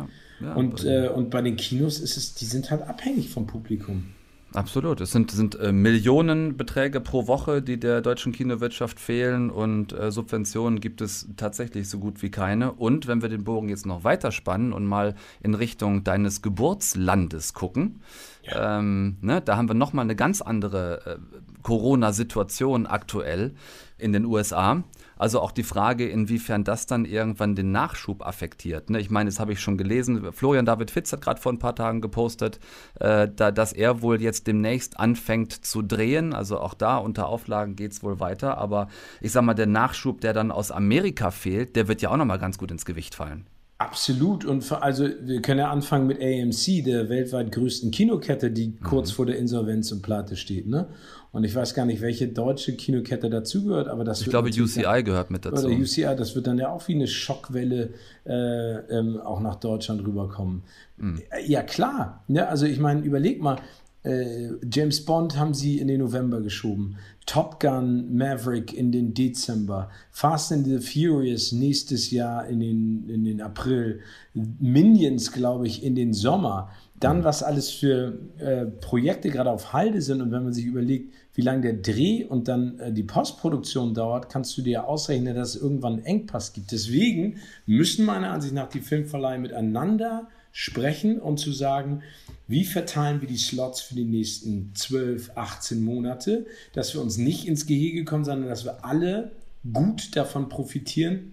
Ja. 0.41 0.53
und, 0.53 0.83
äh, 0.85 1.09
und 1.09 1.29
bei 1.29 1.41
den 1.41 1.55
Kinos 1.57 1.99
ist 1.99 2.17
es, 2.17 2.33
die 2.33 2.45
sind 2.45 2.71
halt 2.71 2.81
abhängig 2.83 3.29
vom 3.29 3.45
Publikum. 3.45 4.05
Absolut. 4.55 5.01
Es 5.01 5.11
sind, 5.11 5.31
sind 5.31 5.59
äh, 5.59 5.71
Millionenbeträge 5.71 7.01
pro 7.01 7.27
Woche, 7.27 7.61
die 7.61 7.79
der 7.79 8.01
deutschen 8.01 8.31
Kinowirtschaft 8.31 8.99
fehlen 8.99 9.49
und 9.49 9.93
äh, 9.93 10.11
Subventionen 10.11 10.79
gibt 10.79 11.01
es 11.01 11.27
tatsächlich 11.37 11.89
so 11.89 11.99
gut 11.99 12.21
wie 12.21 12.31
keine. 12.31 12.71
Und 12.71 13.07
wenn 13.07 13.21
wir 13.21 13.29
den 13.29 13.43
Bogen 13.43 13.69
jetzt 13.69 13.85
noch 13.85 14.03
weiter 14.03 14.31
spannen 14.31 14.73
und 14.73 14.85
mal 14.85 15.15
in 15.41 15.53
Richtung 15.53 16.03
deines 16.03 16.41
Geburtslandes 16.41 17.53
gucken, 17.53 18.01
ja. 18.43 18.79
ähm, 18.79 19.17
ne, 19.21 19.41
da 19.41 19.57
haben 19.57 19.69
wir 19.69 19.75
nochmal 19.75 20.03
eine 20.03 20.15
ganz 20.15 20.41
andere 20.41 21.05
äh, 21.05 21.37
Corona-Situation 21.61 22.85
aktuell 22.85 23.55
in 23.97 24.13
den 24.13 24.25
USA. 24.25 24.83
Also 25.17 25.39
auch 25.39 25.51
die 25.51 25.63
Frage, 25.63 26.07
inwiefern 26.07 26.63
das 26.63 26.85
dann 26.85 27.05
irgendwann 27.05 27.55
den 27.55 27.71
Nachschub 27.71 28.25
affektiert. 28.25 28.89
Ne? 28.89 28.99
Ich 28.99 29.09
meine, 29.09 29.29
das 29.29 29.39
habe 29.39 29.53
ich 29.53 29.59
schon 29.59 29.77
gelesen. 29.77 30.31
Florian 30.33 30.65
David 30.65 30.91
Fitz 30.91 31.11
hat 31.13 31.21
gerade 31.21 31.41
vor 31.41 31.53
ein 31.53 31.59
paar 31.59 31.75
Tagen 31.75 32.01
gepostet, 32.01 32.59
äh, 32.99 33.27
da, 33.33 33.51
dass 33.51 33.73
er 33.73 34.01
wohl 34.01 34.21
jetzt 34.21 34.47
demnächst 34.47 34.99
anfängt 34.99 35.53
zu 35.65 35.81
drehen. 35.81 36.33
Also 36.33 36.59
auch 36.59 36.73
da 36.73 36.97
unter 36.97 37.27
Auflagen 37.27 37.75
geht 37.75 37.93
es 37.93 38.03
wohl 38.03 38.19
weiter. 38.19 38.57
Aber 38.57 38.87
ich 39.21 39.31
sage 39.31 39.45
mal, 39.45 39.53
der 39.53 39.67
Nachschub, 39.67 40.21
der 40.21 40.33
dann 40.33 40.51
aus 40.51 40.71
Amerika 40.71 41.31
fehlt, 41.31 41.75
der 41.75 41.87
wird 41.87 42.01
ja 42.01 42.09
auch 42.09 42.17
nochmal 42.17 42.39
ganz 42.39 42.57
gut 42.57 42.71
ins 42.71 42.85
Gewicht 42.85 43.15
fallen. 43.15 43.45
Absolut. 43.77 44.45
Und 44.45 44.61
für, 44.61 44.81
also 44.81 45.05
wir 45.21 45.41
können 45.41 45.59
ja 45.59 45.69
anfangen 45.69 46.07
mit 46.07 46.21
AMC, 46.21 46.85
der 46.85 47.09
weltweit 47.09 47.51
größten 47.51 47.91
Kinokette, 47.91 48.49
die 48.49 48.67
mhm. 48.67 48.83
kurz 48.83 49.11
vor 49.11 49.25
der 49.25 49.37
Insolvenz 49.37 49.91
und 49.91 50.01
Pleite 50.01 50.37
steht. 50.37 50.67
Ne? 50.67 50.87
Und 51.33 51.43
ich 51.43 51.53
weiß 51.53 51.73
gar 51.73 51.85
nicht, 51.85 52.01
welche 52.01 52.29
deutsche 52.29 52.77
Kinokette 52.77 53.29
dazugehört, 53.29 53.89
aber 53.89 54.05
das 54.05 54.21
Ich 54.21 54.29
glaube, 54.29 54.47
UCI 54.47 54.83
dann, 54.83 55.03
gehört 55.03 55.29
mit 55.29 55.43
dazu. 55.43 55.67
Oder 55.67 55.75
UCI, 55.75 56.15
das 56.17 56.33
wird 56.35 56.47
dann 56.47 56.57
ja 56.57 56.69
auch 56.69 56.87
wie 56.87 56.95
eine 56.95 57.07
Schockwelle 57.07 57.89
äh, 58.25 58.75
ähm, 58.97 59.19
auch 59.19 59.41
nach 59.41 59.55
Deutschland 59.55 60.07
rüberkommen. 60.07 60.63
Mhm. 60.95 61.21
Ja, 61.45 61.61
klar. 61.61 62.23
Ne? 62.29 62.47
also 62.47 62.65
ich 62.65 62.79
meine, 62.79 63.01
überleg 63.01 63.41
mal, 63.41 63.57
äh, 64.05 64.51
James 64.71 65.03
Bond 65.03 65.37
haben 65.37 65.53
sie 65.53 65.79
in 65.79 65.87
den 65.87 65.99
November 65.99 66.41
geschoben. 66.41 66.97
Top 67.25 67.59
Gun 67.59 68.15
Maverick 68.15 68.71
in 68.71 68.91
den 68.91 69.15
Dezember. 69.15 69.89
Fast 70.11 70.51
and 70.51 70.67
the 70.67 70.79
Furious 70.79 71.51
nächstes 71.51 72.11
Jahr 72.11 72.47
in 72.47 72.59
den, 72.59 73.09
in 73.09 73.23
den 73.23 73.41
April. 73.41 74.01
Minions, 74.33 75.31
glaube 75.31 75.65
ich, 75.65 75.83
in 75.83 75.95
den 75.95 76.13
Sommer. 76.13 76.69
Dann, 76.99 77.23
was 77.23 77.41
alles 77.41 77.71
für 77.71 78.19
äh, 78.37 78.65
Projekte 78.65 79.29
gerade 79.29 79.49
auf 79.49 79.73
Halde 79.73 80.01
sind. 80.01 80.21
Und 80.21 80.31
wenn 80.31 80.43
man 80.43 80.53
sich 80.53 80.65
überlegt, 80.65 81.11
wie 81.33 81.41
lange 81.41 81.61
der 81.61 81.73
Dreh 81.73 82.25
und 82.25 82.47
dann 82.47 82.79
äh, 82.79 82.93
die 82.93 83.03
Postproduktion 83.03 83.95
dauert, 83.95 84.29
kannst 84.29 84.55
du 84.57 84.61
dir 84.61 84.87
ausrechnen, 84.87 85.35
dass 85.35 85.55
es 85.55 85.61
irgendwann 85.61 85.93
einen 85.93 86.05
Engpass 86.05 86.53
gibt. 86.53 86.71
Deswegen 86.71 87.37
müssen 87.65 88.05
meiner 88.05 88.31
Ansicht 88.31 88.53
nach 88.53 88.69
die 88.69 88.81
Filmverleihe 88.81 89.39
miteinander 89.39 90.27
sprechen 90.51 91.19
und 91.19 91.37
zu 91.37 91.51
sagen, 91.51 92.01
wie 92.47 92.65
verteilen 92.65 93.21
wir 93.21 93.27
die 93.27 93.37
Slots 93.37 93.81
für 93.81 93.95
die 93.95 94.05
nächsten 94.05 94.73
12, 94.75 95.31
18 95.35 95.83
Monate, 95.83 96.45
dass 96.73 96.93
wir 96.93 97.01
uns 97.01 97.17
nicht 97.17 97.47
ins 97.47 97.65
Gehege 97.65 98.05
kommen, 98.05 98.25
sondern 98.25 98.49
dass 98.49 98.65
wir 98.65 98.85
alle 98.85 99.31
gut 99.73 100.15
davon 100.15 100.49
profitieren, 100.49 101.31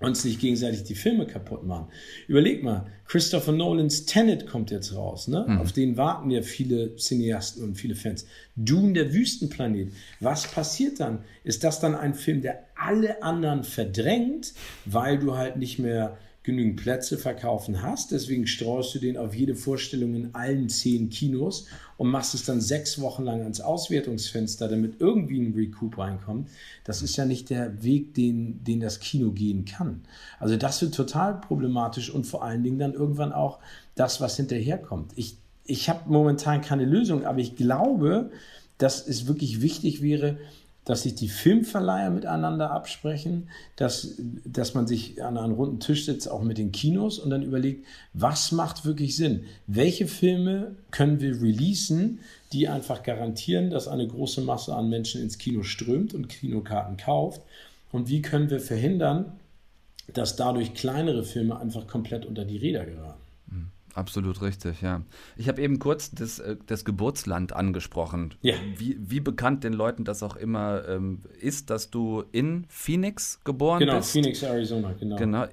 uns 0.00 0.24
nicht 0.24 0.40
gegenseitig 0.40 0.84
die 0.84 0.94
Filme 0.94 1.26
kaputt 1.26 1.64
machen. 1.64 1.88
Überleg 2.28 2.62
mal, 2.62 2.86
Christopher 3.06 3.52
Nolans 3.52 4.06
Tenet 4.06 4.46
kommt 4.46 4.70
jetzt 4.70 4.94
raus, 4.94 5.28
ne? 5.28 5.44
Mhm. 5.46 5.58
Auf 5.58 5.72
den 5.72 5.96
warten 5.96 6.30
ja 6.30 6.42
viele 6.42 6.96
Cineasten 6.96 7.62
und 7.62 7.74
viele 7.76 7.94
Fans. 7.94 8.26
Dune, 8.56 8.92
der 8.92 9.12
Wüstenplanet. 9.12 9.92
Was 10.20 10.50
passiert 10.50 11.00
dann? 11.00 11.24
Ist 11.42 11.64
das 11.64 11.80
dann 11.80 11.94
ein 11.94 12.14
Film, 12.14 12.42
der 12.42 12.64
alle 12.74 13.22
anderen 13.22 13.64
verdrängt, 13.64 14.52
weil 14.84 15.18
du 15.18 15.36
halt 15.36 15.56
nicht 15.56 15.78
mehr 15.78 16.18
genügend 16.44 16.76
Plätze 16.76 17.16
verkaufen 17.16 17.82
hast. 17.82 18.12
Deswegen 18.12 18.46
streust 18.46 18.94
du 18.94 18.98
den 18.98 19.16
auf 19.16 19.34
jede 19.34 19.56
Vorstellung 19.56 20.14
in 20.14 20.34
allen 20.34 20.68
zehn 20.68 21.08
Kinos 21.08 21.66
und 21.96 22.10
machst 22.10 22.34
es 22.34 22.44
dann 22.44 22.60
sechs 22.60 23.00
Wochen 23.00 23.24
lang 23.24 23.40
ans 23.40 23.62
Auswertungsfenster, 23.62 24.68
damit 24.68 25.00
irgendwie 25.00 25.40
ein 25.40 25.54
Recoup 25.54 25.96
reinkommt. 25.96 26.50
Das 26.84 27.00
ist 27.00 27.16
ja 27.16 27.24
nicht 27.24 27.48
der 27.48 27.82
Weg, 27.82 28.14
den, 28.14 28.62
den 28.62 28.78
das 28.78 29.00
Kino 29.00 29.32
gehen 29.32 29.64
kann. 29.64 30.02
Also 30.38 30.56
das 30.56 30.82
wird 30.82 30.94
total 30.94 31.40
problematisch 31.40 32.10
und 32.10 32.26
vor 32.26 32.44
allen 32.44 32.62
Dingen 32.62 32.78
dann 32.78 32.92
irgendwann 32.92 33.32
auch 33.32 33.58
das, 33.94 34.20
was 34.20 34.36
hinterherkommt. 34.36 35.12
Ich, 35.16 35.38
ich 35.64 35.88
habe 35.88 36.10
momentan 36.12 36.60
keine 36.60 36.84
Lösung, 36.84 37.24
aber 37.24 37.38
ich 37.38 37.56
glaube, 37.56 38.30
dass 38.76 39.06
es 39.06 39.26
wirklich 39.26 39.62
wichtig 39.62 40.02
wäre, 40.02 40.36
dass 40.84 41.02
sich 41.02 41.14
die 41.14 41.28
Filmverleiher 41.28 42.10
miteinander 42.10 42.70
absprechen, 42.70 43.48
dass, 43.76 44.16
dass 44.44 44.74
man 44.74 44.86
sich 44.86 45.22
an 45.22 45.38
einen 45.38 45.54
runden 45.54 45.80
Tisch 45.80 46.04
setzt, 46.04 46.30
auch 46.30 46.42
mit 46.42 46.58
den 46.58 46.72
Kinos 46.72 47.18
und 47.18 47.30
dann 47.30 47.42
überlegt, 47.42 47.86
was 48.12 48.52
macht 48.52 48.84
wirklich 48.84 49.16
Sinn? 49.16 49.44
Welche 49.66 50.06
Filme 50.06 50.76
können 50.90 51.20
wir 51.20 51.40
releasen, 51.40 52.20
die 52.52 52.68
einfach 52.68 53.02
garantieren, 53.02 53.70
dass 53.70 53.88
eine 53.88 54.06
große 54.06 54.42
Masse 54.42 54.74
an 54.74 54.90
Menschen 54.90 55.22
ins 55.22 55.38
Kino 55.38 55.62
strömt 55.62 56.12
und 56.12 56.28
Kinokarten 56.28 56.96
kauft? 56.96 57.40
Und 57.90 58.08
wie 58.08 58.22
können 58.22 58.50
wir 58.50 58.60
verhindern, 58.60 59.32
dass 60.12 60.36
dadurch 60.36 60.74
kleinere 60.74 61.24
Filme 61.24 61.58
einfach 61.58 61.86
komplett 61.86 62.26
unter 62.26 62.44
die 62.44 62.58
Räder 62.58 62.84
geraten? 62.84 63.23
Absolut 63.94 64.42
richtig, 64.42 64.82
ja. 64.82 65.02
Ich 65.36 65.48
habe 65.48 65.62
eben 65.62 65.78
kurz 65.78 66.10
das, 66.10 66.40
äh, 66.40 66.56
das 66.66 66.84
Geburtsland 66.84 67.52
angesprochen. 67.52 68.34
Ja. 68.40 68.54
Wie, 68.76 68.96
wie 68.98 69.20
bekannt 69.20 69.62
den 69.62 69.72
Leuten 69.72 70.04
das 70.04 70.22
auch 70.22 70.34
immer 70.36 70.86
ähm, 70.88 71.20
ist, 71.40 71.70
dass 71.70 71.90
du 71.90 72.24
in 72.32 72.66
Phoenix 72.68 73.38
geboren 73.44 73.78
Genau, 73.80 73.96
bist. 73.98 74.10
Phoenix, 74.10 74.42
Arizona, 74.42 74.92
genau. 74.98 75.16
Genau. 75.16 75.44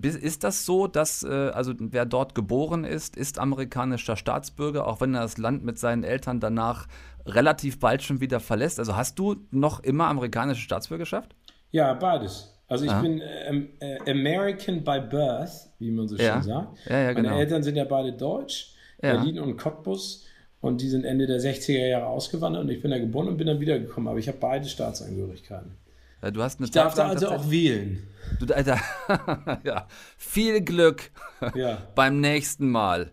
Ist 0.00 0.42
das 0.44 0.64
so, 0.64 0.86
dass, 0.86 1.22
äh, 1.22 1.28
also 1.28 1.74
wer 1.78 2.06
dort 2.06 2.34
geboren 2.34 2.84
ist, 2.84 3.16
ist 3.16 3.38
amerikanischer 3.38 4.16
Staatsbürger, 4.16 4.86
auch 4.86 5.00
wenn 5.00 5.14
er 5.14 5.22
das 5.22 5.36
Land 5.38 5.64
mit 5.64 5.78
seinen 5.78 6.02
Eltern 6.04 6.40
danach 6.40 6.86
relativ 7.26 7.78
bald 7.78 8.02
schon 8.02 8.20
wieder 8.20 8.40
verlässt? 8.40 8.78
Also 8.78 8.96
hast 8.96 9.18
du 9.18 9.36
noch 9.50 9.80
immer 9.80 10.06
amerikanische 10.06 10.62
Staatsbürgerschaft? 10.62 11.34
Ja, 11.72 11.92
beides. 11.94 12.48
Also 12.68 12.86
ich 12.86 12.90
Ah. 12.90 13.02
bin 13.02 13.20
ähm, 13.46 13.68
äh, 13.80 14.10
American 14.10 14.82
by 14.82 14.98
birth, 14.98 15.68
wie 15.82 15.90
man 15.90 16.08
so 16.08 16.16
Ja. 16.16 16.34
schön 16.34 16.42
sagt. 16.44 16.78
Ja, 16.86 16.98
ja, 16.98 17.04
Meine 17.12 17.22
genau. 17.28 17.38
Eltern 17.38 17.62
sind 17.62 17.76
ja 17.76 17.84
beide 17.84 18.12
deutsch. 18.12 18.74
Berlin 19.00 19.38
und 19.40 19.56
Cottbus. 19.56 20.24
Und 20.60 20.80
die 20.80 20.88
sind 20.88 21.04
Ende 21.04 21.26
der 21.26 21.40
60er 21.40 21.88
Jahre 21.88 22.06
ausgewandert 22.06 22.62
und 22.62 22.70
ich 22.70 22.80
bin 22.80 22.92
da 22.92 22.98
geboren 22.98 23.26
und 23.26 23.36
bin 23.36 23.48
dann 23.48 23.58
wiedergekommen. 23.58 24.08
Aber 24.08 24.18
ich 24.20 24.28
habe 24.28 24.38
beide 24.40 24.68
Staatsangehörigkeiten. 24.68 25.72
Du 26.32 26.40
hast 26.40 26.60
eine 26.60 26.66
Ich 26.66 26.70
darf 26.70 26.94
da 26.94 27.08
also 27.08 27.28
auch 27.30 27.50
wählen. 27.50 28.06
Du, 28.38 28.54
Alter, 28.54 28.78
ja, 29.64 29.88
viel 30.16 30.60
Glück 30.60 31.10
beim 31.96 32.20
nächsten 32.20 32.70
Mal. 32.70 33.10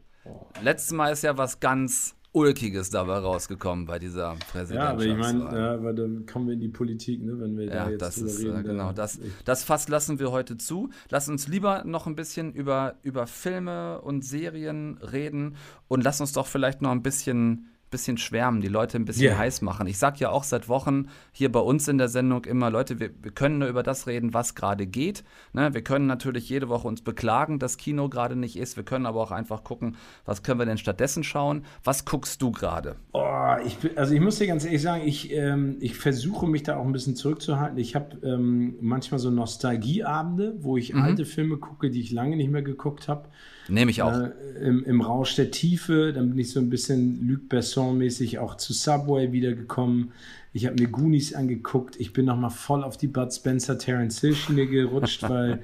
Letztes 0.62 0.92
Mal 0.92 1.12
ist 1.12 1.24
ja 1.24 1.36
was 1.40 1.60
ganz 1.60 2.16
Ulkiges 2.32 2.92
dabei 2.92 3.18
rausgekommen 3.18 3.86
bei 3.86 3.98
dieser 3.98 4.36
Ja, 4.72 4.92
aber 4.92 5.04
ich 5.04 5.18
meine, 5.18 5.40
ja, 5.46 5.74
aber 5.74 5.94
dann 5.94 6.26
kommen 6.28 6.46
wir 6.48 6.54
in 6.54 6.60
die 6.60 6.68
Politik, 6.68 7.24
ne, 7.24 7.40
wenn 7.40 7.58
wir 7.58 7.68
da 7.68 7.76
Ja, 7.86 7.90
jetzt 7.90 8.02
das 8.02 8.18
ist 8.20 8.40
reden. 8.40 8.60
äh, 8.60 8.64
genau 8.64 8.88
da- 8.90 8.94
das. 9.02 9.20
Das 9.46 9.64
Fass 9.64 9.88
lassen 9.90 10.20
wir 10.20 10.32
heute 10.32 10.58
zu. 10.58 10.90
Lass 11.10 11.28
uns 11.28 11.48
lieber 11.48 11.84
noch 11.86 12.06
ein 12.06 12.16
bisschen 12.16 12.54
über, 12.54 12.96
über 13.02 13.26
Filme 13.26 14.00
und 14.02 14.24
Serien 14.24 14.98
reden 15.00 15.56
und 15.88 16.04
lass 16.04 16.22
uns 16.22 16.34
doch 16.34 16.46
vielleicht 16.46 16.82
noch 16.84 16.92
ein 16.92 17.02
bisschen, 17.02 17.68
bisschen 17.90 18.18
schwärmen, 18.18 18.62
die 18.62 18.68
Leute 18.68 18.98
ein 18.98 19.06
bisschen 19.06 19.26
Ja. 19.32 19.38
heiß 19.38 19.62
machen. 19.62 19.88
Ich 19.88 19.98
sag 19.98 20.20
ja 20.20 20.30
auch 20.30 20.44
seit 20.44 20.70
Wochen 20.70 21.08
hier 21.32 21.52
bei 21.52 21.60
uns 21.60 21.88
in 21.88 21.98
der 21.98 22.08
Sendung 22.08 22.46
immer, 22.46 22.70
Leute, 22.70 23.00
wir, 23.00 23.10
wir 23.22 23.32
können 23.32 23.60
nur 23.60 23.68
über 23.68 23.84
das 23.84 24.06
reden, 24.08 24.34
was 24.34 24.54
gerade 24.56 24.86
geht. 24.88 25.24
Ne? 25.54 25.74
Wir 25.74 25.82
können 25.84 26.06
natürlich 26.06 26.50
jede 26.50 26.70
Woche 26.70 26.88
uns 26.88 27.02
beklagen, 27.02 27.58
dass 27.60 27.78
Kino 27.78 28.10
gerade 28.10 28.36
nicht 28.36 28.58
ist. 28.58 28.78
Wir 28.78 28.84
können 28.84 29.06
aber 29.06 29.20
auch 29.22 29.32
einfach 29.32 29.64
gucken, 29.64 29.96
was 30.26 30.44
können 30.44 30.60
wir 30.60 30.66
denn 30.66 30.78
stattdessen 30.78 31.24
schauen. 31.24 31.64
Was 31.84 32.06
guckst 32.06 32.42
du 32.42 32.52
gerade? 32.52 32.96
oh, 33.14 33.56
ich, 33.66 33.78
also 33.98 34.14
ich 34.14 34.22
muss 34.22 34.38
dir 34.38 34.48
ganz 34.48 34.64
ehrlich 34.66 34.82
sagen, 34.82 35.04
ich, 35.06 35.32
ähm, 35.34 35.78
ich 35.80 35.96
versuche 35.98 36.46
mich 36.48 36.64
da 36.64 36.78
auch 36.78 36.86
ein 36.86 36.92
bisschen 36.92 37.16
zurückzuhalten. 37.16 37.78
Ich 37.80 37.96
habe 37.96 38.18
ähm, 38.24 38.76
manchmal 38.82 39.20
so 39.20 39.30
Nostalgieabende, 39.32 40.56
wo 40.60 40.78
ich 40.78 40.94
Mhm. 40.94 41.02
alte 41.02 41.26
Filme 41.26 41.58
gucke, 41.58 41.90
die 41.90 42.02
ich 42.02 42.12
lange 42.12 42.36
nicht 42.36 42.52
mehr 42.52 42.62
geguckt 42.62 43.08
habe. 43.08 43.30
Nehme 43.70 43.92
ich 43.92 44.02
auch. 44.02 44.14
Äh, 44.14 44.32
im, 44.62 44.84
Im 44.84 45.02
Rausch 45.02 45.36
der 45.36 45.52
Tiefe, 45.52 46.12
dann 46.14 46.30
bin 46.30 46.40
ich 46.40 46.52
so 46.52 46.60
ein 46.60 46.70
bisschen 46.70 47.28
Luc 47.28 47.50
Besson-mäßig 47.50 48.40
auch 48.40 48.56
zu 48.56 48.74
Subway 48.74 49.32
wiedergekommen. 49.32 50.12
Ich 50.54 50.66
habe 50.66 50.82
mir 50.82 50.90
Goonies 50.90 51.34
angeguckt. 51.34 52.00
Ich 52.00 52.14
bin 52.14 52.26
nochmal 52.26 52.50
voll 52.50 52.84
auf 52.84 52.98
die 52.98 53.08
Bud 53.08 53.34
Spencer 53.34 53.78
Terence 53.78 54.20
Hill 54.22 54.36
Schiene 54.36 54.68
gerutscht, 54.68 55.24
weil 55.30 55.62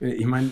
äh, 0.00 0.12
ich 0.12 0.26
meine, 0.26 0.50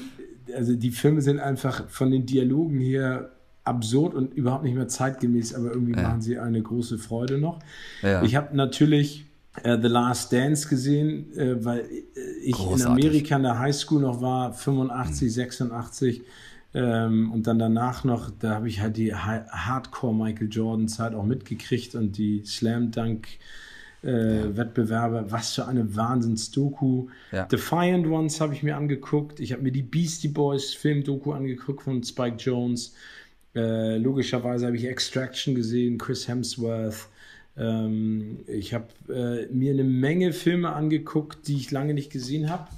also 0.54 0.74
die 0.74 0.90
Filme 0.90 1.22
sind 1.22 1.40
einfach 1.40 1.88
von 1.88 2.10
den 2.10 2.26
Dialogen 2.26 2.78
her 2.78 3.30
absurd 3.64 4.14
und 4.14 4.34
überhaupt 4.34 4.64
nicht 4.64 4.74
mehr 4.74 4.88
zeitgemäß, 4.88 5.54
aber 5.54 5.70
irgendwie 5.72 5.92
machen 5.92 6.20
sie 6.20 6.38
eine 6.38 6.62
große 6.62 6.98
Freude 6.98 7.38
noch. 7.38 7.58
Ja. 8.02 8.22
Ich 8.22 8.34
habe 8.34 8.56
natürlich 8.56 9.26
äh, 9.62 9.78
The 9.80 9.88
Last 9.88 10.32
Dance 10.32 10.68
gesehen, 10.68 11.32
äh, 11.36 11.64
weil 11.64 11.80
äh, 11.80 12.20
ich 12.42 12.46
in 12.46 12.52
Großartig. 12.52 13.04
Amerika 13.04 13.36
in 13.36 13.42
der 13.42 13.58
Highschool 13.58 14.00
noch 14.00 14.20
war, 14.20 14.52
85, 14.54 15.32
86. 15.32 16.22
Ähm, 16.72 17.32
und 17.32 17.46
dann 17.46 17.58
danach 17.58 18.04
noch, 18.04 18.30
da 18.38 18.54
habe 18.54 18.68
ich 18.68 18.80
halt 18.80 18.96
die 18.96 19.14
Ha- 19.14 19.46
Hardcore 19.50 20.14
Michael 20.14 20.48
Jordan 20.48 20.86
Zeit 20.86 21.14
auch 21.14 21.24
mitgekriegt 21.24 21.94
und 21.96 22.16
die 22.16 22.44
Slam 22.44 22.92
Dunk 22.92 23.26
äh, 24.02 24.56
Wettbewerbe. 24.56 25.26
Was 25.30 25.54
für 25.54 25.66
eine 25.66 25.96
Wahnsinns-Doku. 25.96 27.08
Ja. 27.32 27.44
Defiant 27.46 28.06
Ones 28.06 28.40
habe 28.40 28.54
ich 28.54 28.62
mir 28.62 28.76
angeguckt. 28.76 29.40
Ich 29.40 29.52
habe 29.52 29.62
mir 29.62 29.72
die 29.72 29.82
Beastie 29.82 30.28
Boys 30.28 30.72
Film-Doku 30.74 31.32
angeguckt 31.32 31.82
von 31.82 32.02
Spike 32.04 32.36
Jones. 32.36 32.94
Äh, 33.54 33.98
logischerweise 33.98 34.66
habe 34.66 34.76
ich 34.76 34.84
Extraction 34.84 35.56
gesehen, 35.56 35.98
Chris 35.98 36.28
Hemsworth. 36.28 37.08
Ähm, 37.56 38.38
ich 38.46 38.72
habe 38.74 38.86
äh, 39.08 39.52
mir 39.52 39.72
eine 39.72 39.82
Menge 39.82 40.32
Filme 40.32 40.72
angeguckt, 40.72 41.48
die 41.48 41.56
ich 41.56 41.72
lange 41.72 41.94
nicht 41.94 42.12
gesehen 42.12 42.48
habe. 42.48 42.68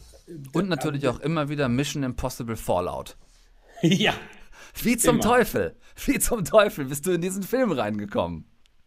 Und 0.55 0.71
natürlich 0.71 1.09
auch 1.09 1.21
immer 1.21 1.51
wieder 1.51 1.69
Mission 1.69 2.03
Impossible 2.05 2.57
Fallout. 2.57 3.17
ja. 3.89 4.15
Wie 4.83 4.97
zum 4.97 5.17
Immer. 5.17 5.25
Teufel, 5.25 5.77
wie 6.07 6.19
zum 6.19 6.45
Teufel 6.45 6.87
bist 6.87 7.07
du 7.07 7.13
in 7.13 7.21
diesen 7.21 7.43
Film 7.43 7.73
reingekommen? 7.73 8.47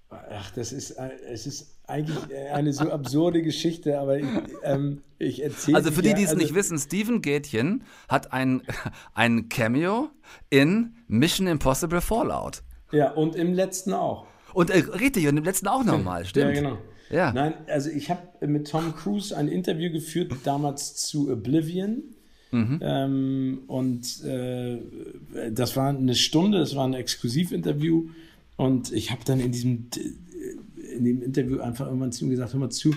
Ach, 0.10 0.51
das 0.51 0.71
ist, 0.71 0.91
äh, 0.91 1.10
es 1.29 1.45
ist 1.45 1.79
eigentlich 1.88 2.29
äh, 2.29 2.49
eine 2.49 2.73
so 2.73 2.89
absurde 2.89 3.41
Geschichte, 3.41 3.99
aber 3.99 4.19
ich, 4.19 4.25
ähm, 4.63 5.01
ich 5.19 5.43
erzähle. 5.43 5.77
Also 5.77 5.91
für 5.91 6.01
die, 6.01 6.13
die 6.13 6.23
es 6.23 6.29
also, 6.29 6.41
nicht 6.41 6.55
wissen, 6.55 6.77
Steven 6.77 7.21
Gätchen 7.21 7.84
hat 8.08 8.34
ein, 8.34 8.62
ein 9.13 9.49
Cameo 9.49 10.10
in 10.49 10.95
Mission 11.08 11.47
Impossible 11.47 12.01
Fallout. 12.01 12.63
Ja, 12.91 13.12
und 13.12 13.36
im 13.36 13.53
letzten 13.53 13.93
auch. 13.93 14.25
Und 14.53 14.69
äh, 14.69 14.77
richtig, 14.77 15.27
und 15.27 15.38
im 15.38 15.43
letzten 15.43 15.67
auch 15.67 15.84
nochmal, 15.84 16.25
stimmt. 16.25 16.55
Ja, 16.55 16.62
genau. 16.62 16.77
Ja. 17.10 17.31
Nein, 17.34 17.53
also 17.67 17.89
ich 17.89 18.10
habe 18.10 18.47
mit 18.47 18.69
Tom 18.69 18.95
Cruise 18.95 19.36
ein 19.36 19.47
Interview 19.47 19.91
geführt, 19.91 20.34
damals 20.43 20.95
zu 20.95 21.31
Oblivion. 21.31 22.14
Mhm. 22.51 22.79
Ähm, 22.81 23.60
und 23.67 24.23
äh, 24.23 24.77
das 25.51 25.75
war 25.75 25.89
eine 25.89 26.15
Stunde, 26.15 26.60
das 26.60 26.75
war 26.75 26.88
ein 26.88 26.93
Exklusivinterview. 26.93 28.10
Und 28.58 28.91
ich 28.93 29.12
habe 29.12 29.21
dann 29.25 29.39
in 29.39 29.51
diesem, 29.51 29.88
in 30.97 31.03
dem 31.03 31.21
Interview 31.21 31.60
einfach 31.60 31.88
irgendwann 31.88 32.12
zu 32.12 32.25
ihm 32.25 32.31
gesagt, 32.31 32.53
hör 32.53 32.60
mal 32.60 32.69
zu, 32.69 32.93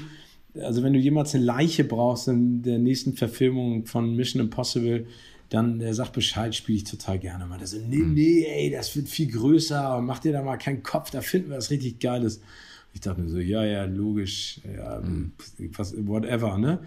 also 0.63 0.83
wenn 0.83 0.93
du 0.93 0.99
jemals 0.99 1.35
eine 1.35 1.45
Leiche 1.45 1.85
brauchst 1.85 2.29
in 2.29 2.63
der 2.63 2.79
nächsten 2.79 3.15
Verfilmung 3.15 3.87
von 3.87 4.15
Mission 4.15 4.41
Impossible, 4.41 5.07
dann 5.51 5.79
der 5.79 5.95
sagt 5.95 6.13
Bescheid, 6.13 6.55
spiele 6.55 6.79
ich 6.79 6.85
total 6.85 7.19
gerne. 7.19 7.47
Mal 7.47 7.65
so, 7.67 7.79
nee, 7.79 7.97
nee, 7.97 8.45
ey, 8.45 8.71
das 8.71 8.95
wird 8.97 9.09
viel 9.09 9.31
größer, 9.31 10.01
mach 10.03 10.19
dir 10.19 10.33
da 10.33 10.43
mal 10.43 10.59
keinen 10.59 10.83
Kopf, 10.83 11.11
da 11.11 11.21
finden 11.21 11.51
wir 11.51 11.57
was 11.57 11.71
richtig 11.71 12.01
Geiles. 12.01 12.41
Ich 12.93 13.01
dachte 13.01 13.21
mir 13.21 13.29
so, 13.29 13.39
ja, 13.39 13.65
ja, 13.65 13.85
logisch, 13.85 14.61
ja, 14.77 15.03
was, 15.77 15.95
whatever, 16.07 16.59
ne? 16.59 16.81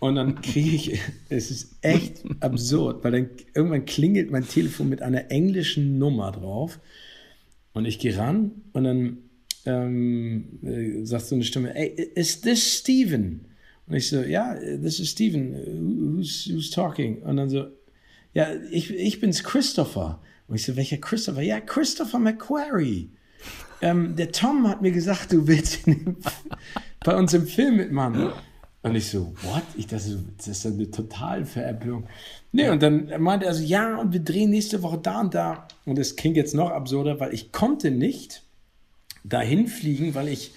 Und 0.00 0.14
dann 0.14 0.40
kriege 0.40 0.76
ich, 0.76 1.00
es 1.28 1.50
ist 1.50 1.76
echt 1.82 2.22
absurd, 2.40 3.02
weil 3.02 3.12
dann 3.12 3.30
irgendwann 3.54 3.84
klingelt 3.84 4.30
mein 4.30 4.46
Telefon 4.46 4.88
mit 4.88 5.02
einer 5.02 5.30
englischen 5.30 5.98
Nummer 5.98 6.30
drauf 6.30 6.78
und 7.72 7.84
ich 7.84 7.98
gehe 7.98 8.16
ran 8.16 8.62
und 8.72 8.84
dann 8.84 9.18
ähm, 9.66 10.60
äh, 10.62 11.04
sagt 11.04 11.26
so 11.26 11.34
eine 11.34 11.44
Stimme, 11.44 11.74
ey, 11.74 11.88
is 12.14 12.40
this 12.40 12.78
Steven? 12.78 13.46
Und 13.86 13.96
ich 13.96 14.08
so, 14.08 14.20
ja, 14.20 14.54
this 14.54 15.00
is 15.00 15.10
Steven, 15.10 16.16
who's, 16.16 16.48
who's 16.52 16.70
talking? 16.70 17.22
Und 17.22 17.36
dann 17.36 17.50
so, 17.50 17.66
ja, 18.34 18.48
ich, 18.70 18.90
ich 18.94 19.20
bin's 19.20 19.42
Christopher. 19.42 20.20
Und 20.46 20.56
ich 20.56 20.64
so, 20.64 20.76
welcher 20.76 20.98
Christopher? 20.98 21.42
Ja, 21.42 21.60
Christopher 21.60 22.18
McQuarrie. 22.18 23.10
Ähm, 23.80 24.16
der 24.16 24.32
Tom 24.32 24.68
hat 24.68 24.82
mir 24.82 24.92
gesagt, 24.92 25.32
du 25.32 25.46
willst 25.46 25.80
bei 27.04 27.16
uns 27.16 27.32
im 27.34 27.46
Film 27.46 27.76
mitmachen. 27.76 28.30
Und 28.82 28.94
ich 28.94 29.10
so, 29.10 29.34
what? 29.42 29.62
Ich 29.76 29.88
dachte, 29.88 30.22
das 30.36 30.46
ist 30.46 30.66
eine 30.66 30.90
totale 30.90 31.44
Veräppelung. 31.44 32.06
Nee, 32.52 32.68
und 32.68 32.82
dann 32.82 33.10
meinte 33.20 33.46
er 33.46 33.54
so, 33.54 33.62
ja, 33.62 33.96
und 33.96 34.12
wir 34.12 34.20
drehen 34.20 34.50
nächste 34.50 34.82
Woche 34.82 34.98
da 34.98 35.20
und 35.20 35.34
da. 35.34 35.66
Und 35.84 35.98
es 35.98 36.14
klingt 36.14 36.36
jetzt 36.36 36.54
noch 36.54 36.70
absurder, 36.70 37.18
weil 37.18 37.34
ich 37.34 37.50
konnte 37.50 37.90
nicht 37.90 38.42
dahin 39.24 39.66
fliegen, 39.66 40.14
weil 40.14 40.28
ich 40.28 40.52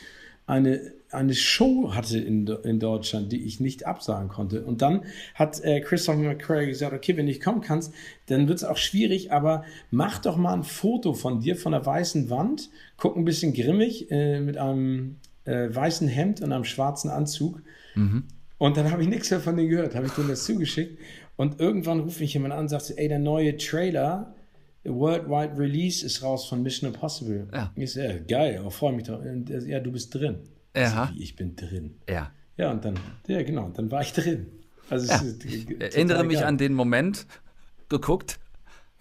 eine, 0.46 0.94
eine 1.10 1.34
Show 1.34 1.94
hatte 1.96 2.20
in, 2.20 2.46
in 2.46 2.80
Deutschland, 2.80 3.32
die 3.32 3.44
ich 3.44 3.60
nicht 3.60 3.88
absagen 3.88 4.30
konnte. 4.30 4.64
Und 4.66 4.84
dann 4.84 5.04
hat 5.34 5.60
äh, 5.64 5.82
Christopher 5.82 6.20
McQuarrie 6.20 6.68
gesagt, 6.68 6.94
okay, 6.94 7.18
wenn 7.18 7.26
du 7.26 7.32
nicht 7.32 7.44
kommen 7.44 7.62
kannst, 7.62 7.94
dann 8.28 8.48
wird 8.48 8.60
es 8.60 8.64
auch 8.64 8.78
schwierig, 8.78 9.32
aber 9.32 9.64
mach 9.90 10.20
doch 10.20 10.38
mal 10.38 10.54
ein 10.54 10.64
Foto 10.64 11.14
von 11.14 11.40
dir 11.40 11.56
von 11.56 11.72
der 11.72 11.86
weißen 11.86 12.30
Wand, 12.30 12.70
guck 12.98 13.18
ein 13.18 13.26
bisschen 13.26 13.54
grimmig 13.54 14.12
äh, 14.12 14.40
mit 14.40 14.58
einem 14.58 15.18
äh, 15.46 15.74
weißen 15.74 16.08
Hemd 16.08 16.42
und 16.42 16.52
einem 16.52 16.64
schwarzen 16.64 17.10
Anzug. 17.10 17.62
Und 18.58 18.78
dann 18.78 18.92
habe 18.92 19.02
ich 19.02 19.10
nichts 19.10 19.32
mehr 19.32 19.40
von 19.40 19.58
denen 19.58 19.70
gehört, 19.70 19.96
habe 19.96 20.06
ich 20.06 20.14
denen 20.14 20.30
das 20.30 20.46
zugeschickt. 20.46 21.00
Und 21.36 21.60
irgendwann 21.60 22.02
ruft 22.02 22.20
mich 22.20 22.34
jemand 22.34 22.54
an 22.54 22.62
und 22.62 22.70
sagt, 22.70 22.94
ey, 22.96 23.08
der 23.08 23.20
neue 23.20 23.58
Trailer, 23.58 24.36
Worldwide 24.84 25.58
Release 25.58 26.06
ist 26.06 26.24
raus 26.24 26.48
von 26.48 26.64
Mission 26.64 26.94
Impossible. 26.94 27.48
Ja. 27.54 27.72
Ich 27.76 27.94
so, 27.94 28.00
ja, 28.00 28.18
geil, 28.18 28.62
oh, 28.66 28.70
freue 28.70 28.94
mich 28.94 29.06
drauf. 29.06 29.22
Und 29.24 29.50
so, 29.50 29.68
ja, 29.68 29.80
du 29.80 29.92
bist 29.92 30.14
drin. 30.14 30.40
Ja. 30.76 31.12
wie, 31.14 31.24
ich 31.24 31.36
bin 31.36 31.56
drin. 31.56 31.96
Ja. 32.08 32.32
Ja, 32.58 32.72
und 32.72 32.86
dann, 32.86 33.00
ja, 33.28 33.42
genau, 33.44 33.70
dann 33.70 33.90
war 33.92 34.02
ich 34.02 34.14
drin. 34.14 34.48
Also, 34.90 35.12
ist, 35.12 35.46
äh, 35.46 35.78
Erinnere 35.80 36.24
mich 36.24 36.38
geil. 36.38 36.46
an 36.46 36.58
den 36.58 36.74
Moment, 36.74 37.26
geguckt, 37.90 38.40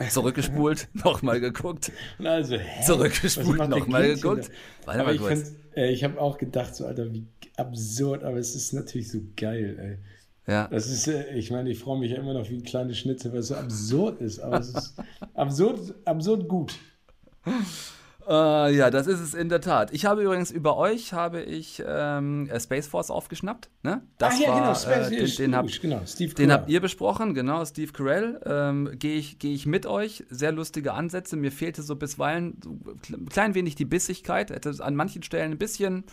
zurückgespult, 0.08 0.88
nochmal 0.94 1.40
geguckt. 1.40 1.92
Also, 2.22 2.56
hä? 2.56 2.82
Zurückgespult, 2.84 3.68
nochmal 3.68 4.14
geguckt. 4.14 4.50
Warte 4.84 5.04
mal 5.04 5.16
kurz. 5.18 5.52
Äh, 5.74 5.90
ich 5.90 6.04
habe 6.04 6.20
auch 6.20 6.38
gedacht, 6.38 6.74
so, 6.74 6.86
Alter, 6.86 7.12
wie 7.12 7.26
absurd, 7.56 8.24
aber 8.24 8.38
es 8.38 8.54
ist 8.54 8.72
natürlich 8.72 9.10
so 9.10 9.20
geil, 9.36 9.76
ey. 9.78 9.98
Ja. 10.52 10.68
Das 10.68 10.88
ist, 10.88 11.06
äh, 11.06 11.34
ich 11.34 11.50
meine, 11.50 11.70
ich 11.70 11.78
freue 11.78 11.98
mich 11.98 12.10
ja 12.10 12.18
immer 12.18 12.34
noch 12.34 12.48
wie 12.50 12.56
ein 12.56 12.64
kleines 12.64 12.98
Schnitzel, 12.98 13.32
weil 13.32 13.40
es 13.40 13.48
so 13.48 13.54
absurd 13.54 14.20
ist, 14.20 14.40
aber 14.40 14.58
es 14.58 14.70
ist 14.70 14.94
absurd, 15.34 15.94
absurd 16.04 16.48
gut. 16.48 16.74
Äh, 18.30 18.76
ja, 18.76 18.90
das 18.90 19.08
ist 19.08 19.18
es 19.18 19.34
in 19.34 19.48
der 19.48 19.60
Tat. 19.60 19.92
Ich 19.92 20.04
habe 20.06 20.22
übrigens 20.22 20.52
über 20.52 20.76
euch 20.76 21.12
habe 21.12 21.42
ich 21.42 21.82
ähm, 21.84 22.48
äh, 22.48 22.60
Space 22.60 22.86
Force 22.86 23.10
aufgeschnappt. 23.10 23.70
Ne? 23.82 24.02
Das 24.18 24.34
Ach 24.36 24.40
ja, 24.40 24.48
war, 24.50 24.60
genau, 24.60 24.74
Space- 24.74 25.10
äh, 25.10 25.16
den, 25.16 25.36
den, 25.36 25.56
hab, 25.56 25.66
genau, 25.66 26.02
Steve 26.06 26.34
den 26.34 26.52
habt 26.52 26.70
ihr 26.70 26.80
besprochen, 26.80 27.34
genau, 27.34 27.64
Steve 27.64 27.90
Carell. 27.92 28.40
Ähm, 28.46 28.90
Gehe 28.96 29.16
ich, 29.16 29.40
geh 29.40 29.52
ich 29.52 29.66
mit 29.66 29.84
euch. 29.84 30.24
Sehr 30.30 30.52
lustige 30.52 30.92
Ansätze. 30.94 31.36
Mir 31.36 31.50
fehlte 31.50 31.82
so 31.82 31.96
bisweilen 31.96 32.60
so 32.62 33.16
ein 33.16 33.28
klein 33.28 33.56
wenig 33.56 33.74
die 33.74 33.84
Bissigkeit. 33.84 34.50
Hätte 34.50 34.72
an 34.78 34.94
manchen 34.94 35.24
Stellen 35.24 35.50
ein 35.50 35.58
bisschen, 35.58 36.04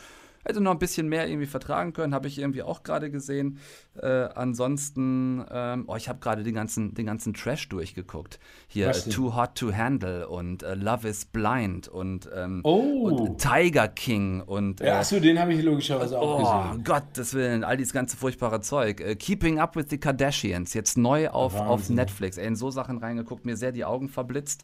hätte 0.47 0.61
noch 0.61 0.71
ein 0.71 0.79
bisschen 0.79 1.07
mehr 1.09 1.27
irgendwie 1.27 1.45
vertragen 1.47 1.93
können. 1.93 2.13
Habe 2.13 2.27
ich 2.27 2.39
irgendwie 2.39 2.63
auch 2.63 2.83
gerade 2.83 3.11
gesehen. 3.11 3.59
Äh, 4.01 4.07
ansonsten, 4.07 5.45
ähm, 5.51 5.85
oh, 5.87 5.95
ich 5.95 6.09
habe 6.09 6.19
gerade 6.19 6.43
den 6.43 6.55
ganzen, 6.55 6.93
den 6.93 7.05
ganzen 7.05 7.33
Trash 7.33 7.69
durchgeguckt. 7.69 8.39
Hier 8.67 8.89
äh? 8.89 8.93
Too 8.93 9.35
Hot 9.35 9.55
to 9.55 9.73
Handle 9.73 10.27
und 10.27 10.63
äh, 10.63 10.75
Love 10.75 11.07
is 11.07 11.25
Blind 11.25 11.87
und, 11.87 12.29
ähm, 12.35 12.61
Oh. 12.63 13.09
und 13.09 13.37
Tiger 13.39 13.87
King 13.87 14.41
und 14.41 14.79
Ja, 14.79 14.99
achso, 14.99 15.19
den 15.19 15.39
habe 15.39 15.53
ich 15.53 15.63
logischerweise 15.63 16.19
auch 16.19 16.39
Oh, 16.39 16.69
gesehen. 16.69 16.83
Gottes 16.83 17.33
Willen, 17.33 17.63
all 17.63 17.77
dieses 17.77 17.93
ganze 17.93 18.17
furchtbare 18.17 18.61
Zeug. 18.61 19.01
Äh, 19.01 19.15
Keeping 19.15 19.59
Up 19.59 19.75
with 19.75 19.85
the 19.89 19.97
Kardashians, 19.97 20.73
jetzt 20.73 20.97
neu 20.97 21.29
auf, 21.29 21.55
auf. 21.55 21.89
Netflix. 21.89 22.37
Ey, 22.37 22.47
in 22.47 22.55
so 22.55 22.69
Sachen 22.71 22.97
reingeguckt, 22.97 23.45
mir 23.45 23.57
sehr 23.57 23.71
die 23.71 23.85
Augen 23.85 24.09
verblitzt. 24.09 24.63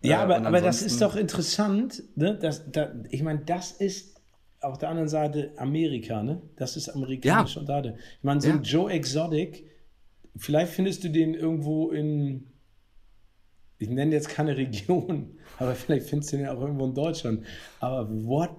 Ja, 0.00 0.20
Äh, 0.20 0.22
aber, 0.22 0.46
aber 0.46 0.60
das 0.60 0.82
ist 0.82 1.00
doch 1.00 1.16
interessant. 1.16 2.02
Ne? 2.16 2.36
Das, 2.40 2.70
da, 2.70 2.88
ich 3.10 3.22
meine, 3.22 3.40
das 3.40 3.72
ist 3.72 4.11
auf 4.62 4.78
der 4.78 4.88
anderen 4.90 5.08
Seite 5.08 5.52
Amerika, 5.56 6.22
ne? 6.22 6.40
Das 6.56 6.76
ist 6.76 6.88
amerikanisch 6.88 7.54
Ja. 7.54 7.60
und 7.60 7.68
da. 7.68 7.82
Ich 7.84 7.92
meine, 8.22 8.40
so 8.40 8.48
ein 8.48 8.56
Ja. 8.56 8.62
Joe 8.62 8.90
Exotic, 8.92 9.66
vielleicht 10.36 10.72
findest 10.72 11.04
du 11.04 11.08
den 11.10 11.34
irgendwo 11.34 11.90
in, 11.90 12.46
ich 13.78 13.88
nenne 13.88 14.12
jetzt 14.12 14.28
keine 14.28 14.56
Region, 14.56 15.38
aber 15.58 15.74
vielleicht 15.74 16.06
findest 16.08 16.32
du 16.32 16.36
den 16.38 16.46
auch 16.48 16.60
irgendwo 16.60 16.86
in 16.86 16.94
Deutschland. 16.94 17.44
Aber 17.80 18.08
what? 18.24 18.50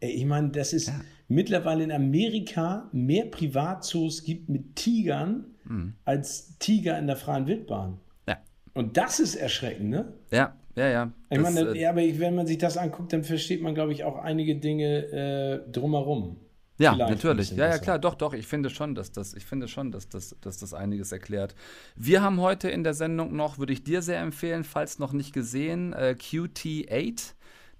Ey, 0.00 0.10
ich 0.10 0.24
meine, 0.26 0.50
das 0.50 0.72
ist 0.72 0.92
mittlerweile 1.28 1.84
in 1.84 1.92
Amerika 1.92 2.88
mehr 2.92 3.26
Privatzoos 3.26 4.24
gibt 4.24 4.48
mit 4.48 4.76
Tigern 4.76 5.46
Mhm. 5.64 5.94
als 6.04 6.58
Tiger 6.58 6.98
in 6.98 7.06
der 7.06 7.14
freien 7.14 7.46
Wildbahn. 7.46 8.00
Ja, 8.28 8.38
Und 8.74 8.96
das 8.96 9.20
ist 9.20 9.36
erschreckend, 9.36 9.90
ne? 9.90 10.12
ja, 10.32 10.56
ja, 10.76 10.88
ja. 10.88 11.12
Ich 11.30 11.38
Das, 11.38 11.54
meine, 11.54 11.70
äh, 11.70 11.80
ja, 11.80 11.90
aber 11.90 12.00
wenn 12.00 12.34
man 12.34 12.46
sich 12.46 12.58
das 12.58 12.76
anguckt, 12.76 13.12
dann 13.12 13.24
versteht 13.24 13.62
man, 13.62 13.74
glaube 13.74 13.92
ich, 13.92 14.04
auch 14.04 14.18
einige 14.18 14.56
Dinge 14.56 15.62
äh, 15.66 15.70
drumherum. 15.70 16.36
Ja, 16.78 16.94
Vielleicht 16.94 17.10
natürlich. 17.10 17.50
Ja, 17.52 17.68
ja, 17.68 17.78
klar, 17.78 17.98
doch, 17.98 18.14
doch. 18.14 18.32
Ich 18.32 18.46
finde 18.46 18.70
schon, 18.70 18.94
dass 18.94 19.12
das, 19.12 19.34
ich 19.34 19.44
finde 19.44 19.68
schon, 19.68 19.92
dass 19.92 20.08
das, 20.08 20.36
dass 20.40 20.58
das 20.58 20.74
einiges 20.74 21.12
erklärt. 21.12 21.54
Wir 21.96 22.22
haben 22.22 22.40
heute 22.40 22.70
in 22.70 22.82
der 22.82 22.94
Sendung 22.94 23.36
noch, 23.36 23.58
würde 23.58 23.72
ich 23.72 23.84
dir 23.84 24.02
sehr 24.02 24.20
empfehlen, 24.20 24.64
falls 24.64 24.98
noch 24.98 25.12
nicht 25.12 25.32
gesehen, 25.32 25.92
äh, 25.92 26.16
QT8, 26.18 27.34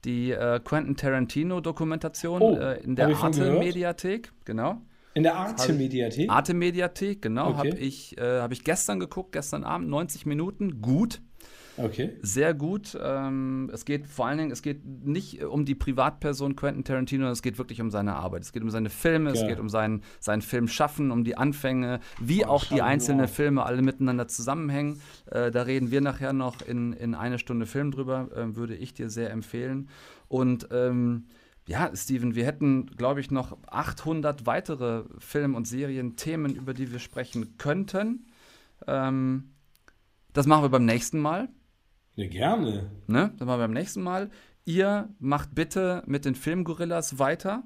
die 0.04 0.32
äh, 0.32 0.60
Quentin 0.62 0.96
Tarantino-Dokumentation 0.96 2.42
Oh, 2.42 2.56
äh, 2.56 2.80
in 2.82 2.94
der 2.94 3.08
gehört. 3.08 3.24
Arte-Mediathek. 3.24 4.32
Genau. 4.44 4.80
In 5.14 5.22
der 5.24 5.36
Arte-Mediathek? 5.36 6.30
Arte-Mediathek, 6.30 7.22
genau. 7.22 7.48
Okay. 7.50 7.56
Habe 7.56 7.68
ich, 7.78 8.18
äh, 8.18 8.40
hab 8.40 8.52
ich 8.52 8.64
gestern 8.64 9.00
geguckt, 9.00 9.32
gestern 9.32 9.64
Abend, 9.64 9.88
90 9.88 10.26
Minuten. 10.26 10.80
Gut. 10.80 11.20
Okay. 11.76 12.16
Sehr 12.22 12.54
gut. 12.54 12.96
Ähm, 13.00 13.70
es 13.72 13.84
geht 13.84 14.06
vor 14.06 14.26
allen 14.26 14.38
Dingen, 14.38 14.50
es 14.50 14.62
geht 14.62 14.84
nicht 14.84 15.40
äh, 15.40 15.44
um 15.44 15.64
die 15.64 15.74
Privatperson 15.74 16.54
Quentin 16.56 16.84
Tarantino, 16.84 17.28
es 17.28 17.42
geht 17.42 17.58
wirklich 17.58 17.80
um 17.80 17.90
seine 17.90 18.14
Arbeit. 18.14 18.42
Es 18.42 18.52
geht 18.52 18.62
um 18.62 18.70
seine 18.70 18.90
Filme, 18.90 19.30
es 19.30 19.40
Geil. 19.40 19.50
geht 19.50 19.58
um 19.58 19.68
sein, 19.68 20.02
sein 20.20 20.42
Filmschaffen, 20.42 21.10
um 21.10 21.24
die 21.24 21.36
Anfänge, 21.36 22.00
wie 22.20 22.44
auch 22.44 22.64
die 22.64 22.82
einzelnen. 22.82 23.28
Filme 23.28 23.64
alle 23.64 23.82
miteinander 23.82 24.28
zusammenhängen. 24.28 25.00
Äh, 25.26 25.50
da 25.50 25.62
reden 25.62 25.90
wir 25.90 26.00
nachher 26.00 26.32
noch 26.32 26.60
in, 26.62 26.92
in 26.92 27.14
eine 27.14 27.38
Stunde 27.38 27.66
Film 27.66 27.90
drüber, 27.90 28.28
äh, 28.34 28.56
würde 28.56 28.74
ich 28.76 28.94
dir 28.94 29.10
sehr 29.10 29.30
empfehlen. 29.30 29.88
Und 30.28 30.68
ähm, 30.70 31.26
ja, 31.66 31.94
Steven, 31.94 32.34
wir 32.34 32.44
hätten, 32.44 32.86
glaube 32.86 33.20
ich, 33.20 33.30
noch 33.30 33.56
800 33.68 34.46
weitere 34.46 35.04
Film- 35.18 35.54
und 35.54 35.66
Serienthemen, 35.66 36.56
über 36.56 36.74
die 36.74 36.90
wir 36.92 36.98
sprechen 36.98 37.56
könnten. 37.58 38.26
Ähm, 38.86 39.52
das 40.32 40.46
machen 40.46 40.64
wir 40.64 40.70
beim 40.70 40.84
nächsten 40.84 41.20
Mal. 41.20 41.48
Ja, 42.14 42.26
gerne. 42.28 42.90
Ne? 43.06 43.32
Machen 43.38 43.46
wir 43.48 43.58
beim 43.58 43.72
nächsten 43.72 44.02
Mal. 44.02 44.30
Ihr 44.64 45.08
macht 45.18 45.54
bitte 45.54 46.02
mit 46.06 46.24
den 46.24 46.34
Filmgorillas 46.34 47.18
weiter. 47.18 47.64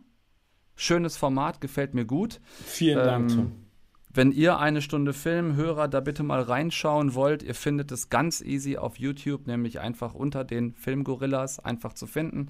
Schönes 0.77 1.17
Format, 1.17 1.61
gefällt 1.61 1.95
mir 1.95 2.05
gut. 2.05 2.41
Vielen 2.65 2.99
Dank, 2.99 3.31
Ähm. 3.33 3.53
Wenn 4.13 4.33
ihr 4.33 4.59
eine 4.59 4.81
Stunde 4.81 5.13
Filmhörer 5.13 5.89
da 5.89 6.01
bitte 6.01 6.23
mal 6.23 6.41
reinschauen 6.41 7.15
wollt, 7.15 7.43
ihr 7.43 7.55
findet 7.55 7.93
es 7.93 8.09
ganz 8.09 8.41
easy 8.41 8.79
auf 8.79 8.99
YouTube, 8.99 9.47
nämlich 9.47 9.81
einfach 9.81 10.15
unter 10.15 10.43
den 10.43 10.73
Filmgorillas 10.75 11.59
einfach 11.59 11.93
zu 11.93 12.07
finden. 12.07 12.49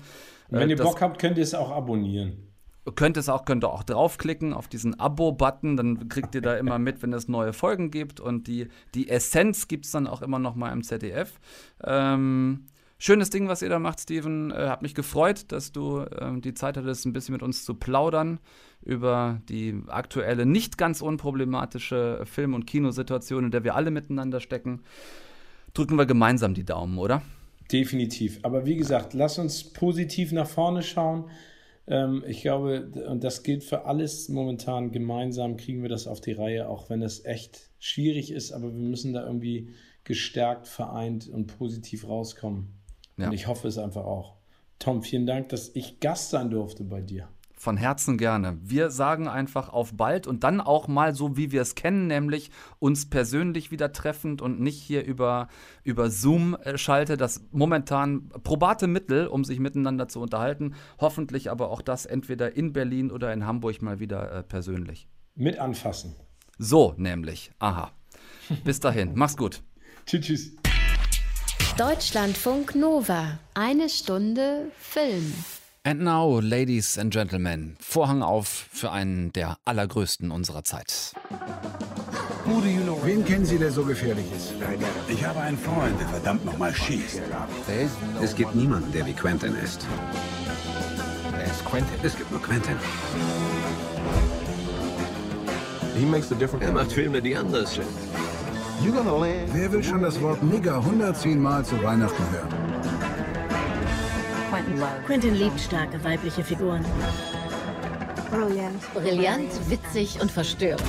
Und 0.49 0.59
wenn 0.61 0.69
Äh, 0.69 0.75
ihr 0.75 0.77
Bock 0.77 1.01
habt, 1.01 1.19
könnt 1.21 1.39
ihr 1.39 1.43
es 1.43 1.55
auch 1.55 1.73
abonnieren. 1.73 2.46
Könnt 2.95 3.17
es 3.17 3.29
auch, 3.29 3.45
könnt 3.45 3.65
ihr 3.65 3.71
auch 3.71 3.83
draufklicken 3.83 4.53
auf 4.53 4.69
diesen 4.69 4.99
Abo-Button, 4.99 5.77
dann 5.77 6.09
kriegt 6.09 6.35
ihr 6.35 6.43
da 6.43 6.57
immer 6.57 6.79
mit, 6.79 7.03
wenn 7.03 7.13
es 7.13 7.29
neue 7.29 7.53
Folgen 7.53 7.91
gibt 7.91 8.21
und 8.21 8.47
die, 8.47 8.69
die 8.95 9.09
Essenz 9.09 9.69
gibt 9.69 9.87
es 9.87 9.93
dann 9.93 10.07
auch 10.07 10.23
immer 10.23 10.39
noch 10.39 10.55
mal 10.55 10.73
im 10.73 10.83
ZDF. 10.83 11.41
Ähm, 11.83 12.67
schönes 12.99 13.31
Ding, 13.31 13.49
was 13.49 13.63
ihr 13.63 13.69
da 13.69 13.79
macht, 13.79 14.01
Steven. 14.01 14.51
Äh, 14.51 14.69
hat 14.69 14.83
mich 14.83 14.95
gefreut, 14.95 15.47
dass 15.49 15.73
du 15.73 16.05
ähm, 16.21 16.41
die 16.41 16.55
Zeit 16.55 16.77
hattest, 16.77 17.07
ein 17.07 17.13
bisschen 17.13 17.33
mit 17.33 17.43
uns 17.43 17.65
zu 17.65 17.75
plaudern 17.75 18.39
über 18.83 19.41
die 19.49 19.83
aktuelle, 19.89 20.47
nicht 20.47 20.79
ganz 20.79 21.03
unproblematische 21.03 22.23
Film- 22.25 22.55
und 22.55 22.67
Kinosituation, 22.67 23.47
in 23.47 23.51
der 23.51 23.65
wir 23.65 23.75
alle 23.75 23.91
miteinander 23.91 24.41
stecken. 24.41 24.83
Drücken 25.75 25.97
wir 25.97 26.07
gemeinsam 26.07 26.55
die 26.55 26.65
Daumen, 26.65 26.97
oder? 26.99 27.23
Definitiv. 27.73 28.39
Aber 28.43 28.65
wie 28.65 28.77
gesagt, 28.77 29.13
lass 29.13 29.39
uns 29.39 29.65
positiv 29.65 30.33
nach 30.33 30.49
vorne 30.49 30.83
schauen. 30.83 31.29
Ähm, 31.87 32.25
ich 32.27 32.43
glaube, 32.43 32.91
und 33.09 33.23
das 33.23 33.43
gilt 33.43 33.65
für 33.65 33.85
alles 33.85 34.29
momentan, 34.29 34.91
gemeinsam 34.91 35.57
kriegen 35.57 35.83
wir 35.83 35.89
das 35.89 36.07
auf 36.07 36.21
die 36.21 36.33
Reihe, 36.33 36.69
auch 36.69 36.91
wenn 36.91 37.03
es 37.03 37.25
echt 37.25 37.71
schwierig 37.79 38.31
ist, 38.31 38.53
aber 38.53 38.73
wir 38.73 38.89
müssen 38.89 39.13
da 39.13 39.25
irgendwie 39.25 39.71
gestärkt, 40.05 40.67
vereint 40.67 41.29
und 41.29 41.47
positiv 41.59 42.09
rauskommen. 42.09 42.69
Ja. 43.17 43.27
Und 43.29 43.33
ich 43.33 43.47
hoffe 43.47 43.69
es 43.69 43.79
einfach 43.79 44.05
auch. 44.05 44.37
Tom, 44.79 45.03
vielen 45.03 45.27
Dank, 45.27 45.49
dass 45.49 45.71
ich 45.75 46.01
Gast 46.01 46.31
sein 46.31 46.51
durfte 46.51 46.85
bei 46.85 47.01
dir. 47.01 47.29
Von 47.67 47.77
Herzen 47.77 48.17
gerne. 48.17 48.59
Wir 48.63 48.91
sagen 48.91 49.27
einfach 49.27 49.71
auf 49.71 49.97
bald 49.97 50.29
und 50.29 50.45
dann 50.45 50.61
auch 50.61 50.87
mal 50.87 51.17
so, 51.17 51.37
wie 51.37 51.51
wir 51.51 51.63
es 51.63 51.75
kennen, 51.75 52.07
nämlich 52.07 52.53
uns 52.79 53.11
persönlich 53.11 53.73
wieder 53.73 53.91
treffend 53.91 54.41
und 54.41 54.61
nicht 54.61 54.81
hier 54.81 55.05
über, 55.05 55.49
über 55.83 56.09
Zoom 56.09 56.55
äh, 56.55 56.79
schalte. 56.79 57.17
Das 57.17 57.43
momentan 57.51 58.29
probate 58.45 58.87
Mittel, 58.87 59.27
um 59.27 59.43
sich 59.43 59.59
miteinander 59.59 60.07
zu 60.07 60.21
unterhalten. 60.21 60.77
Hoffentlich 61.01 61.51
aber 61.51 61.73
auch 61.73 61.83
das 61.83 62.07
entweder 62.07 62.57
in 62.57 62.73
Berlin 62.73 63.11
oder 63.11 63.33
in 63.33 63.45
Hamburg 63.45 63.83
mal 63.83 63.99
wieder 63.99 64.31
äh, 64.31 64.43
persönlich. 64.45 65.09
Mit 65.35 65.59
anfassen. 65.59 66.15
So 66.59 66.95
nämlich. 66.97 67.51
Aha. 67.59 67.91
Bis 68.63 68.79
dahin. 68.79 69.11
Mach's 69.17 69.37
gut. 69.37 69.65
Tschüss, 70.07 70.25
tschüss. 70.25 70.57
Deutschlandfunk 71.77 72.77
Nova. 72.77 73.41
Eine 73.55 73.89
Stunde 73.89 74.71
Film. 74.79 75.35
And 75.87 76.01
now, 76.01 76.41
ladies 76.41 76.99
and 76.99 77.13
gentlemen, 77.13 77.77
Vorhang 77.79 78.21
auf 78.21 78.67
für 78.73 78.91
einen 78.91 79.33
der 79.33 79.57
allergrößten 79.67 80.33
unserer 80.33 80.65
Zeit. 80.65 81.13
Wen 83.05 83.25
kennen 83.25 83.45
Sie, 83.45 83.57
der 83.57 83.71
so 83.71 83.85
gefährlich 83.85 84.25
ist? 84.37 84.55
Ich 85.07 85.25
habe 85.25 85.39
einen 85.39 85.57
Freund, 85.57 86.01
der 86.01 86.09
verdammt 86.09 86.45
nochmal 86.45 86.75
schießt. 86.75 87.23
Es 88.21 88.35
gibt 88.35 88.57
niemanden, 88.57 88.91
der 88.91 89.07
wie 89.07 89.13
Quentin 89.13 89.55
ist. 89.55 89.87
Wer 91.31 91.45
ist 91.45 91.65
Quentin? 91.65 92.01
Es 92.03 92.17
gibt 92.17 92.33
nur 92.33 92.43
Quentin. 92.43 92.75
Er 96.59 96.73
macht 96.73 96.91
Filme, 96.91 97.23
die 97.23 97.37
anders 97.37 97.75
sind. 97.75 97.87
Wer 98.83 99.71
will 99.73 99.85
schon 99.85 100.03
das 100.03 100.21
Wort 100.21 100.43
Nigger 100.43 100.79
110 100.79 101.41
Mal 101.41 101.65
zu 101.65 101.81
Weihnachten 101.81 102.25
hören? 102.33 102.76
Quentin 105.07 105.35
liebt 105.35 105.61
starke 105.61 106.03
weibliche 106.03 106.43
Figuren. 106.43 106.85
Brillant, 108.31 109.71
witzig 109.71 110.21
und 110.21 110.31
verstörend. 110.31 110.83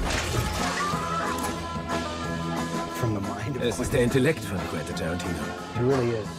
Es 3.62 3.80
ist 3.80 3.94
der 3.94 4.04
Intellekt 4.04 4.44
von 4.44 4.58
Quentin 4.72 4.96
Tarantino. 4.96 5.34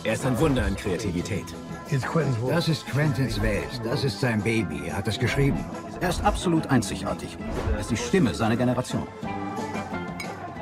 Er 0.05 0.13
ist 0.13 0.27
ein 0.27 0.39
Wunder 0.39 0.65
an 0.65 0.77
Kreativität. 0.77 1.47
Das 2.49 2.69
ist 2.69 2.87
Quentins 2.87 3.41
Welt. 3.41 3.81
Das 3.85 4.05
ist 4.05 4.21
sein 4.21 4.43
Baby. 4.43 4.89
Er 4.89 4.99
hat 4.99 5.09
es 5.09 5.19
geschrieben. 5.19 5.65
Er 6.01 6.11
ist 6.11 6.23
absolut 6.23 6.67
einzigartig. 6.69 7.37
Er 7.73 7.81
ist 7.81 7.91
die 7.91 7.97
Stimme 7.97 8.35
seiner 8.35 8.57
Generation. 8.57 9.07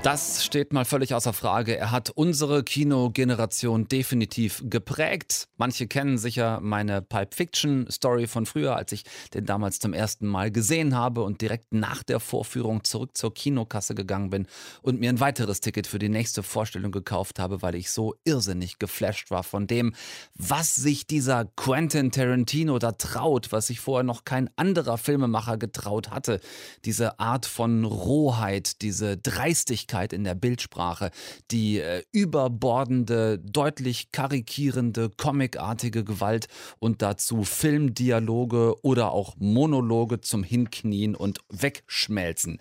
Das 0.07 0.45
steht 0.45 0.73
mal 0.73 0.85
völlig 0.85 1.15
außer 1.15 1.33
Frage. 1.33 1.77
Er 1.77 1.91
hat 1.91 2.11
unsere 2.11 2.63
Kinogeneration 2.63 3.89
definitiv 3.89 4.63
geprägt. 4.65 5.49
Manche 5.57 5.89
kennen 5.89 6.17
sicher 6.17 6.61
meine 6.63 7.03
Pulp 7.03 7.35
Fiction 7.35 7.89
Story 7.91 8.29
von 8.29 8.47
früher, 8.47 8.77
als 8.77 8.93
ich 8.93 9.03
den 9.35 9.47
damals 9.47 9.81
zum 9.81 9.93
ersten 9.93 10.29
Mal 10.29 10.53
gesehen 10.53 10.95
habe 10.95 11.25
und 11.25 11.41
direkt 11.41 11.73
nach 11.73 12.05
der 12.05 12.21
Vorführung 12.21 12.85
zurück 12.85 13.17
zur 13.17 13.35
Kinokasse 13.35 13.97
gegangen 13.97 14.31
bin 14.31 14.47
und 14.81 15.01
mir 15.01 15.11
ein 15.11 15.19
weiteres 15.19 15.59
Ticket 15.59 15.89
für 15.89 15.99
die 15.99 16.09
nächste 16.09 16.45
Vorstellung 16.45 16.93
gekauft 16.93 17.41
habe, 17.41 17.61
weil 17.63 17.75
ich 17.75 17.91
so 17.91 18.15
irrsinnig 18.23 18.79
geflasht 18.79 19.33
war 19.33 19.43
von 19.43 19.67
dem, 19.67 19.93
was 20.37 20.77
sich 20.77 21.09
dieser 21.09 21.47
Quentin 21.57 22.13
Tarantino 22.13 22.79
da 22.79 22.93
traut, 22.93 23.51
was 23.51 23.67
sich 23.67 23.81
vorher 23.81 24.05
noch 24.05 24.25
kein 24.25 24.51
anderer 24.55 24.99
Filmemacher 24.99 25.57
getraut 25.57 26.11
hatte. 26.11 26.39
Diese 26.85 27.19
Art 27.19 27.45
von 27.45 27.85
Rohheit, 27.85 28.83
diese 28.83 29.17
Dreistigkeit 29.17 29.96
Deutlichkeit 29.97 30.13
in 30.13 30.25
der 30.25 30.35
Bildsprache, 30.35 31.11
die 31.51 31.79
äh, 31.79 32.03
überbordende, 32.13 33.39
deutlich 33.39 34.13
karikierende, 34.13 35.11
comicartige 35.11 36.05
Gewalt 36.05 36.49
und 36.79 37.03
dazu 37.03 37.45
Filmdialoge 37.45 38.75
oder 38.83 39.13
auch 39.13 39.37
Monologe 39.39 40.21
zum 40.21 40.43
Hinknien 40.43 41.15
und 41.15 41.41
Wegschmelzen. 41.49 42.59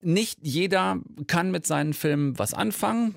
Nicht 0.00 0.38
jeder 0.42 0.98
kann 1.26 1.50
mit 1.50 1.66
seinen 1.66 1.92
Filmen 1.92 2.38
was 2.38 2.54
anfangen. 2.54 3.14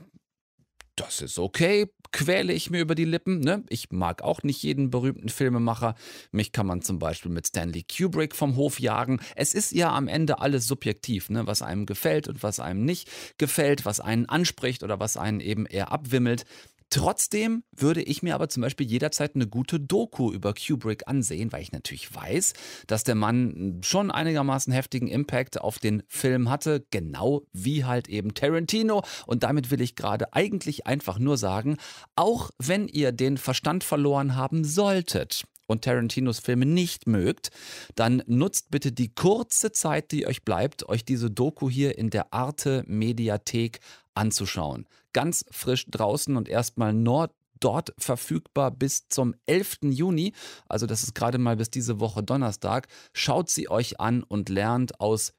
Das 0.95 1.21
ist 1.21 1.39
okay 1.39 1.87
quäle 2.13 2.53
ich 2.53 2.69
mir 2.69 2.79
über 2.79 2.95
die 2.95 3.03
Lippen. 3.03 3.41
Ne? 3.41 3.63
Ich 3.67 3.91
mag 3.91 4.21
auch 4.21 4.43
nicht 4.43 4.63
jeden 4.63 4.89
berühmten 4.89 5.27
Filmemacher. 5.27 5.95
Mich 6.31 6.53
kann 6.53 6.65
man 6.65 6.81
zum 6.81 6.99
Beispiel 6.99 7.31
mit 7.31 7.47
Stanley 7.47 7.83
Kubrick 7.83 8.35
vom 8.35 8.55
Hof 8.55 8.79
jagen. 8.79 9.19
Es 9.35 9.53
ist 9.53 9.73
ja 9.73 9.93
am 9.93 10.07
Ende 10.07 10.39
alles 10.39 10.65
subjektiv, 10.65 11.29
ne? 11.29 11.45
was 11.45 11.61
einem 11.61 11.85
gefällt 11.85 12.29
und 12.29 12.41
was 12.43 12.61
einem 12.61 12.85
nicht 12.85 13.09
gefällt, 13.37 13.83
was 13.83 13.99
einen 13.99 14.27
anspricht 14.29 14.83
oder 14.83 15.01
was 15.01 15.17
einen 15.17 15.41
eben 15.41 15.65
eher 15.65 15.91
abwimmelt. 15.91 16.45
Trotzdem 16.89 17.63
würde 17.71 18.01
ich 18.01 18.23
mir 18.23 18.35
aber 18.35 18.49
zum 18.49 18.61
Beispiel 18.61 18.87
jederzeit 18.87 19.35
eine 19.35 19.47
gute 19.47 19.79
Doku 19.79 20.31
über 20.31 20.53
Kubrick 20.53 21.07
ansehen, 21.07 21.51
weil 21.51 21.61
ich 21.61 21.71
natürlich 21.71 22.13
weiß, 22.13 22.53
dass 22.87 23.03
der 23.03 23.15
Mann 23.15 23.81
schon 23.83 24.11
einigermaßen 24.11 24.71
heftigen 24.73 25.07
Impact 25.07 25.61
auf 25.61 25.79
den 25.79 26.03
Film 26.07 26.49
hatte, 26.49 26.85
genau 26.91 27.43
wie 27.51 27.85
halt 27.85 28.09
eben 28.09 28.33
Tarantino. 28.33 29.03
Und 29.25 29.43
damit 29.43 29.71
will 29.71 29.81
ich 29.81 29.95
gerade 29.95 30.33
eigentlich 30.33 30.87
einfach 30.87 31.19
nur 31.19 31.37
sagen, 31.37 31.77
auch 32.15 32.51
wenn 32.59 32.87
ihr 32.87 33.11
den 33.11 33.37
Verstand 33.37 33.83
verloren 33.83 34.35
haben 34.35 34.63
solltet, 34.63 35.43
und 35.65 35.83
Tarantinos 35.83 36.39
Filme 36.39 36.65
nicht 36.65 37.07
mögt, 37.07 37.49
dann 37.95 38.23
nutzt 38.27 38.71
bitte 38.71 38.91
die 38.91 39.13
kurze 39.13 39.71
Zeit, 39.71 40.11
die 40.11 40.27
euch 40.27 40.43
bleibt, 40.43 40.87
euch 40.89 41.05
diese 41.05 41.31
Doku 41.31 41.69
hier 41.69 41.97
in 41.97 42.09
der 42.09 42.33
Arte 42.33 42.83
Mediathek 42.87 43.79
anzuschauen. 44.13 44.85
Ganz 45.13 45.45
frisch 45.51 45.85
draußen 45.89 46.35
und 46.35 46.49
erstmal 46.49 46.93
Nord 46.93 47.31
dort 47.59 47.93
verfügbar 47.97 48.71
bis 48.71 49.07
zum 49.07 49.35
11. 49.45 49.77
Juni. 49.83 50.33
Also 50.67 50.85
das 50.85 51.03
ist 51.03 51.15
gerade 51.15 51.37
mal 51.37 51.55
bis 51.55 51.69
diese 51.69 51.99
Woche 51.99 52.21
Donnerstag. 52.21 52.87
Schaut 53.13 53.49
sie 53.49 53.69
euch 53.69 53.99
an 53.99 54.23
und 54.23 54.49
lernt 54.49 54.99
aus 54.99 55.33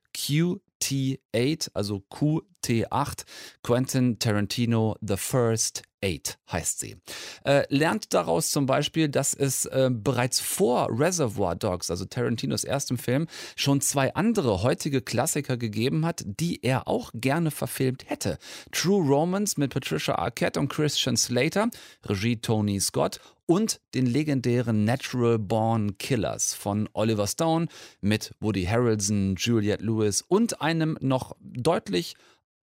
QT8, 0.83 1.71
also 1.75 2.03
QT8, 2.11 3.25
Quentin 3.63 4.19
Tarantino 4.19 4.97
The 5.01 5.17
First 5.17 5.83
Eight 6.05 6.39
heißt 6.53 6.81
sie. 6.81 6.97
Äh, 7.45 7.65
lernt 7.71 8.13
daraus 8.13 8.51
zum 8.51 8.67
Beispiel, 8.67 9.09
dass 9.09 9.33
es 9.33 9.65
äh, 9.65 9.91
bereits 9.91 10.39
vor 10.39 10.89
Reservoir 10.91 11.57
Dogs, 11.57 11.91
also 11.91 12.05
Tarantinos 12.05 12.65
erstem 12.65 12.99
Film, 12.99 13.27
schon 13.57 13.81
zwei 13.81 14.15
andere 14.15 14.63
heutige 14.63 15.01
Klassiker 15.01 15.57
gegeben 15.57 16.05
hat, 16.05 16.23
die 16.27 16.63
er 16.63 16.89
auch 16.89 17.11
gerne 17.15 17.51
verfilmt 17.51 18.09
hätte. 18.09 18.39
True 18.71 19.03
Romance 19.03 19.59
mit 19.59 19.73
Patricia 19.73 20.17
Arquette 20.17 20.61
und 20.61 20.69
Christian 20.69 21.17
Slater, 21.17 21.71
Regie 22.05 22.37
Tony 22.37 22.79
Scott 22.81 23.21
und 23.47 23.81
den 23.95 24.07
legendären 24.07 24.85
Natural 24.85 25.39
Born 25.39 25.99
Killers 25.99 26.55
von 26.55 26.89
Oliver 26.93 27.27
Stone 27.27 27.67
mit 28.01 28.35
Woody 28.41 28.65
Harrelson, 28.65 29.37
Juliette 29.37 29.85
Lewis 29.85 30.23
und 30.23 30.61
einem 30.61 30.97
noch 31.01 31.37
deutlich 31.41 32.17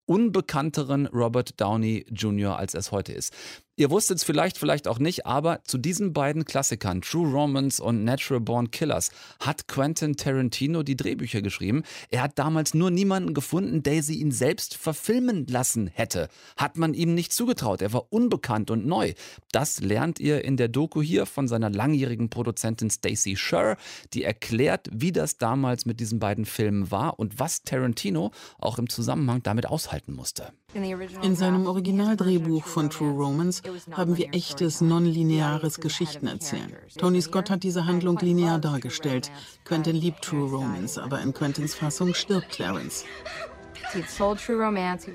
unbekannteren 0.05 1.05
Robert 1.07 1.59
Downey 1.61 2.05
Jr., 2.09 2.57
als 2.57 2.73
es 2.73 2.91
heute 2.91 3.13
ist. 3.13 3.33
Ihr 3.79 3.91
wusstet 3.91 4.17
es 4.17 4.25
vielleicht, 4.25 4.57
vielleicht 4.57 4.89
auch 4.89 4.99
nicht, 4.99 5.25
aber 5.25 5.63
zu 5.63 5.77
diesen 5.77 6.11
beiden 6.11 6.43
Klassikern, 6.43 6.99
True 6.99 7.31
Romance 7.31 7.81
und 7.81 8.03
Natural 8.03 8.41
Born 8.41 8.71
Killers, 8.71 9.09
hat 9.39 9.69
Quentin 9.69 10.17
Tarantino 10.17 10.83
die 10.83 10.97
Drehbücher 10.97 11.41
geschrieben. 11.41 11.83
Er 12.09 12.21
hat 12.21 12.37
damals 12.37 12.73
nur 12.73 12.91
niemanden 12.91 13.33
gefunden, 13.33 13.81
der 13.81 14.03
sie 14.03 14.19
ihn 14.19 14.31
selbst 14.31 14.75
verfilmen 14.75 15.47
lassen 15.47 15.87
hätte. 15.87 16.27
Hat 16.57 16.77
man 16.77 16.93
ihm 16.93 17.13
nicht 17.13 17.31
zugetraut. 17.31 17.81
Er 17.81 17.93
war 17.93 18.11
unbekannt 18.11 18.69
und 18.69 18.85
neu. 18.85 19.13
Das 19.53 19.79
lernt 19.79 20.19
ihr 20.19 20.43
in 20.43 20.57
der 20.57 20.67
Doku 20.67 21.01
hier 21.01 21.25
von 21.25 21.47
seiner 21.47 21.69
langjährigen 21.69 22.29
Produzentin 22.29 22.89
Stacey 22.89 23.37
Sher, 23.37 23.77
die 24.13 24.25
erklärt, 24.25 24.89
wie 24.91 25.13
das 25.13 25.37
damals 25.37 25.85
mit 25.85 26.01
diesen 26.01 26.19
beiden 26.19 26.43
Filmen 26.43 26.91
war 26.91 27.17
und 27.17 27.39
was 27.39 27.63
Tarantino 27.63 28.31
auch 28.57 28.77
im 28.77 28.89
Zusammenhang 28.89 29.41
damit 29.41 29.67
aushalten 29.67 30.11
musste. 30.11 30.51
In 30.73 31.35
seinem 31.35 31.65
Originaldrehbuch 31.65 32.65
von 32.65 32.91
True 32.91 33.11
Romance 33.11 33.63
haben 33.91 34.17
wir 34.17 34.33
echtes, 34.33 34.81
nonlineares 34.81 35.79
Geschichtenerzählen. 35.79 36.73
Tony 36.97 37.21
Scott 37.21 37.49
hat 37.49 37.63
diese 37.63 37.85
Handlung 37.85 38.17
linear 38.17 38.59
dargestellt. 38.59 39.31
Quentin 39.65 39.95
liebt 39.95 40.23
True 40.23 40.49
Romance, 40.49 40.97
aber 40.97 41.21
in 41.21 41.33
Quentins 41.33 41.75
Fassung 41.75 42.13
stirbt 42.13 42.49
Clarence. 42.49 43.05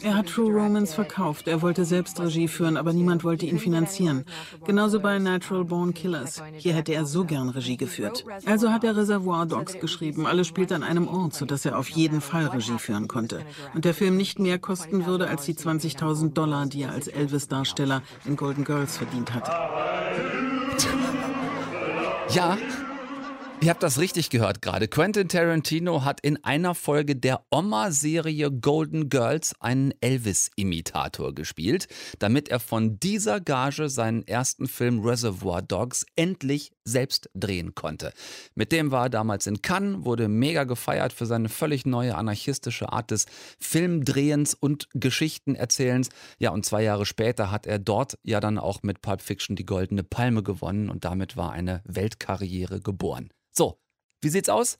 Er 0.02 0.16
hat 0.16 0.26
True 0.28 0.52
Romance 0.52 0.94
verkauft. 0.94 1.48
Er 1.48 1.62
wollte 1.62 1.84
selbst 1.84 2.20
Regie 2.20 2.48
führen, 2.48 2.76
aber 2.76 2.92
niemand 2.92 3.24
wollte 3.24 3.46
ihn 3.46 3.58
finanzieren. 3.58 4.24
Genauso 4.64 5.00
bei 5.00 5.18
Natural 5.18 5.64
Born 5.64 5.94
Killers. 5.94 6.42
Hier 6.56 6.74
hätte 6.74 6.92
er 6.92 7.06
so 7.06 7.24
gern 7.24 7.48
Regie 7.48 7.76
geführt. 7.76 8.24
Also 8.46 8.70
hat 8.70 8.84
er 8.84 8.96
Reservoir 8.96 9.46
Dogs 9.46 9.78
geschrieben. 9.78 10.26
Alles 10.26 10.46
spielt 10.46 10.72
an 10.72 10.82
einem 10.82 11.08
Ort, 11.08 11.34
sodass 11.34 11.64
er 11.64 11.78
auf 11.78 11.88
jeden 11.88 12.20
Fall 12.20 12.46
Regie 12.46 12.78
führen 12.78 13.08
konnte. 13.08 13.42
Und 13.74 13.84
der 13.84 13.94
Film 13.94 14.16
nicht 14.16 14.38
mehr 14.38 14.58
kosten 14.58 15.06
würde 15.06 15.28
als 15.28 15.44
die 15.44 15.54
20.000 15.54 16.32
Dollar, 16.32 16.66
die 16.66 16.82
er 16.82 16.92
als 16.92 17.08
Elvis-Darsteller 17.08 18.02
in 18.24 18.36
Golden 18.36 18.64
Girls 18.64 18.96
verdient 18.96 19.34
hat. 19.34 19.48
Ja, 22.30 22.56
Ihr 23.60 23.70
habt 23.70 23.82
das 23.82 23.98
richtig 23.98 24.28
gehört 24.28 24.60
gerade. 24.60 24.88
Quentin 24.88 25.26
Tarantino 25.26 26.04
hat 26.04 26.20
in 26.20 26.42
einer 26.44 26.74
Folge 26.74 27.16
der 27.16 27.46
Oma-Serie 27.50 28.50
Golden 28.50 29.08
Girls 29.08 29.54
einen 29.58 29.94
Elvis-Imitator 30.02 31.34
gespielt, 31.34 31.88
damit 32.18 32.50
er 32.50 32.60
von 32.60 33.00
dieser 33.00 33.40
Gage 33.40 33.88
seinen 33.88 34.26
ersten 34.26 34.66
Film 34.66 35.00
Reservoir 35.00 35.62
Dogs 35.62 36.04
endlich 36.14 36.72
selbst 36.84 37.30
drehen 37.34 37.74
konnte. 37.74 38.12
Mit 38.54 38.70
dem 38.70 38.90
war 38.90 39.06
er 39.06 39.10
damals 39.10 39.46
in 39.46 39.62
Cannes, 39.62 40.04
wurde 40.04 40.28
mega 40.28 40.64
gefeiert 40.64 41.14
für 41.14 41.24
seine 41.24 41.48
völlig 41.48 41.86
neue 41.86 42.16
anarchistische 42.16 42.92
Art 42.92 43.10
des 43.10 43.24
Filmdrehens 43.58 44.52
und 44.52 44.88
Geschichtenerzählens. 44.92 46.10
Ja, 46.38 46.50
und 46.50 46.66
zwei 46.66 46.82
Jahre 46.82 47.06
später 47.06 47.50
hat 47.50 47.66
er 47.66 47.78
dort 47.78 48.18
ja 48.24 48.40
dann 48.40 48.58
auch 48.58 48.82
mit 48.82 49.00
Pulp 49.00 49.22
Fiction 49.22 49.56
die 49.56 49.64
Goldene 49.64 50.04
Palme 50.04 50.42
gewonnen 50.42 50.90
und 50.90 51.06
damit 51.06 51.38
war 51.38 51.52
eine 51.52 51.80
Weltkarriere 51.86 52.80
geboren. 52.80 53.30
So, 53.56 53.78
wie 54.22 54.28
sieht's 54.28 54.48
aus? 54.48 54.76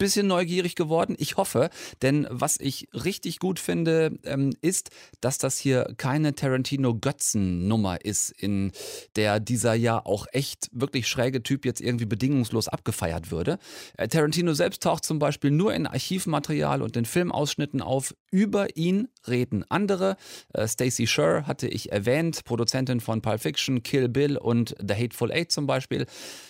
Bisschen 0.00 0.26
neugierig 0.26 0.74
geworden. 0.74 1.14
Ich 1.18 1.36
hoffe, 1.36 1.68
denn 2.00 2.26
was 2.30 2.56
ich 2.58 2.88
richtig 2.92 3.38
gut 3.38 3.58
finde, 3.60 4.18
ähm, 4.24 4.50
ist, 4.62 4.88
dass 5.20 5.36
das 5.36 5.58
hier 5.58 5.92
keine 5.98 6.34
Tarantino-Götzen-Nummer 6.34 8.02
ist, 8.02 8.30
in 8.30 8.72
der 9.14 9.40
dieser 9.40 9.74
ja 9.74 10.04
auch 10.04 10.26
echt 10.32 10.68
wirklich 10.72 11.06
schräge 11.06 11.42
Typ 11.42 11.66
jetzt 11.66 11.82
irgendwie 11.82 12.06
bedingungslos 12.06 12.68
abgefeiert 12.68 13.30
würde. 13.30 13.58
Äh, 13.98 14.08
Tarantino 14.08 14.54
selbst 14.54 14.82
taucht 14.82 15.04
zum 15.04 15.18
Beispiel 15.18 15.50
nur 15.50 15.74
in 15.74 15.86
Archivmaterial 15.86 16.80
und 16.80 16.96
in 16.96 17.04
Filmausschnitten 17.04 17.82
auf. 17.82 18.14
Über 18.32 18.76
ihn 18.76 19.08
reden 19.28 19.64
andere. 19.68 20.16
Äh, 20.54 20.66
Stacey 20.66 21.06
Sher 21.06 21.46
hatte 21.46 21.68
ich 21.68 21.92
erwähnt, 21.92 22.44
Produzentin 22.44 23.00
von 23.00 23.20
Pulp 23.20 23.42
Fiction, 23.42 23.82
Kill 23.82 24.08
Bill 24.08 24.38
und 24.38 24.74
The 24.78 24.94
Hateful 24.94 25.30
Eight 25.30 25.52
zum 25.52 25.66
Beispiel. 25.66 26.06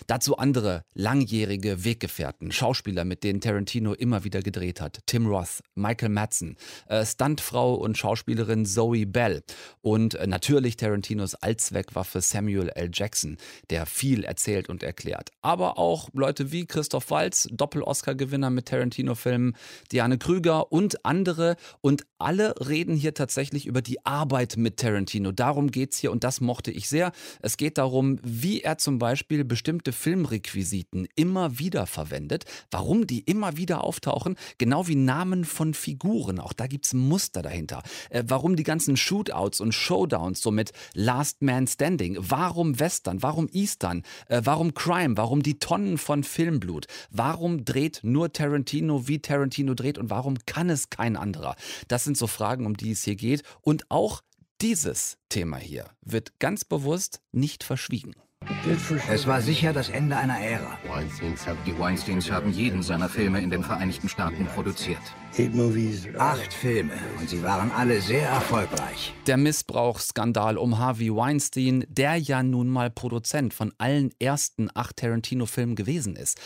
Dazu 0.07 0.37
andere 0.37 0.85
langjährige 0.93 1.83
Weggefährten, 1.83 2.51
Schauspieler, 2.51 3.03
mit 3.03 3.25
denen 3.25 3.40
Tarantino 3.41 3.93
immer 3.93 4.23
wieder 4.23 4.41
gedreht 4.41 4.81
hat. 4.81 4.99
Tim 5.05 5.27
Roth, 5.27 5.61
Michael 5.75 6.09
Madsen, 6.09 6.55
äh, 6.87 7.05
Stuntfrau 7.05 7.75
und 7.75 7.97
Schauspielerin 7.97 8.65
Zoe 8.65 9.05
Bell 9.05 9.43
und 9.81 10.15
äh, 10.15 10.27
natürlich 10.27 10.77
Tarantinos 10.77 11.35
Allzweckwaffe 11.35 12.21
Samuel 12.21 12.69
L. 12.69 12.89
Jackson, 12.93 13.37
der 13.69 13.85
viel 13.85 14.23
erzählt 14.23 14.69
und 14.69 14.83
erklärt. 14.83 15.31
Aber 15.41 15.77
auch 15.77 16.09
Leute 16.13 16.51
wie 16.51 16.65
Christoph 16.65 17.11
Waltz, 17.11 17.47
Doppel-Oscar-Gewinner 17.51 18.49
mit 18.49 18.67
Tarantino-Filmen, 18.67 19.55
Diane 19.91 20.17
Krüger 20.17 20.71
und 20.71 21.05
andere. 21.05 21.55
Und 21.81 22.05
alle 22.17 22.55
reden 22.59 22.95
hier 22.95 23.13
tatsächlich 23.13 23.65
über 23.65 23.81
die 23.81 24.05
Arbeit 24.05 24.57
mit 24.57 24.77
Tarantino. 24.77 25.31
Darum 25.31 25.71
geht 25.71 25.93
es 25.93 25.99
hier 25.99 26.11
und 26.11 26.23
das 26.23 26.41
mochte 26.41 26.71
ich 26.71 26.87
sehr. 26.87 27.11
Es 27.41 27.57
geht 27.57 27.77
darum, 27.77 28.19
wie 28.23 28.61
er 28.61 28.77
zum 28.77 28.99
Beispiel 28.99 29.43
bestimmte 29.43 29.91
Filmrequisiten 29.91 31.07
immer 31.15 31.59
wieder 31.59 31.87
verwendet, 31.87 32.45
warum 32.69 33.07
die 33.07 33.21
immer 33.31 33.55
wieder 33.55 33.85
auftauchen, 33.85 34.35
genau 34.57 34.89
wie 34.89 34.95
Namen 34.95 35.45
von 35.45 35.73
Figuren. 35.73 36.37
Auch 36.37 36.51
da 36.51 36.67
gibt 36.67 36.85
es 36.85 36.93
Muster 36.93 37.41
dahinter. 37.41 37.81
Äh, 38.09 38.25
warum 38.27 38.57
die 38.57 38.63
ganzen 38.63 38.97
Shootouts 38.97 39.61
und 39.61 39.73
Showdowns 39.73 40.41
so 40.41 40.51
mit 40.51 40.73
Last 40.93 41.41
Man 41.41 41.65
Standing? 41.65 42.17
Warum 42.19 42.77
Western? 42.77 43.23
Warum 43.23 43.47
Eastern? 43.53 44.03
Äh, 44.27 44.41
warum 44.43 44.73
Crime? 44.73 45.15
Warum 45.15 45.43
die 45.43 45.59
Tonnen 45.59 45.97
von 45.97 46.25
Filmblut? 46.25 46.87
Warum 47.09 47.63
dreht 47.63 48.01
nur 48.03 48.33
Tarantino, 48.33 49.07
wie 49.07 49.19
Tarantino 49.19 49.75
dreht 49.75 49.97
und 49.97 50.09
warum 50.09 50.35
kann 50.45 50.69
es 50.69 50.89
kein 50.89 51.15
anderer? 51.15 51.55
Das 51.87 52.03
sind 52.03 52.17
so 52.17 52.27
Fragen, 52.27 52.65
um 52.65 52.75
die 52.75 52.91
es 52.91 53.03
hier 53.03 53.15
geht. 53.15 53.43
Und 53.61 53.89
auch 53.89 54.21
dieses 54.61 55.17
Thema 55.29 55.55
hier 55.55 55.85
wird 56.01 56.37
ganz 56.39 56.65
bewusst 56.65 57.21
nicht 57.31 57.63
verschwiegen. 57.63 58.13
Es 59.09 59.25
war 59.27 59.41
sicher 59.41 59.73
das 59.73 59.89
Ende 59.89 60.15
einer 60.17 60.39
Ära. 60.39 60.77
Die 61.65 61.79
Weinsteins 61.79 62.31
haben 62.31 62.51
jeden 62.51 62.83
seiner 62.83 63.09
Filme 63.09 63.41
in 63.41 63.49
den 63.49 63.63
Vereinigten 63.63 64.07
Staaten 64.07 64.45
produziert. 64.45 64.99
Acht 66.17 66.53
Filme 66.53 66.93
und 67.19 67.29
sie 67.29 67.41
waren 67.41 67.71
alle 67.71 68.01
sehr 68.01 68.27
erfolgreich. 68.27 69.13
Der 69.25 69.37
Missbrauchsskandal 69.37 70.57
um 70.57 70.77
Harvey 70.77 71.15
Weinstein, 71.15 71.85
der 71.87 72.17
ja 72.17 72.43
nun 72.43 72.67
mal 72.69 72.89
Produzent 72.89 73.53
von 73.53 73.73
allen 73.77 74.11
ersten 74.19 74.69
acht 74.73 74.97
Tarantino-Filmen 74.97 75.75
gewesen 75.75 76.15
ist 76.15 76.39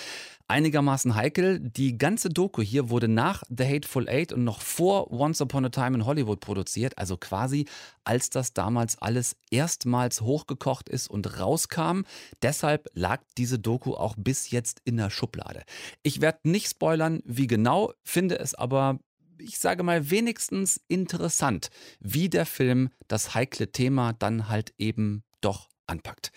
einigermaßen 0.47 1.15
heikel. 1.15 1.59
Die 1.59 1.97
ganze 1.97 2.29
Doku 2.29 2.61
hier 2.61 2.89
wurde 2.89 3.07
nach 3.07 3.43
The 3.49 3.65
Hateful 3.65 4.07
Eight 4.07 4.33
und 4.33 4.43
noch 4.43 4.61
vor 4.61 5.11
Once 5.11 5.41
Upon 5.41 5.65
a 5.65 5.69
Time 5.69 5.97
in 5.97 6.05
Hollywood 6.05 6.39
produziert, 6.39 6.97
also 6.97 7.17
quasi 7.17 7.65
als 8.03 8.29
das 8.29 8.53
damals 8.53 9.01
alles 9.01 9.35
erstmals 9.49 10.21
hochgekocht 10.21 10.89
ist 10.89 11.09
und 11.09 11.39
rauskam. 11.39 12.01
Deshalb 12.41 12.87
lag 12.93 13.21
diese 13.37 13.59
Doku 13.59 13.93
auch 13.93 14.15
bis 14.17 14.51
jetzt 14.51 14.81
in 14.85 14.97
der 14.97 15.09
Schublade. 15.09 15.63
Ich 16.03 16.21
werde 16.21 16.39
nicht 16.43 16.69
spoilern, 16.69 17.21
wie 17.25 17.47
genau, 17.47 17.93
finde 18.03 18.39
es 18.39 18.53
aber 18.53 18.99
ich 19.37 19.59
sage 19.59 19.83
mal, 19.83 20.09
wenigstens 20.09 20.79
interessant, 20.87 21.69
wie 21.99 22.29
der 22.29 22.45
Film 22.45 22.89
das 23.09 23.35
heikle 23.35 23.71
Thema 23.71 24.13
dann 24.13 24.47
halt 24.47 24.73
eben 24.77 25.23
doch 25.41 25.69
anpackt. 25.87 26.31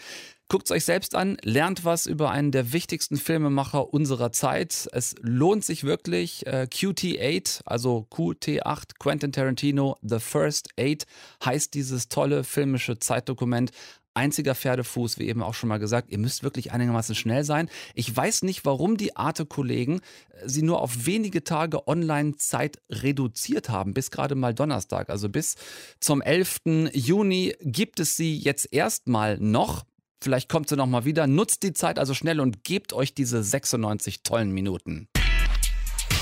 Guckt 0.51 0.65
es 0.65 0.71
euch 0.71 0.87
selbst 0.87 1.15
an, 1.15 1.37
lernt 1.43 1.85
was 1.85 2.07
über 2.07 2.31
einen 2.31 2.53
der 2.53 2.73
wichtigsten 2.73 3.19
Filmemacher 3.19 3.93
unserer 3.93 4.33
Zeit. 4.33 4.89
Es 4.93 5.15
lohnt 5.21 5.63
sich 5.63 5.85
wirklich. 5.85 6.47
Äh, 6.47 6.67
QT8, 6.73 7.61
also 7.67 8.07
QT8, 8.11 8.99
Quentin 8.99 9.31
Tarantino, 9.33 9.99
The 10.01 10.21
First 10.21 10.71
Eight, 10.79 11.05
heißt 11.45 11.75
dieses 11.75 12.09
tolle 12.09 12.45
filmische 12.45 12.99
Zeitdokument 12.99 13.73
einziger 14.15 14.55
Pferdefuß, 14.55 15.19
wie 15.19 15.29
eben 15.29 15.43
auch 15.43 15.53
schon 15.53 15.69
mal 15.69 15.79
gesagt. 15.79 16.11
Ihr 16.11 16.19
müsst 16.19 16.43
wirklich 16.43 16.73
einigermaßen 16.73 17.15
schnell 17.15 17.45
sein. 17.45 17.69
Ich 17.95 18.15
weiß 18.15 18.43
nicht, 18.43 18.65
warum 18.65 18.97
die 18.97 19.17
Arte-Kollegen 19.17 20.01
äh, 20.31 20.49
sie 20.49 20.63
nur 20.63 20.81
auf 20.81 21.05
wenige 21.05 21.45
Tage 21.45 21.87
Online-Zeit 21.87 22.81
reduziert 22.89 23.69
haben, 23.69 23.93
bis 23.93 24.11
gerade 24.11 24.35
mal 24.35 24.55
Donnerstag. 24.55 25.11
Also 25.11 25.29
bis 25.29 25.57
zum 26.01 26.23
11. 26.23 26.91
Juni 26.95 27.55
gibt 27.61 28.01
es 28.01 28.17
sie 28.17 28.35
jetzt 28.39 28.73
erstmal 28.73 29.37
noch. 29.37 29.85
Vielleicht 30.21 30.49
kommt 30.49 30.69
sie 30.69 30.77
nochmal 30.77 31.05
wieder. 31.05 31.27
Nutzt 31.27 31.63
die 31.63 31.73
Zeit 31.73 31.99
also 31.99 32.15
schnell 32.15 32.41
und 32.41 32.65
gebt 32.65 32.93
euch 32.93 33.15
diese 33.15 33.43
96 33.43 34.23
tollen 34.23 34.51
Minuten. 34.51 35.09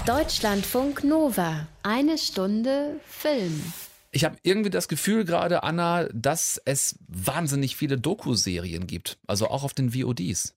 Deutschlandfunk 0.06 1.02
Nova. 1.04 1.66
Eine 1.82 2.18
Stunde 2.18 3.00
Film. 3.08 3.72
Ich 4.12 4.24
habe 4.24 4.36
irgendwie 4.42 4.70
das 4.70 4.88
Gefühl 4.88 5.24
gerade, 5.24 5.62
Anna, 5.62 6.08
dass 6.12 6.60
es 6.64 6.98
wahnsinnig 7.08 7.76
viele 7.76 7.98
Doku-Serien 7.98 8.86
gibt. 8.86 9.18
Also 9.26 9.48
auch 9.48 9.64
auf 9.64 9.74
den 9.74 9.92
VODs. 9.94 10.54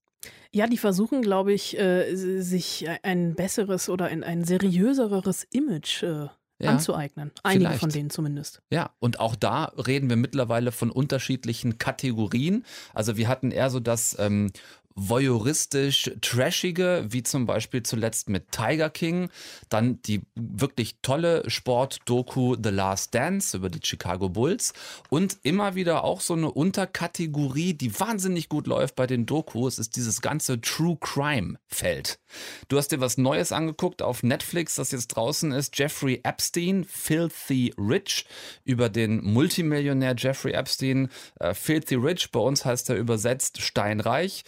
Ja, 0.52 0.68
die 0.68 0.78
versuchen, 0.78 1.22
glaube 1.22 1.54
ich, 1.54 1.78
äh, 1.78 2.16
sich 2.16 2.88
ein 3.04 3.36
besseres 3.36 3.90
oder 3.90 4.06
ein, 4.06 4.24
ein 4.24 4.44
seriöseres 4.44 5.46
Image 5.52 6.04
äh, 6.04 6.28
ja, 6.60 6.72
anzueignen. 6.72 7.32
Einige 7.44 7.66
vielleicht. 7.66 7.80
von 7.80 7.90
denen 7.90 8.10
zumindest. 8.10 8.62
Ja, 8.70 8.92
und 9.00 9.20
auch 9.20 9.36
da 9.36 9.66
reden 9.76 10.10
wir 10.10 10.18
mittlerweile 10.18 10.72
von 10.72 10.92
unterschiedlichen 10.92 11.78
Kategorien. 11.78 12.66
Also 12.94 13.18
wir 13.18 13.28
hatten 13.28 13.52
eher 13.52 13.70
so 13.70 13.80
das 13.80 14.18
ähm, 14.20 14.52
voyeuristisch 15.00 16.12
trashige, 16.22 17.06
wie 17.10 17.24
zum 17.24 17.46
Beispiel 17.46 17.84
zuletzt 17.84 18.30
mit 18.30 18.52
Tiger 18.52 18.90
King. 18.90 19.30
Dann 19.70 20.02
die 20.04 20.22
wirklich 20.36 20.98
tolle 21.02 21.50
Sportdoku 21.50 22.56
The 22.62 22.70
Last 22.70 23.16
Dance 23.16 23.56
über 23.56 23.70
die 23.70 23.80
Chicago 23.82 24.30
Bulls. 24.30 24.74
Und 25.10 25.38
immer 25.44 25.76
wieder 25.76 26.04
auch 26.04 26.22
so 26.22 26.34
eine 26.34 26.52
Unterkategorie, 26.52 27.74
die 27.74 28.00
wahnsinnig 28.00 28.50
gut 28.50 28.68
läuft 28.68 28.96
bei 28.96 29.08
den 29.08 29.26
Dokus, 29.26 29.80
ist 29.80 29.96
dieses 29.96 30.22
ganze 30.22 30.60
True 30.62 30.98
Crime 31.00 31.58
Feld. 31.68 32.20
Du 32.68 32.78
hast 32.78 32.92
dir 32.92 33.00
was 33.00 33.18
Neues 33.18 33.52
angeguckt 33.52 34.02
auf 34.02 34.24
Netflix, 34.24 34.76
das 34.76 34.92
jetzt 34.92 35.08
draußen 35.08 35.52
ist. 35.52 35.78
Jeffrey 35.78 36.22
Epstein, 36.24 36.84
Filthy 36.84 37.74
Rich, 37.78 38.26
über 38.66 38.90
den 38.90 39.24
Multimillionär 39.24 40.16
Jeffrey 40.18 40.54
Epstein. 40.54 41.10
Äh, 41.40 41.54
Filthy 41.54 41.96
Rich, 41.96 42.32
bei 42.32 42.40
uns 42.40 42.66
heißt 42.66 42.90
er 42.90 42.96
übersetzt 42.96 43.62
steinreich. 43.62 44.44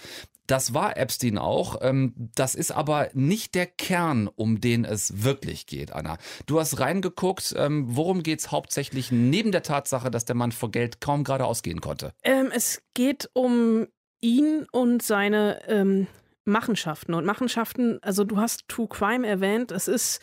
Das 0.47 0.73
war 0.73 0.97
Epstein 0.97 1.37
auch. 1.37 1.77
Ähm, 1.81 2.13
das 2.35 2.55
ist 2.55 2.71
aber 2.71 3.09
nicht 3.13 3.55
der 3.55 3.67
Kern, 3.67 4.27
um 4.27 4.59
den 4.59 4.85
es 4.85 5.23
wirklich 5.23 5.65
geht, 5.65 5.93
Anna. 5.93 6.17
Du 6.45 6.59
hast 6.59 6.79
reingeguckt. 6.79 7.53
Ähm, 7.57 7.85
worum 7.87 8.23
geht 8.23 8.39
es 8.39 8.51
hauptsächlich 8.51 9.11
neben 9.11 9.51
der 9.51 9.63
Tatsache, 9.63 10.11
dass 10.11 10.25
der 10.25 10.35
Mann 10.35 10.51
vor 10.51 10.71
Geld 10.71 11.01
kaum 11.01 11.23
gerade 11.23 11.45
ausgehen 11.45 11.81
konnte? 11.81 12.13
Ähm, 12.23 12.49
es 12.53 12.81
geht 12.93 13.29
um 13.33 13.87
ihn 14.19 14.67
und 14.71 15.01
seine 15.01 15.61
ähm, 15.67 16.07
Machenschaften. 16.45 17.13
Und 17.13 17.25
Machenschaften, 17.25 17.99
also 18.01 18.23
du 18.23 18.37
hast 18.37 18.67
True 18.67 18.87
Crime 18.87 19.27
erwähnt. 19.27 19.71
Es 19.71 19.87
ist 19.87 20.21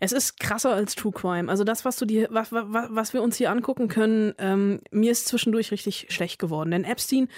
es 0.00 0.12
ist 0.12 0.38
krasser 0.38 0.74
als 0.74 0.94
True 0.94 1.12
Crime. 1.12 1.48
Also 1.48 1.64
das, 1.64 1.84
was 1.84 1.96
du 1.96 2.04
dir, 2.04 2.28
was, 2.30 2.52
was, 2.52 2.88
was 2.90 3.12
wir 3.14 3.22
uns 3.22 3.36
hier 3.36 3.50
angucken 3.50 3.88
können, 3.88 4.34
ähm, 4.38 4.80
mir 4.90 5.10
ist 5.10 5.26
zwischendurch 5.26 5.70
richtig 5.70 6.08
schlecht 6.10 6.38
geworden. 6.38 6.72
Denn 6.72 6.84
Epstein, 6.84 7.28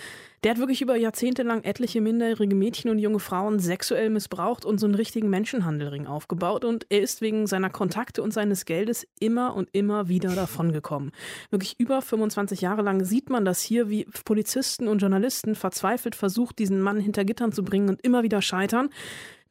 der 0.44 0.52
hat 0.52 0.58
wirklich 0.58 0.82
über 0.82 0.96
Jahrzehnte 0.96 1.42
lang 1.42 1.64
etliche 1.64 2.00
minderjährige 2.00 2.54
Mädchen 2.54 2.90
und 2.90 2.98
junge 2.98 3.18
Frauen 3.18 3.58
sexuell 3.58 4.10
missbraucht 4.10 4.64
und 4.64 4.78
so 4.78 4.86
einen 4.86 4.94
richtigen 4.94 5.30
Menschenhandelring 5.30 6.06
aufgebaut. 6.06 6.64
Und 6.64 6.86
er 6.88 7.00
ist 7.00 7.20
wegen 7.20 7.46
seiner 7.46 7.70
Kontakte 7.70 8.22
und 8.22 8.32
seines 8.32 8.64
Geldes 8.64 9.06
immer 9.18 9.54
und 9.54 9.68
immer 9.72 10.08
wieder 10.08 10.34
davongekommen. 10.34 11.12
Wirklich 11.50 11.78
über 11.78 12.02
25 12.02 12.60
Jahre 12.60 12.82
lang 12.82 13.04
sieht 13.04 13.30
man 13.30 13.44
das 13.44 13.60
hier, 13.60 13.88
wie 13.88 14.06
Polizisten 14.24 14.88
und 14.88 14.98
Journalisten 14.98 15.54
verzweifelt 15.54 16.14
versucht, 16.14 16.58
diesen 16.58 16.80
Mann 16.80 17.00
hinter 17.00 17.24
Gittern 17.24 17.52
zu 17.52 17.64
bringen 17.64 17.88
und 17.88 18.02
immer 18.02 18.22
wieder 18.22 18.42
scheitern 18.42 18.90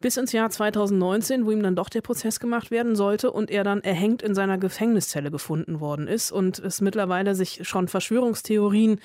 bis 0.01 0.17
ins 0.17 0.33
Jahr 0.33 0.49
2019, 0.49 1.45
wo 1.45 1.51
ihm 1.51 1.63
dann 1.63 1.75
doch 1.75 1.89
der 1.89 2.01
Prozess 2.01 2.39
gemacht 2.39 2.69
werden 2.69 2.95
sollte 2.95 3.31
und 3.31 3.49
er 3.49 3.63
dann 3.63 3.81
erhängt 3.81 4.21
in 4.21 4.35
seiner 4.35 4.57
Gefängniszelle 4.57 5.31
gefunden 5.31 5.79
worden 5.79 6.07
ist 6.07 6.31
und 6.31 6.59
es 6.59 6.81
mittlerweile 6.81 7.33
sich 7.33 7.67
schon 7.67 7.87
Verschwörungstheorien 7.87 8.99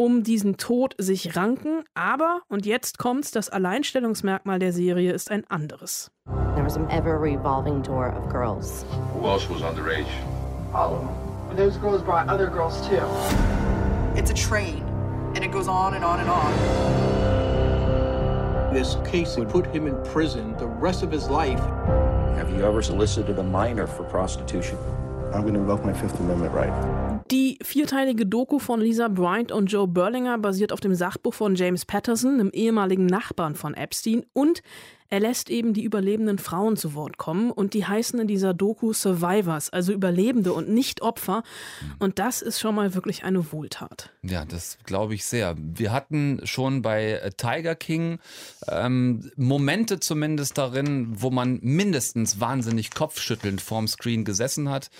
um 0.00 0.22
diesen 0.22 0.56
Tod 0.56 0.94
sich 0.96 1.36
ranken. 1.36 1.84
Aber, 1.94 2.40
und 2.48 2.64
jetzt 2.64 2.96
kommt's, 2.96 3.32
das 3.32 3.50
Alleinstellungsmerkmal 3.50 4.58
der 4.58 4.72
Serie 4.72 5.12
ist 5.12 5.30
ein 5.30 5.44
anderes. 5.50 6.10
There 6.54 6.64
was 6.64 6.78
an 6.78 6.88
ever 6.88 7.20
revolving 7.20 7.82
door 7.82 8.08
of 8.16 8.26
girls. 8.32 8.86
Who 9.12 9.26
else 9.26 9.46
was 9.50 9.60
underage? 9.60 10.06
All 10.72 10.94
of 10.94 11.00
them. 11.00 11.10
But 11.48 11.58
those 11.58 11.76
girls 11.78 12.02
brought 12.02 12.30
other 12.30 12.48
girls 12.48 12.80
too. 12.88 13.04
It's 14.16 14.30
a 14.30 14.34
train, 14.34 14.82
and 15.34 15.44
it 15.44 15.52
goes 15.52 15.68
on 15.68 15.92
and 15.94 16.02
on 16.02 16.20
and 16.20 16.30
on. 16.30 16.50
This 18.72 18.96
case 19.04 19.36
would 19.36 19.50
put 19.50 19.66
him 19.66 19.86
in 19.86 20.02
prison 20.04 20.56
the 20.56 20.66
rest 20.66 21.02
of 21.02 21.12
his 21.12 21.28
life. 21.28 21.60
Have 22.36 22.50
you 22.50 22.64
ever 22.64 22.80
solicited 22.80 23.38
a 23.38 23.42
minor 23.42 23.86
for 23.86 24.04
prostitution? 24.04 24.78
I'm 25.32 25.42
going 25.42 25.54
to 25.54 25.60
invoke 25.60 25.84
my 25.84 25.94
Fifth 25.94 26.18
Amendment 26.20 26.52
right. 26.54 26.72
Die 27.30 27.58
vierteilige 27.62 28.26
Doku 28.26 28.58
von 28.58 28.80
Lisa 28.80 29.06
Bryant 29.06 29.52
und 29.52 29.66
Joe 29.66 29.86
Berlinger 29.86 30.38
basiert 30.38 30.72
auf 30.72 30.80
dem 30.80 30.94
Sachbuch 30.94 31.34
von 31.34 31.54
James 31.54 31.84
Patterson, 31.84 32.34
einem 32.34 32.50
ehemaligen 32.52 33.06
Nachbarn 33.06 33.54
von 33.54 33.74
Epstein, 33.74 34.24
und 34.32 34.62
er 35.10 35.18
lässt 35.18 35.50
eben 35.50 35.74
die 35.74 35.82
überlebenden 35.82 36.38
Frauen 36.38 36.76
zu 36.76 36.94
Wort 36.94 37.18
kommen 37.18 37.50
und 37.50 37.74
die 37.74 37.84
heißen 37.84 38.20
in 38.20 38.28
dieser 38.28 38.54
Doku 38.54 38.92
Survivors, 38.92 39.68
also 39.70 39.92
Überlebende 39.92 40.52
und 40.52 40.68
nicht 40.68 41.02
Opfer. 41.02 41.42
Und 41.98 42.20
das 42.20 42.42
ist 42.42 42.60
schon 42.60 42.76
mal 42.76 42.94
wirklich 42.94 43.24
eine 43.24 43.50
Wohltat. 43.50 44.10
Ja, 44.22 44.44
das 44.44 44.78
glaube 44.84 45.14
ich 45.14 45.24
sehr. 45.24 45.56
Wir 45.58 45.90
hatten 45.90 46.40
schon 46.44 46.82
bei 46.82 47.32
Tiger 47.36 47.74
King 47.74 48.20
ähm, 48.68 49.32
Momente 49.34 49.98
zumindest 49.98 50.56
darin, 50.58 51.08
wo 51.20 51.30
man 51.30 51.58
mindestens 51.60 52.38
wahnsinnig 52.38 52.92
kopfschüttelnd 52.92 53.60
vorm 53.60 53.88
Screen 53.88 54.24
gesessen 54.24 54.70
hat. 54.70 54.90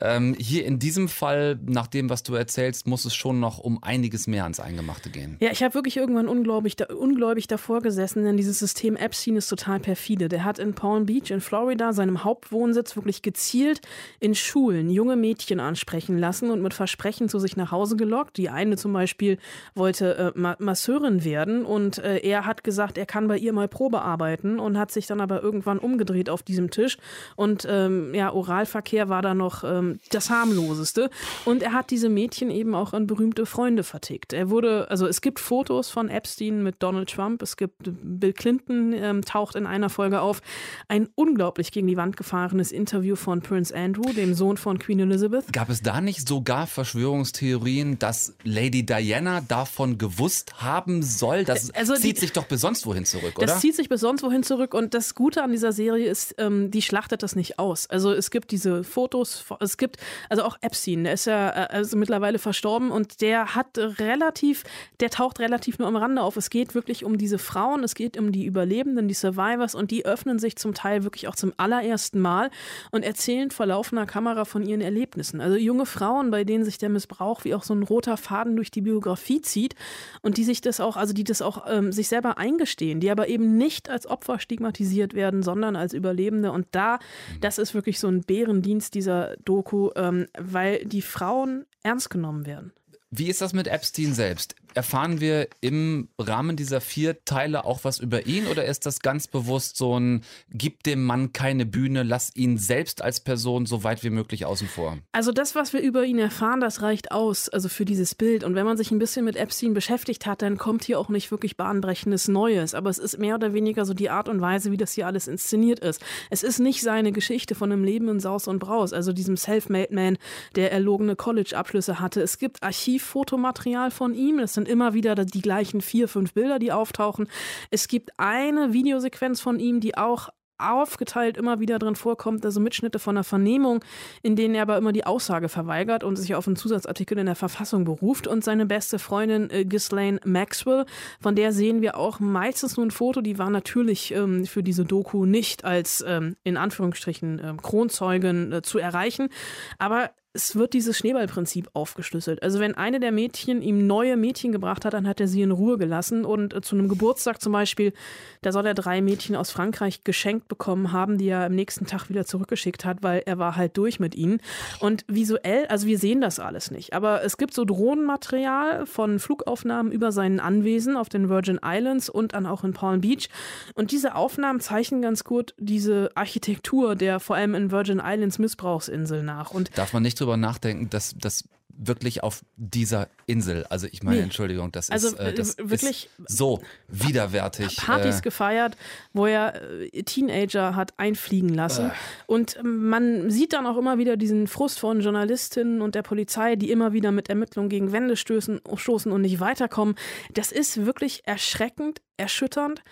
Ähm, 0.00 0.34
hier 0.36 0.64
in 0.64 0.80
diesem 0.80 1.08
Fall, 1.08 1.60
nach 1.64 1.86
dem, 1.86 2.10
was 2.10 2.24
du 2.24 2.34
erzählst, 2.34 2.88
muss 2.88 3.04
es 3.04 3.14
schon 3.14 3.38
noch 3.38 3.58
um 3.58 3.80
einiges 3.84 4.26
mehr 4.26 4.42
ans 4.42 4.58
Eingemachte 4.58 5.10
gehen. 5.10 5.36
Ja, 5.38 5.52
ich 5.52 5.62
habe 5.62 5.74
wirklich 5.74 5.96
irgendwann 5.96 6.26
ungläubig, 6.26 6.74
ungläubig 6.90 7.46
davor 7.46 7.82
gesessen, 7.82 8.24
denn 8.24 8.36
dieses 8.36 8.58
System 8.58 8.96
Epstein 8.96 9.36
ist 9.36 9.46
total 9.46 9.59
total 9.60 9.80
perfide. 9.80 10.28
Der 10.28 10.44
hat 10.44 10.58
in 10.58 10.74
Palm 10.74 11.06
Beach 11.06 11.30
in 11.30 11.40
Florida, 11.40 11.92
seinem 11.92 12.24
Hauptwohnsitz, 12.24 12.96
wirklich 12.96 13.22
gezielt 13.22 13.80
in 14.18 14.34
Schulen 14.34 14.90
junge 14.90 15.16
Mädchen 15.16 15.60
ansprechen 15.60 16.18
lassen 16.18 16.50
und 16.50 16.62
mit 16.62 16.72
Versprechen 16.72 17.28
zu 17.28 17.38
sich 17.38 17.56
nach 17.56 17.70
Hause 17.70 17.96
gelockt. 17.96 18.36
Die 18.38 18.48
eine 18.48 18.76
zum 18.76 18.92
Beispiel 18.92 19.38
wollte 19.74 20.32
äh, 20.34 20.54
Masseurin 20.58 21.24
werden 21.24 21.64
und 21.64 21.98
äh, 21.98 22.18
er 22.18 22.46
hat 22.46 22.64
gesagt, 22.64 22.96
er 22.96 23.06
kann 23.06 23.28
bei 23.28 23.36
ihr 23.36 23.52
mal 23.52 23.68
Probe 23.68 24.00
arbeiten 24.00 24.58
und 24.58 24.78
hat 24.78 24.90
sich 24.90 25.06
dann 25.06 25.20
aber 25.20 25.42
irgendwann 25.42 25.78
umgedreht 25.78 26.30
auf 26.30 26.42
diesem 26.42 26.70
Tisch 26.70 26.96
und 27.36 27.66
ähm, 27.68 28.14
ja, 28.14 28.32
Oralverkehr 28.32 29.08
war 29.08 29.22
da 29.22 29.34
noch 29.34 29.64
ähm, 29.64 30.00
das 30.10 30.30
harmloseste 30.30 31.10
und 31.44 31.62
er 31.62 31.72
hat 31.72 31.90
diese 31.90 32.08
Mädchen 32.08 32.50
eben 32.50 32.74
auch 32.74 32.92
an 32.92 33.06
berühmte 33.06 33.44
Freunde 33.44 33.82
vertickt. 33.82 34.32
Er 34.32 34.48
wurde, 34.50 34.90
also 34.90 35.06
es 35.06 35.20
gibt 35.20 35.38
Fotos 35.38 35.90
von 35.90 36.08
Epstein 36.08 36.62
mit 36.62 36.82
Donald 36.82 37.10
Trump, 37.10 37.42
es 37.42 37.56
gibt 37.56 37.76
Bill 37.82 38.32
Clinton 38.32 38.92
ähm, 38.94 39.22
taucht 39.22 39.49
in 39.54 39.66
einer 39.66 39.90
Folge 39.90 40.20
auf, 40.20 40.42
ein 40.88 41.08
unglaublich 41.14 41.72
gegen 41.72 41.86
die 41.86 41.96
Wand 41.96 42.16
gefahrenes 42.16 42.72
Interview 42.72 43.16
von 43.16 43.42
Prince 43.42 43.74
Andrew, 43.74 44.12
dem 44.12 44.34
Sohn 44.34 44.56
von 44.56 44.78
Queen 44.78 45.00
Elizabeth. 45.00 45.52
Gab 45.52 45.70
es 45.70 45.82
da 45.82 46.00
nicht 46.00 46.26
sogar 46.26 46.66
Verschwörungstheorien, 46.66 47.98
dass 47.98 48.34
Lady 48.44 48.84
Diana 48.84 49.40
davon 49.40 49.98
gewusst 49.98 50.62
haben 50.62 51.02
soll? 51.02 51.44
Das 51.44 51.70
also 51.70 51.94
zieht 51.94 52.16
die, 52.16 52.20
sich 52.20 52.32
doch 52.32 52.46
bis 52.46 52.60
sonst 52.60 52.86
wohin 52.86 53.04
zurück, 53.04 53.36
oder? 53.36 53.46
Das 53.46 53.60
zieht 53.60 53.76
sich 53.76 53.88
bis 53.88 54.00
sonst 54.00 54.22
wohin 54.22 54.42
zurück 54.42 54.74
und 54.74 54.94
das 54.94 55.14
Gute 55.14 55.42
an 55.42 55.52
dieser 55.52 55.72
Serie 55.72 56.08
ist, 56.08 56.34
ähm, 56.38 56.70
die 56.70 56.82
schlachtet 56.82 57.22
das 57.22 57.36
nicht 57.36 57.58
aus. 57.58 57.88
Also 57.88 58.12
es 58.12 58.30
gibt 58.30 58.50
diese 58.50 58.84
Fotos, 58.84 59.44
es 59.60 59.76
gibt, 59.76 59.98
also 60.28 60.44
auch 60.44 60.56
Epstein, 60.60 61.04
der 61.04 61.14
ist 61.14 61.26
ja 61.26 61.50
äh, 61.50 61.66
also 61.70 61.96
mittlerweile 61.96 62.38
verstorben 62.38 62.90
und 62.90 63.20
der 63.20 63.54
hat 63.54 63.78
relativ, 63.78 64.64
der 65.00 65.10
taucht 65.10 65.40
relativ 65.40 65.78
nur 65.78 65.88
am 65.88 65.96
Rande 65.96 66.22
auf. 66.22 66.36
Es 66.36 66.50
geht 66.50 66.74
wirklich 66.74 67.04
um 67.04 67.18
diese 67.18 67.38
Frauen, 67.38 67.84
es 67.84 67.94
geht 67.94 68.16
um 68.16 68.32
die 68.32 68.44
Überlebenden, 68.44 69.08
die 69.08 69.14
Survivors 69.40 69.74
und 69.74 69.90
die 69.90 70.04
öffnen 70.04 70.38
sich 70.38 70.56
zum 70.56 70.74
Teil 70.74 71.04
wirklich 71.04 71.28
auch 71.28 71.34
zum 71.34 71.52
allerersten 71.56 72.20
Mal 72.20 72.50
und 72.90 73.02
erzählen 73.02 73.50
vor 73.50 73.66
laufender 73.66 74.06
Kamera 74.06 74.44
von 74.44 74.62
ihren 74.62 74.80
Erlebnissen. 74.80 75.40
Also 75.40 75.56
junge 75.56 75.86
Frauen, 75.86 76.30
bei 76.30 76.44
denen 76.44 76.64
sich 76.64 76.78
der 76.78 76.88
Missbrauch 76.88 77.44
wie 77.44 77.54
auch 77.54 77.62
so 77.62 77.74
ein 77.74 77.82
roter 77.82 78.16
Faden 78.16 78.56
durch 78.56 78.70
die 78.70 78.82
Biografie 78.82 79.40
zieht 79.40 79.74
und 80.22 80.36
die 80.36 80.44
sich 80.44 80.60
das 80.60 80.80
auch, 80.80 80.96
also 80.96 81.12
die 81.12 81.24
das 81.24 81.42
auch 81.42 81.64
ähm, 81.68 81.92
sich 81.92 82.08
selber 82.08 82.38
eingestehen, 82.38 83.00
die 83.00 83.10
aber 83.10 83.28
eben 83.28 83.56
nicht 83.56 83.88
als 83.88 84.06
Opfer 84.06 84.38
stigmatisiert 84.38 85.14
werden, 85.14 85.42
sondern 85.42 85.76
als 85.76 85.94
Überlebende. 85.94 86.52
Und 86.52 86.66
da, 86.72 86.96
mhm. 86.96 87.40
das 87.40 87.58
ist 87.58 87.74
wirklich 87.74 87.98
so 87.98 88.08
ein 88.08 88.22
Bärendienst 88.22 88.94
dieser 88.94 89.36
Doku, 89.44 89.90
ähm, 89.96 90.26
weil 90.38 90.84
die 90.84 91.02
Frauen 91.02 91.66
ernst 91.82 92.10
genommen 92.10 92.46
werden. 92.46 92.72
Wie 93.10 93.28
ist 93.28 93.40
das 93.40 93.52
mit 93.52 93.66
Epstein 93.66 94.14
selbst? 94.14 94.54
Erfahren 94.74 95.20
wir 95.20 95.48
im 95.60 96.08
Rahmen 96.18 96.56
dieser 96.56 96.80
vier 96.80 97.24
Teile 97.24 97.64
auch 97.64 97.80
was 97.82 97.98
über 97.98 98.26
ihn 98.26 98.46
oder 98.46 98.64
ist 98.64 98.86
das 98.86 99.00
ganz 99.00 99.26
bewusst 99.26 99.76
so 99.76 99.98
ein, 99.98 100.22
gib 100.50 100.82
dem 100.84 101.04
Mann 101.04 101.32
keine 101.32 101.66
Bühne, 101.66 102.02
lass 102.02 102.34
ihn 102.36 102.58
selbst 102.58 103.02
als 103.02 103.20
Person 103.20 103.66
so 103.66 103.82
weit 103.82 104.04
wie 104.04 104.10
möglich 104.10 104.46
außen 104.46 104.68
vor? 104.68 104.98
Also 105.12 105.32
das, 105.32 105.54
was 105.54 105.72
wir 105.72 105.80
über 105.80 106.04
ihn 106.04 106.18
erfahren, 106.18 106.60
das 106.60 106.82
reicht 106.82 107.10
aus, 107.10 107.48
also 107.48 107.68
für 107.68 107.84
dieses 107.84 108.14
Bild. 108.14 108.44
Und 108.44 108.54
wenn 108.54 108.66
man 108.66 108.76
sich 108.76 108.90
ein 108.90 108.98
bisschen 108.98 109.24
mit 109.24 109.36
Epstein 109.36 109.74
beschäftigt 109.74 110.26
hat, 110.26 110.42
dann 110.42 110.58
kommt 110.58 110.84
hier 110.84 110.98
auch 110.98 111.08
nicht 111.08 111.30
wirklich 111.30 111.56
bahnbrechendes 111.56 112.28
Neues. 112.28 112.74
Aber 112.74 112.90
es 112.90 112.98
ist 112.98 113.18
mehr 113.18 113.34
oder 113.34 113.52
weniger 113.54 113.84
so 113.84 113.94
die 113.94 114.10
Art 114.10 114.28
und 114.28 114.40
Weise, 114.40 114.70
wie 114.70 114.76
das 114.76 114.92
hier 114.92 115.06
alles 115.06 115.26
inszeniert 115.26 115.80
ist. 115.80 116.00
Es 116.30 116.42
ist 116.42 116.60
nicht 116.60 116.82
seine 116.82 117.12
Geschichte 117.12 117.54
von 117.54 117.72
einem 117.72 117.84
Leben 117.84 118.08
in 118.08 118.20
Saus 118.20 118.46
und 118.46 118.58
Braus, 118.58 118.92
also 118.92 119.12
diesem 119.12 119.36
Self-Made 119.36 119.94
Man, 119.94 120.18
der 120.54 120.72
erlogene 120.72 121.16
College-Abschlüsse 121.16 122.00
hatte. 122.00 122.22
Es 122.22 122.38
gibt 122.38 122.62
Archivfotomaterial 122.62 123.90
von 123.90 124.14
ihm, 124.14 124.38
das 124.38 124.54
sind 124.60 124.68
immer 124.68 124.92
wieder 124.92 125.14
die 125.14 125.40
gleichen 125.40 125.80
vier, 125.80 126.06
fünf 126.06 126.34
Bilder, 126.34 126.58
die 126.58 126.72
auftauchen. 126.72 127.28
Es 127.70 127.88
gibt 127.88 128.10
eine 128.18 128.72
Videosequenz 128.74 129.40
von 129.40 129.58
ihm, 129.58 129.80
die 129.80 129.96
auch 129.96 130.28
aufgeteilt 130.58 131.38
immer 131.38 131.58
wieder 131.58 131.78
drin 131.78 131.96
vorkommt, 131.96 132.44
also 132.44 132.60
Mitschnitte 132.60 132.98
von 132.98 133.16
einer 133.16 133.24
Vernehmung, 133.24 133.82
in 134.22 134.36
denen 134.36 134.54
er 134.54 134.60
aber 134.62 134.76
immer 134.76 134.92
die 134.92 135.06
Aussage 135.06 135.48
verweigert 135.48 136.04
und 136.04 136.16
sich 136.16 136.34
auf 136.34 136.46
einen 136.46 136.56
Zusatzartikel 136.56 137.16
in 137.16 137.24
der 137.24 137.34
Verfassung 137.34 137.86
beruft. 137.86 138.26
Und 138.26 138.44
seine 138.44 138.66
beste 138.66 138.98
Freundin 138.98 139.48
äh, 139.48 139.64
Ghislaine 139.64 140.20
Maxwell, 140.26 140.84
von 141.18 141.34
der 141.34 141.52
sehen 141.52 141.80
wir 141.80 141.96
auch 141.96 142.20
meistens 142.20 142.76
nur 142.76 142.84
ein 142.84 142.90
Foto, 142.90 143.22
die 143.22 143.38
war 143.38 143.48
natürlich 143.48 144.12
ähm, 144.12 144.44
für 144.44 144.62
diese 144.62 144.84
Doku 144.84 145.24
nicht 145.24 145.64
als 145.64 146.04
ähm, 146.06 146.36
in 146.44 146.58
Anführungsstrichen 146.58 147.40
ähm, 147.42 147.62
Kronzeugin 147.62 148.52
äh, 148.52 148.60
zu 148.60 148.78
erreichen. 148.78 149.30
Aber 149.78 150.10
es 150.32 150.54
wird 150.54 150.74
dieses 150.74 150.96
Schneeballprinzip 150.96 151.70
aufgeschlüsselt. 151.72 152.42
Also 152.42 152.60
wenn 152.60 152.76
eine 152.76 153.00
der 153.00 153.10
Mädchen 153.10 153.62
ihm 153.62 153.88
neue 153.88 154.16
Mädchen 154.16 154.52
gebracht 154.52 154.84
hat, 154.84 154.94
dann 154.94 155.08
hat 155.08 155.18
er 155.18 155.26
sie 155.26 155.42
in 155.42 155.50
Ruhe 155.50 155.76
gelassen 155.76 156.24
und 156.24 156.54
äh, 156.54 156.60
zu 156.60 156.76
einem 156.76 156.88
Geburtstag 156.88 157.40
zum 157.40 157.52
Beispiel, 157.52 157.92
da 158.40 158.52
soll 158.52 158.64
er 158.66 158.74
drei 158.74 159.00
Mädchen 159.02 159.34
aus 159.34 159.50
Frankreich 159.50 160.04
geschenkt 160.04 160.46
bekommen 160.46 160.92
haben, 160.92 161.18
die 161.18 161.28
er 161.28 161.46
am 161.46 161.54
nächsten 161.54 161.86
Tag 161.86 162.08
wieder 162.10 162.24
zurückgeschickt 162.26 162.84
hat, 162.84 163.02
weil 163.02 163.22
er 163.26 163.38
war 163.38 163.56
halt 163.56 163.76
durch 163.76 163.98
mit 163.98 164.14
ihnen. 164.14 164.40
Und 164.78 165.04
visuell, 165.08 165.66
also 165.66 165.88
wir 165.88 165.98
sehen 165.98 166.20
das 166.20 166.38
alles 166.38 166.70
nicht, 166.70 166.92
aber 166.92 167.24
es 167.24 167.36
gibt 167.36 167.52
so 167.52 167.64
Drohnenmaterial 167.64 168.86
von 168.86 169.18
Flugaufnahmen 169.18 169.90
über 169.90 170.12
seinen 170.12 170.38
Anwesen 170.38 170.96
auf 170.96 171.08
den 171.08 171.28
Virgin 171.28 171.58
Islands 171.64 172.08
und 172.08 172.34
dann 172.34 172.46
auch 172.46 172.62
in 172.62 172.72
Palm 172.72 173.00
Beach. 173.00 173.28
Und 173.74 173.90
diese 173.90 174.14
Aufnahmen 174.14 174.60
zeichnen 174.60 175.02
ganz 175.02 175.24
gut 175.24 175.54
diese 175.58 176.10
Architektur 176.14 176.94
der 176.94 177.18
vor 177.18 177.34
allem 177.34 177.56
in 177.56 177.72
Virgin 177.72 178.00
Islands 178.04 178.38
Missbrauchsinsel 178.38 179.24
nach. 179.24 179.50
Und 179.50 179.76
Darf 179.76 179.92
man 179.92 180.04
nicht 180.04 180.19
drüber 180.20 180.36
nachdenken, 180.36 180.90
dass 180.90 181.14
das 181.18 181.44
wirklich 181.82 182.22
auf 182.22 182.44
dieser 182.56 183.08
Insel, 183.26 183.64
also 183.70 183.86
ich 183.90 184.02
meine, 184.02 184.18
nee. 184.18 184.22
Entschuldigung, 184.24 184.70
das 184.70 184.90
also, 184.90 185.08
ist, 185.08 185.18
äh, 185.18 185.32
das 185.32 185.56
wirklich 185.58 186.10
ist 186.18 186.30
so 186.38 186.60
widerwärtig. 186.88 187.76
Partys 187.76 188.18
äh, 188.18 188.22
gefeiert, 188.22 188.76
wo 189.12 189.26
er 189.26 189.80
äh, 189.80 190.02
Teenager 190.02 190.76
hat 190.76 190.92
einfliegen 190.98 191.48
lassen. 191.48 191.86
Äh. 191.86 191.92
Und 192.26 192.58
man 192.62 193.30
sieht 193.30 193.54
dann 193.54 193.66
auch 193.66 193.78
immer 193.78 193.98
wieder 193.98 194.16
diesen 194.16 194.46
Frust 194.46 194.78
von 194.78 195.00
Journalistinnen 195.00 195.80
und 195.80 195.94
der 195.94 196.02
Polizei, 196.02 196.56
die 196.56 196.70
immer 196.70 196.92
wieder 196.92 197.12
mit 197.12 197.30
Ermittlungen 197.30 197.70
gegen 197.70 197.92
Wände 197.92 198.16
stößen, 198.16 198.60
stoßen 198.74 199.10
und 199.10 199.22
nicht 199.22 199.40
weiterkommen. 199.40 199.94
Das 200.34 200.52
ist 200.52 200.84
wirklich 200.84 201.22
erschreckend, 201.24 202.02
erschütternd. 202.18 202.82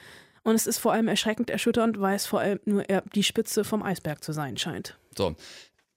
Und 0.45 0.55
es 0.55 0.67
ist 0.67 0.79
vor 0.79 0.95
allem 0.95 1.09
erschreckend, 1.09 1.51
erschütternd, 1.51 2.01
weil 2.01 2.17
es 2.17 2.25
vor 2.25 2.41
allem 2.41 2.61
nur 2.65 2.83
die 3.15 3.23
Spitze 3.23 3.65
vom 3.65 3.83
Eisberg 3.83 4.25
zu 4.25 4.33
sein 4.33 4.57
scheint. 4.57 4.97
So, 5.15 5.35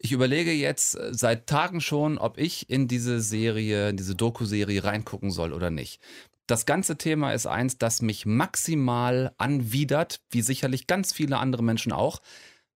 ich 0.03 0.11
überlege 0.11 0.51
jetzt 0.51 0.95
äh, 0.95 1.13
seit 1.13 1.47
Tagen 1.47 1.81
schon, 1.81 2.17
ob 2.17 2.37
ich 2.37 2.69
in 2.69 2.87
diese 2.87 3.21
Serie, 3.21 3.89
in 3.89 3.97
diese 3.97 4.15
Doku-Serie 4.15 4.83
reingucken 4.83 5.31
soll 5.31 5.53
oder 5.53 5.69
nicht. 5.69 6.01
Das 6.47 6.65
ganze 6.65 6.97
Thema 6.97 7.33
ist 7.33 7.45
eins, 7.45 7.77
das 7.77 8.01
mich 8.01 8.25
maximal 8.25 9.33
anwidert, 9.37 10.19
wie 10.31 10.41
sicherlich 10.41 10.87
ganz 10.87 11.13
viele 11.13 11.37
andere 11.37 11.63
Menschen 11.63 11.91
auch. 11.93 12.21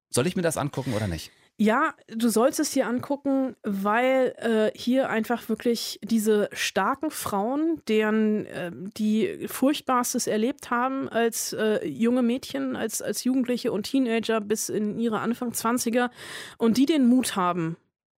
Soll 0.09 0.27
ich 0.27 0.35
mir 0.35 0.43
das 0.43 0.57
angucken 0.57 0.93
oder 0.93 1.07
nicht? 1.07 1.31
Ja, 1.57 1.93
du 2.09 2.27
sollst 2.27 2.59
es 2.59 2.71
dir 2.71 2.85
angucken, 2.85 3.55
weil 3.63 4.35
äh, 4.39 4.77
hier 4.77 5.09
einfach 5.09 5.47
wirklich 5.47 5.99
diese 6.03 6.49
starken 6.51 7.11
Frauen, 7.11 7.81
deren 7.87 8.45
äh, 8.47 8.71
die 8.97 9.47
Furchtbarstes 9.47 10.27
erlebt 10.27 10.69
haben 10.69 11.07
als 11.07 11.53
äh, 11.53 11.87
junge 11.87 12.23
Mädchen, 12.23 12.75
als, 12.75 13.01
als 13.01 13.23
Jugendliche 13.23 13.71
und 13.71 13.83
Teenager 13.83 14.41
bis 14.41 14.67
in 14.67 14.99
ihre 14.99 15.21
Anfang 15.21 15.51
20er 15.51 16.09
und 16.57 16.75
die 16.75 16.85
den 16.85 17.07
Mut 17.07 17.37
haben, 17.37 17.77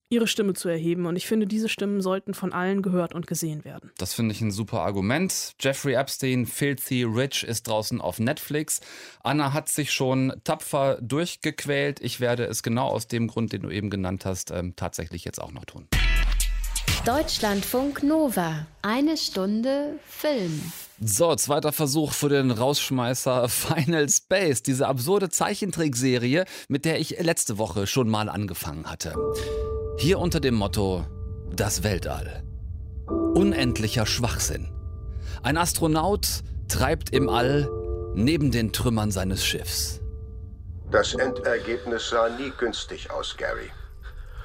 ihre 0.10 0.28
Stimme 0.28 0.54
zu 0.54 0.70
erheben. 0.70 1.06
Und 1.06 1.16
ich 1.16 1.28
finde, 1.28 1.48
diese 1.48 1.70
Stimmen 1.70 2.02
sollten 2.02 2.34
von 2.34 2.54
allen 2.54 2.82
gehört 2.82 3.14
und 3.14 3.28
gesehen 3.28 3.66
werden. 3.66 3.92
Das 3.98 4.14
finde 4.14 4.34
ich 4.34 4.42
ein 4.42 4.52
super 4.52 4.82
Argument. 4.82 5.54
Jeffrey 5.60 5.94
Epstein, 5.94 6.46
Filthy 6.46 7.04
Rich, 7.04 7.44
ist 7.44 7.68
draußen 7.68 8.02
auf 8.02 8.20
Netflix. 8.20 8.82
Anna 9.24 9.54
hat 9.54 9.70
sich 9.70 9.92
schon 9.92 10.34
tapfer 10.44 10.98
durchgequält. 11.02 12.00
Ich 12.02 12.20
werde 12.20 12.46
es 12.46 12.64
genau 12.64 12.88
aus 12.88 13.08
dem 13.08 13.28
Grund, 13.28 13.54
den 13.54 13.64
du 13.64 13.70
eben 13.70 13.90
genannt 13.90 14.26
hast, 14.26 14.52
ähm, 14.52 14.76
tatsächlich 14.76 15.26
jetzt 15.26 15.42
auch 15.42 15.52
noch 15.52 15.66
tun. 15.66 15.88
Deutschlandfunk 17.06 18.04
Nova. 18.04 18.68
Eine 18.82 19.16
Stunde 19.16 20.00
Film. 20.06 20.62
So, 21.00 21.36
zweiter 21.36 21.72
Versuch 21.72 22.12
für 22.12 22.30
den 22.30 22.52
Rausschmeißer 22.52 23.48
Final 23.50 24.10
Space, 24.10 24.62
diese 24.62 24.88
absurde 24.88 25.30
Zeichentrickserie, 25.30 26.46
mit 26.68 26.86
der 26.86 27.00
ich 27.00 27.18
letzte 27.20 27.58
Woche 27.58 27.88
schon 27.88 28.10
mal 28.10 28.30
angefangen 28.30 28.90
hatte. 28.90 29.16
Hier 29.98 30.20
unter 30.20 30.40
dem 30.40 30.56
Motto 30.56 31.06
Das 31.50 31.84
Weltall. 31.84 32.44
Unendlicher 33.36 34.06
Schwachsinn. 34.06 34.70
Ein 35.44 35.58
Astronaut 35.58 36.28
treibt 36.68 37.12
im 37.12 37.30
All 37.30 37.70
neben 38.16 38.52
den 38.52 38.74
Trümmern 38.74 39.12
seines 39.12 39.46
Schiffs. 39.46 40.02
Das 40.92 41.14
Endergebnis 41.14 42.10
sah 42.10 42.30
nie 42.30 42.52
günstig 42.58 43.12
aus, 43.12 43.36
Gary. 43.38 43.70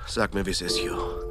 Sag 0.06 0.34
mir, 0.34 0.44
wie 0.46 0.50
es 0.50 0.60
ist, 0.60 0.78
Hugh. 0.80 1.24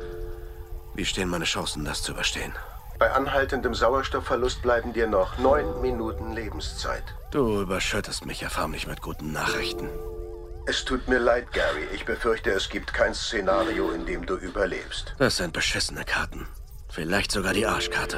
Wie 0.93 1.05
stehen 1.05 1.29
meine 1.29 1.45
Chancen, 1.45 1.85
das 1.85 2.03
zu 2.03 2.11
überstehen? 2.11 2.53
Bei 2.99 3.11
anhaltendem 3.11 3.73
Sauerstoffverlust 3.73 4.61
bleiben 4.61 4.93
dir 4.93 5.07
noch 5.07 5.37
neun 5.37 5.81
Minuten 5.81 6.33
Lebenszeit. 6.33 7.03
Du 7.31 7.61
überschüttest 7.61 8.25
mich 8.25 8.41
ja 8.41 8.49
förmlich 8.49 8.85
mit 8.85 9.01
guten 9.01 9.31
Nachrichten. 9.31 9.89
Es 10.67 10.85
tut 10.85 11.07
mir 11.07 11.17
leid, 11.17 11.51
Gary. 11.53 11.87
Ich 11.93 12.05
befürchte, 12.05 12.51
es 12.51 12.69
gibt 12.69 12.93
kein 12.93 13.15
Szenario, 13.15 13.89
in 13.91 14.05
dem 14.05 14.25
du 14.25 14.35
überlebst. 14.35 15.15
Das 15.17 15.37
sind 15.37 15.53
beschissene 15.53 16.03
Karten. 16.05 16.47
Vielleicht 16.91 17.31
sogar 17.31 17.53
die 17.53 17.65
Arschkarte. 17.65 18.17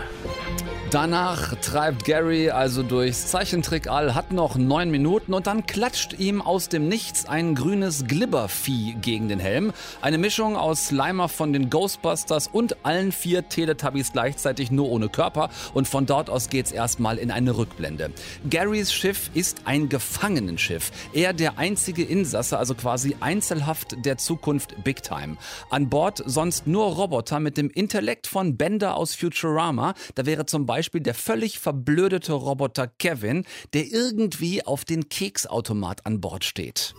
Danach 0.94 1.56
treibt 1.60 2.06
Gary 2.06 2.52
also 2.52 2.84
durchs 2.84 3.26
Zeichentrickall, 3.26 4.14
hat 4.14 4.32
noch 4.32 4.58
neun 4.58 4.92
Minuten 4.92 5.34
und 5.34 5.48
dann 5.48 5.66
klatscht 5.66 6.20
ihm 6.20 6.40
aus 6.40 6.70
dem 6.70 6.88
Nichts 6.88 7.26
ein 7.26 7.56
grünes 7.56 8.06
Glibbervieh 8.06 8.94
gegen 9.02 9.28
den 9.28 9.40
Helm. 9.40 9.74
Eine 10.02 10.20
Mischung 10.20 10.56
aus 10.56 10.90
Slimer 10.90 11.30
von 11.30 11.52
den 11.52 11.72
Ghostbusters 11.72 12.48
und 12.48 12.86
allen 12.86 13.12
vier 13.12 13.50
Teletubbies 13.50 14.12
gleichzeitig 14.12 14.70
nur 14.70 14.88
ohne 14.88 15.10
Körper 15.10 15.50
und 15.74 15.88
von 15.88 16.06
dort 16.06 16.30
aus 16.30 16.50
geht's 16.50 16.72
erstmal 16.72 17.18
in 17.18 17.32
eine 17.32 17.58
Rückblende. 17.58 18.12
Garys 18.48 18.94
Schiff 18.94 19.32
ist 19.34 19.62
ein 19.66 19.90
Gefangenenschiff. 19.90 20.92
Er 21.12 21.34
der 21.34 21.58
einzige 21.58 22.04
Insasse, 22.04 22.60
also 22.60 22.76
quasi 22.76 23.16
einzelhaft 23.20 24.06
der 24.06 24.20
Zukunft 24.20 24.84
Big 24.84 25.02
Time. 25.02 25.38
An 25.72 25.90
Bord 25.90 26.22
sonst 26.24 26.68
nur 26.68 26.86
Roboter 26.86 27.40
mit 27.40 27.58
dem 27.58 27.72
Intellekt 27.72 28.28
von 28.28 28.58
Bender 28.64 28.96
aus 28.96 29.14
Futurama. 29.14 29.94
Da 30.16 30.26
wäre 30.26 30.46
zum 30.46 30.66
Beispiel 30.66 31.02
der 31.02 31.14
völlig 31.14 31.60
verblödete 31.60 32.32
Roboter 32.32 32.88
Kevin, 32.88 33.46
der 33.74 33.88
irgendwie 33.88 34.66
auf 34.66 34.86
den 34.86 35.10
Keksautomat 35.10 36.06
an 36.06 36.22
Bord 36.22 36.46
steht. 36.46 36.96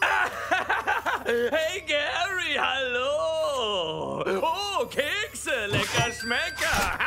Hey 1.24 1.82
Gary, 1.86 2.58
hallo! 2.58 4.42
Oh, 4.42 4.84
Kekse, 4.88 5.52
lecker 5.68 6.12
Schmecker! 6.12 6.98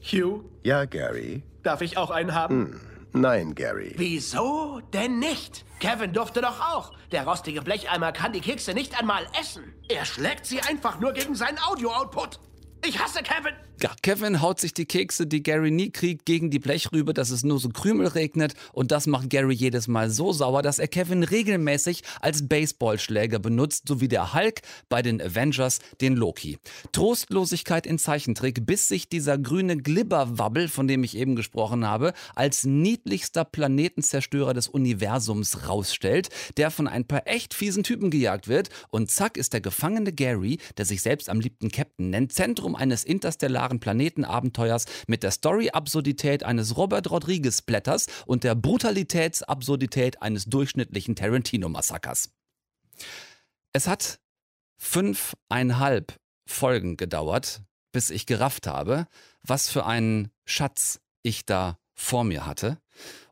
Hugh? 0.00 0.44
Ja, 0.64 0.84
Gary? 0.84 1.44
Darf 1.62 1.80
ich 1.80 1.96
auch 1.96 2.10
einen 2.10 2.34
haben? 2.34 2.72
Hm. 2.72 2.80
Nein, 3.12 3.54
Gary. 3.54 3.94
Wieso 3.98 4.80
denn 4.92 5.20
nicht? 5.20 5.64
Kevin 5.78 6.12
durfte 6.12 6.40
doch 6.40 6.58
auch. 6.60 6.92
Der 7.12 7.24
rostige 7.24 7.62
Blecheimer 7.62 8.10
kann 8.10 8.32
die 8.32 8.40
Kekse 8.40 8.74
nicht 8.74 8.98
einmal 8.98 9.24
essen. 9.40 9.62
Er 9.88 10.06
schlägt 10.06 10.44
sie 10.44 10.60
einfach 10.60 10.98
nur 10.98 11.12
gegen 11.12 11.36
seinen 11.36 11.60
Audio-Output. 11.60 12.40
Ich 12.84 12.98
hasse 12.98 13.22
Kevin! 13.22 13.54
Ja, 13.80 13.90
Kevin 14.02 14.40
haut 14.40 14.60
sich 14.60 14.74
die 14.74 14.86
Kekse, 14.86 15.26
die 15.26 15.42
Gary 15.42 15.72
nie 15.72 15.90
kriegt, 15.90 16.24
gegen 16.24 16.50
die 16.50 16.60
Blechrübe, 16.60 17.14
dass 17.14 17.30
es 17.30 17.42
nur 17.42 17.58
so 17.58 17.68
Krümel 17.68 18.06
regnet. 18.06 18.54
Und 18.72 18.92
das 18.92 19.08
macht 19.08 19.28
Gary 19.28 19.54
jedes 19.54 19.88
Mal 19.88 20.08
so 20.08 20.32
sauer, 20.32 20.62
dass 20.62 20.78
er 20.78 20.86
Kevin 20.86 21.24
regelmäßig 21.24 22.02
als 22.20 22.46
Baseballschläger 22.46 23.40
benutzt, 23.40 23.88
so 23.88 24.00
wie 24.00 24.06
der 24.06 24.34
Hulk 24.34 24.60
bei 24.88 25.02
den 25.02 25.20
Avengers 25.20 25.80
den 26.00 26.14
Loki. 26.14 26.58
Trostlosigkeit 26.92 27.84
in 27.86 27.98
Zeichentrick, 27.98 28.64
bis 28.64 28.86
sich 28.86 29.08
dieser 29.08 29.36
grüne 29.36 29.76
Glibberwabbel, 29.76 30.68
von 30.68 30.86
dem 30.86 31.02
ich 31.02 31.16
eben 31.16 31.34
gesprochen 31.34 31.84
habe, 31.84 32.12
als 32.36 32.64
niedlichster 32.64 33.44
Planetenzerstörer 33.44 34.54
des 34.54 34.68
Universums 34.68 35.68
rausstellt, 35.68 36.28
der 36.56 36.70
von 36.70 36.86
ein 36.86 37.04
paar 37.04 37.26
echt 37.26 37.52
fiesen 37.52 37.82
Typen 37.82 38.10
gejagt 38.10 38.46
wird. 38.46 38.68
Und 38.90 39.10
zack 39.10 39.36
ist 39.36 39.54
der 39.54 39.60
gefangene 39.60 40.12
Gary, 40.12 40.58
der 40.76 40.84
sich 40.84 41.02
selbst 41.02 41.28
am 41.28 41.40
liebten 41.40 41.70
Captain 41.70 42.10
nennt, 42.10 42.32
Zentrum 42.32 42.76
eines 42.76 43.02
interstellaren 43.02 43.71
wunderbaren 43.72 43.80
Planetenabenteuers 43.80 44.86
mit 45.06 45.22
der 45.22 45.30
Story-Absurdität 45.30 46.44
eines 46.44 46.76
Robert 46.76 47.10
Rodriguez-Blätters 47.10 48.06
und 48.26 48.44
der 48.44 48.54
Brutalitätsabsurdität 48.54 50.22
eines 50.22 50.44
durchschnittlichen 50.46 51.16
Tarantino-Massakers. 51.16 52.30
Es 53.72 53.86
hat 53.86 54.20
fünfeinhalb 54.78 56.16
Folgen 56.46 56.96
gedauert, 56.96 57.62
bis 57.92 58.10
ich 58.10 58.26
gerafft 58.26 58.66
habe, 58.66 59.06
was 59.42 59.70
für 59.70 59.86
einen 59.86 60.30
Schatz 60.44 61.00
ich 61.22 61.46
da 61.46 61.78
vor 61.94 62.24
mir 62.24 62.46
hatte. 62.46 62.78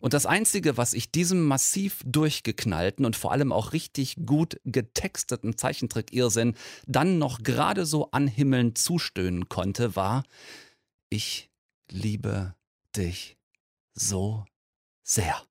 Und 0.00 0.14
das 0.14 0.26
Einzige, 0.26 0.76
was 0.76 0.94
ich 0.94 1.10
diesem 1.10 1.46
massiv 1.46 2.02
durchgeknallten 2.04 3.04
und 3.04 3.16
vor 3.16 3.32
allem 3.32 3.52
auch 3.52 3.72
richtig 3.72 4.16
gut 4.24 4.60
getexteten 4.64 5.56
Zeichentrick-Irrsinn 5.56 6.54
dann 6.86 7.18
noch 7.18 7.42
gerade 7.42 7.86
so 7.86 8.10
anhimmelnd 8.10 8.78
zustöhnen 8.78 9.48
konnte, 9.48 9.96
war, 9.96 10.24
ich 11.08 11.50
liebe 11.90 12.54
dich 12.96 13.36
so 13.94 14.44
sehr. 15.02 15.42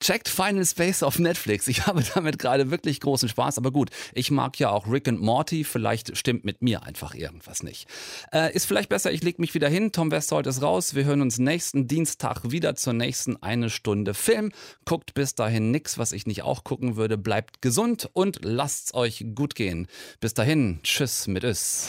Checkt 0.00 0.28
Final 0.28 0.64
Space 0.64 1.02
auf 1.02 1.18
Netflix. 1.18 1.66
Ich 1.68 1.86
habe 1.86 2.02
damit 2.14 2.38
gerade 2.38 2.70
wirklich 2.70 3.00
großen 3.00 3.28
Spaß, 3.28 3.58
aber 3.58 3.70
gut, 3.72 3.90
ich 4.14 4.30
mag 4.30 4.58
ja 4.58 4.70
auch 4.70 4.90
Rick 4.90 5.08
und 5.08 5.20
Morty. 5.20 5.64
Vielleicht 5.64 6.16
stimmt 6.16 6.44
mit 6.44 6.62
mir 6.62 6.84
einfach 6.84 7.14
irgendwas 7.14 7.62
nicht. 7.62 7.88
Äh, 8.32 8.54
ist 8.54 8.66
vielleicht 8.66 8.88
besser, 8.88 9.12
ich 9.12 9.22
leg 9.22 9.38
mich 9.38 9.54
wieder 9.54 9.68
hin. 9.68 9.92
Tom 9.92 10.10
Westholt 10.10 10.46
ist 10.46 10.62
raus. 10.62 10.94
Wir 10.94 11.04
hören 11.04 11.20
uns 11.20 11.38
nächsten 11.38 11.88
Dienstag 11.88 12.50
wieder 12.50 12.76
zur 12.76 12.92
nächsten 12.92 13.42
eine 13.42 13.70
Stunde 13.70 14.14
Film. 14.14 14.52
Guckt 14.84 15.14
bis 15.14 15.34
dahin 15.34 15.70
nix, 15.70 15.98
was 15.98 16.12
ich 16.12 16.26
nicht 16.26 16.42
auch 16.42 16.64
gucken 16.64 16.96
würde. 16.96 17.18
Bleibt 17.18 17.62
gesund 17.62 18.08
und 18.12 18.40
lasst's 18.42 18.94
euch 18.94 19.24
gut 19.34 19.54
gehen. 19.54 19.88
Bis 20.20 20.34
dahin, 20.34 20.80
tschüss 20.82 21.26
mit 21.26 21.44
Ös. 21.44 21.88